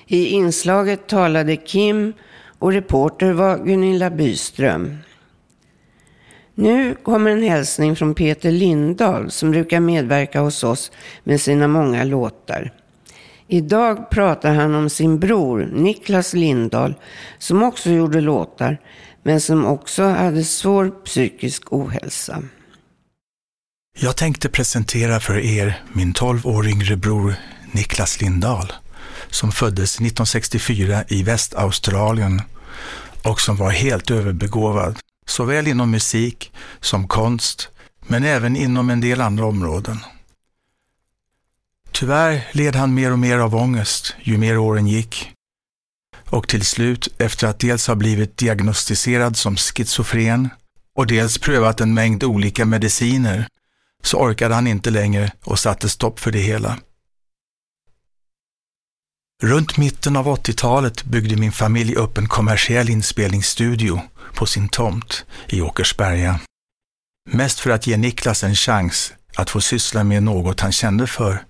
I 0.06 0.26
inslaget 0.26 1.06
talade 1.06 1.56
Kim 1.56 2.12
och 2.58 2.72
reporter 2.72 3.32
var 3.32 3.58
Gunilla 3.64 4.10
Byström. 4.10 4.96
Nu 6.54 6.94
kommer 6.94 7.30
en 7.30 7.42
hälsning 7.42 7.96
från 7.96 8.14
Peter 8.14 8.50
Lindahl 8.50 9.30
som 9.30 9.50
brukar 9.50 9.80
medverka 9.80 10.40
hos 10.40 10.64
oss 10.64 10.92
med 11.24 11.40
sina 11.40 11.68
många 11.68 12.04
låtar. 12.04 12.72
Idag 13.48 14.10
pratar 14.10 14.54
han 14.54 14.74
om 14.74 14.90
sin 14.90 15.18
bror 15.18 15.70
Niklas 15.72 16.34
Lindahl 16.34 16.94
som 17.38 17.62
också 17.62 17.90
gjorde 17.90 18.20
låtar 18.20 18.78
men 19.22 19.40
som 19.40 19.66
också 19.66 20.02
hade 20.02 20.44
svår 20.44 20.90
psykisk 21.04 21.72
ohälsa. 21.72 22.42
Jag 23.98 24.16
tänkte 24.16 24.48
presentera 24.48 25.20
för 25.20 25.38
er 25.38 25.82
min 25.92 26.14
12 26.14 26.46
år 26.46 26.68
yngre 26.68 26.96
bror 26.96 27.34
Niklas 27.72 28.20
Lindahl 28.20 28.72
som 29.30 29.52
föddes 29.52 29.94
1964 29.94 31.04
i 31.08 31.22
Västaustralien 31.22 32.42
och 33.24 33.40
som 33.40 33.56
var 33.56 33.70
helt 33.70 34.10
överbegåvad, 34.10 34.98
såväl 35.26 35.68
inom 35.68 35.90
musik 35.90 36.52
som 36.80 37.08
konst, 37.08 37.68
men 38.06 38.24
även 38.24 38.56
inom 38.56 38.90
en 38.90 39.00
del 39.00 39.20
andra 39.20 39.46
områden. 39.46 39.98
Tyvärr 41.92 42.48
led 42.52 42.76
han 42.76 42.94
mer 42.94 43.12
och 43.12 43.18
mer 43.18 43.38
av 43.38 43.54
ångest 43.54 44.14
ju 44.22 44.38
mer 44.38 44.58
åren 44.58 44.86
gick. 44.86 45.30
Och 46.30 46.48
till 46.48 46.64
slut, 46.64 47.08
efter 47.18 47.46
att 47.46 47.58
dels 47.58 47.86
ha 47.86 47.94
blivit 47.94 48.36
diagnostiserad 48.36 49.36
som 49.36 49.56
schizofren 49.56 50.48
och 50.94 51.06
dels 51.06 51.38
prövat 51.38 51.80
en 51.80 51.94
mängd 51.94 52.24
olika 52.24 52.64
mediciner, 52.64 53.48
så 54.06 54.18
orkade 54.18 54.54
han 54.54 54.66
inte 54.66 54.90
längre 54.90 55.32
och 55.44 55.58
satte 55.58 55.88
stopp 55.88 56.20
för 56.20 56.32
det 56.32 56.38
hela. 56.38 56.78
Runt 59.42 59.76
mitten 59.76 60.16
av 60.16 60.26
80-talet 60.26 61.04
byggde 61.04 61.36
min 61.36 61.52
familj 61.52 61.94
upp 61.94 62.18
en 62.18 62.28
kommersiell 62.28 62.90
inspelningsstudio 62.90 64.00
på 64.34 64.46
sin 64.46 64.68
tomt 64.68 65.24
i 65.48 65.60
Åkersberga. 65.60 66.40
Mest 67.30 67.60
för 67.60 67.70
att 67.70 67.86
ge 67.86 67.96
Niklas 67.96 68.44
en 68.44 68.54
chans 68.54 69.12
att 69.36 69.50
få 69.50 69.60
syssla 69.60 70.04
med 70.04 70.22
något 70.22 70.60
han 70.60 70.72
kände 70.72 71.06
för. 71.06 71.44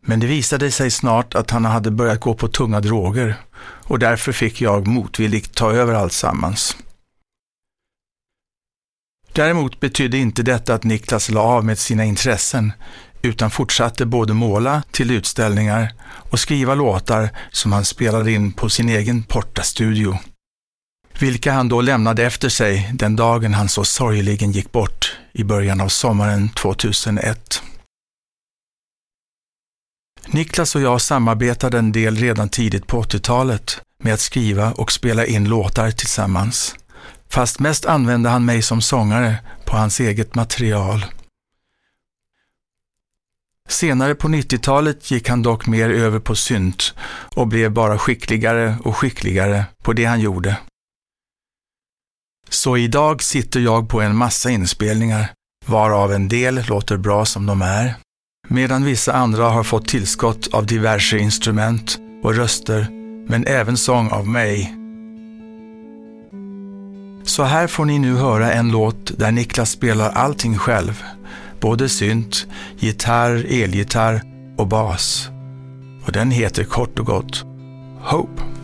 Men 0.00 0.20
det 0.20 0.26
visade 0.26 0.70
sig 0.70 0.90
snart 0.90 1.34
att 1.34 1.50
han 1.50 1.64
hade 1.64 1.90
börjat 1.90 2.20
gå 2.20 2.34
på 2.34 2.48
tunga 2.48 2.80
droger 2.80 3.36
och 3.60 3.98
därför 3.98 4.32
fick 4.32 4.60
jag 4.60 4.86
motvilligt 4.86 5.54
ta 5.54 5.72
över 5.72 5.94
alltsammans. 5.94 6.76
Däremot 9.38 9.80
betydde 9.80 10.18
inte 10.18 10.42
detta 10.42 10.74
att 10.74 10.84
Niklas 10.84 11.30
la 11.30 11.40
av 11.40 11.64
med 11.64 11.78
sina 11.78 12.04
intressen 12.04 12.72
utan 13.22 13.50
fortsatte 13.50 14.06
både 14.06 14.34
måla 14.34 14.82
till 14.90 15.10
utställningar 15.10 15.92
och 16.04 16.40
skriva 16.40 16.74
låtar 16.74 17.30
som 17.50 17.72
han 17.72 17.84
spelade 17.84 18.32
in 18.32 18.52
på 18.52 18.68
sin 18.68 18.88
egen 18.88 19.22
portastudio. 19.22 20.18
Vilka 21.20 21.52
han 21.52 21.68
då 21.68 21.80
lämnade 21.80 22.24
efter 22.24 22.48
sig 22.48 22.90
den 22.94 23.16
dagen 23.16 23.54
han 23.54 23.68
så 23.68 23.84
sorgligen 23.84 24.52
gick 24.52 24.72
bort 24.72 25.16
i 25.32 25.44
början 25.44 25.80
av 25.80 25.88
sommaren 25.88 26.48
2001. 26.48 27.62
Niklas 30.26 30.74
och 30.74 30.82
jag 30.82 31.00
samarbetade 31.00 31.78
en 31.78 31.92
del 31.92 32.16
redan 32.16 32.48
tidigt 32.48 32.86
på 32.86 33.02
80-talet 33.02 33.80
med 34.02 34.14
att 34.14 34.20
skriva 34.20 34.72
och 34.72 34.92
spela 34.92 35.26
in 35.26 35.48
låtar 35.48 35.90
tillsammans. 35.90 36.76
Fast 37.30 37.60
mest 37.60 37.86
använde 37.86 38.28
han 38.28 38.44
mig 38.44 38.62
som 38.62 38.80
sångare 38.80 39.36
på 39.64 39.76
hans 39.76 40.00
eget 40.00 40.34
material. 40.34 41.04
Senare 43.68 44.14
på 44.14 44.28
90-talet 44.28 45.10
gick 45.10 45.28
han 45.28 45.42
dock 45.42 45.66
mer 45.66 45.90
över 45.90 46.18
på 46.18 46.34
synt 46.34 46.94
och 47.36 47.48
blev 47.48 47.72
bara 47.72 47.98
skickligare 47.98 48.76
och 48.84 48.96
skickligare 48.96 49.64
på 49.82 49.92
det 49.92 50.04
han 50.04 50.20
gjorde. 50.20 50.56
Så 52.48 52.76
idag 52.76 53.22
sitter 53.22 53.60
jag 53.60 53.88
på 53.88 54.00
en 54.00 54.16
massa 54.16 54.50
inspelningar, 54.50 55.32
varav 55.66 56.12
en 56.12 56.28
del 56.28 56.66
låter 56.68 56.96
bra 56.96 57.24
som 57.24 57.46
de 57.46 57.62
är, 57.62 57.94
medan 58.48 58.84
vissa 58.84 59.12
andra 59.12 59.48
har 59.48 59.64
fått 59.64 59.88
tillskott 59.88 60.54
av 60.54 60.66
diverse 60.66 61.18
instrument 61.18 61.98
och 62.22 62.34
röster, 62.34 62.88
men 63.28 63.46
även 63.46 63.76
sång 63.76 64.10
av 64.10 64.26
mig. 64.28 64.74
Så 67.28 67.42
här 67.42 67.66
får 67.66 67.84
ni 67.84 67.98
nu 67.98 68.16
höra 68.16 68.52
en 68.52 68.70
låt 68.70 69.18
där 69.18 69.32
Niklas 69.32 69.70
spelar 69.70 70.10
allting 70.10 70.58
själv, 70.58 71.02
både 71.60 71.88
synt, 71.88 72.46
gitarr, 72.78 73.46
elgitarr 73.48 74.22
och 74.56 74.66
bas. 74.66 75.28
Och 76.06 76.12
den 76.12 76.30
heter 76.30 76.64
kort 76.64 76.98
och 76.98 77.06
gott 77.06 77.44
Hope. 78.00 78.57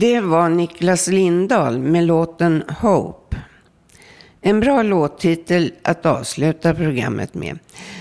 Det 0.00 0.20
var 0.20 0.48
Niklas 0.48 1.08
Lindahl 1.08 1.78
med 1.78 2.04
låten 2.04 2.62
Hope. 2.80 3.36
En 4.40 4.60
bra 4.60 4.82
låttitel 4.82 5.72
att 5.82 6.06
avsluta 6.06 6.74
programmet 6.74 7.34
med. 7.34 7.58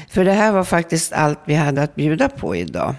För 0.10 0.26
det 0.26 0.32
här 0.32 0.52
var 0.52 0.64
faktiskt 0.64 1.14
allt 1.14 1.40
vi 1.46 1.54
hade 1.54 1.84
att 1.84 1.96
bjuda 1.96 2.30
på 2.30 2.56
idag. 2.56 2.96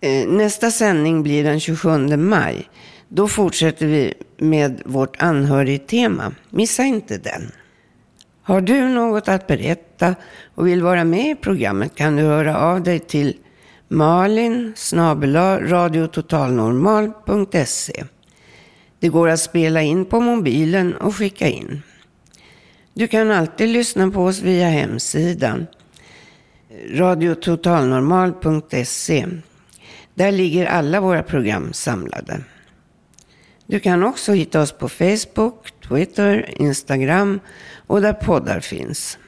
Eh, 0.00 0.28
nästa 0.28 0.70
sändning 0.70 1.22
blir 1.22 1.44
den 1.44 1.60
27 1.60 2.16
maj. 2.16 2.68
Då 3.08 3.28
fortsätter 3.28 3.86
vi 3.86 4.14
med 4.38 4.82
vårt 4.84 5.22
anhörigtema. 5.22 6.34
Missa 6.50 6.82
inte 6.82 7.18
den. 7.18 7.52
Har 8.42 8.60
du 8.60 8.88
något 8.88 9.28
att 9.28 9.46
berätta 9.46 10.14
och 10.54 10.66
vill 10.66 10.82
vara 10.82 11.04
med 11.04 11.30
i 11.30 11.34
programmet 11.34 11.94
kan 11.94 12.16
du 12.16 12.22
höra 12.22 12.58
av 12.58 12.82
dig 12.82 12.98
till 12.98 13.36
malin 13.92 14.74
radiototalnormal.se. 15.60 18.04
Det 18.98 19.08
går 19.08 19.28
att 19.28 19.40
spela 19.40 19.82
in 19.82 20.04
på 20.04 20.20
mobilen 20.20 20.94
och 20.94 21.16
skicka 21.16 21.48
in. 21.48 21.82
Du 22.94 23.08
kan 23.08 23.30
alltid 23.30 23.68
lyssna 23.68 24.10
på 24.10 24.24
oss 24.24 24.42
via 24.42 24.68
hemsidan 24.68 25.66
radiototalnormal.se. 26.90 29.26
Där 30.14 30.32
ligger 30.32 30.66
alla 30.66 31.00
våra 31.00 31.22
program 31.22 31.72
samlade. 31.72 32.40
Du 33.66 33.80
kan 33.80 34.02
också 34.02 34.32
hitta 34.32 34.60
oss 34.60 34.72
på 34.72 34.88
Facebook, 34.88 35.72
Twitter, 35.88 36.50
Instagram 36.56 37.40
och 37.86 38.02
där 38.02 38.12
poddar 38.12 38.60
finns. 38.60 39.18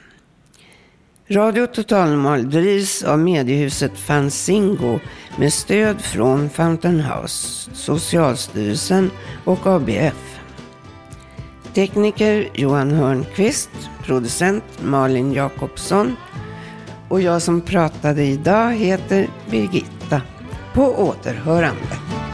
Radio 1.27 1.67
Total 1.67 2.49
drivs 2.49 3.03
av 3.03 3.19
mediehuset 3.19 3.97
Fanzingo 3.97 4.99
med 5.37 5.53
stöd 5.53 6.01
från 6.01 6.49
Fountain 6.49 6.99
House, 6.99 7.69
Socialstyrelsen 7.73 9.11
och 9.45 9.67
ABF. 9.67 10.39
Tekniker 11.73 12.49
Johan 12.53 12.91
Hörnqvist, 12.91 13.69
producent 14.03 14.63
Malin 14.83 15.33
Jakobsson 15.33 16.15
och 17.09 17.21
jag 17.21 17.41
som 17.41 17.61
pratade 17.61 18.23
idag 18.23 18.71
heter 18.71 19.27
Birgitta. 19.49 20.21
På 20.73 20.83
återhörande. 20.83 22.24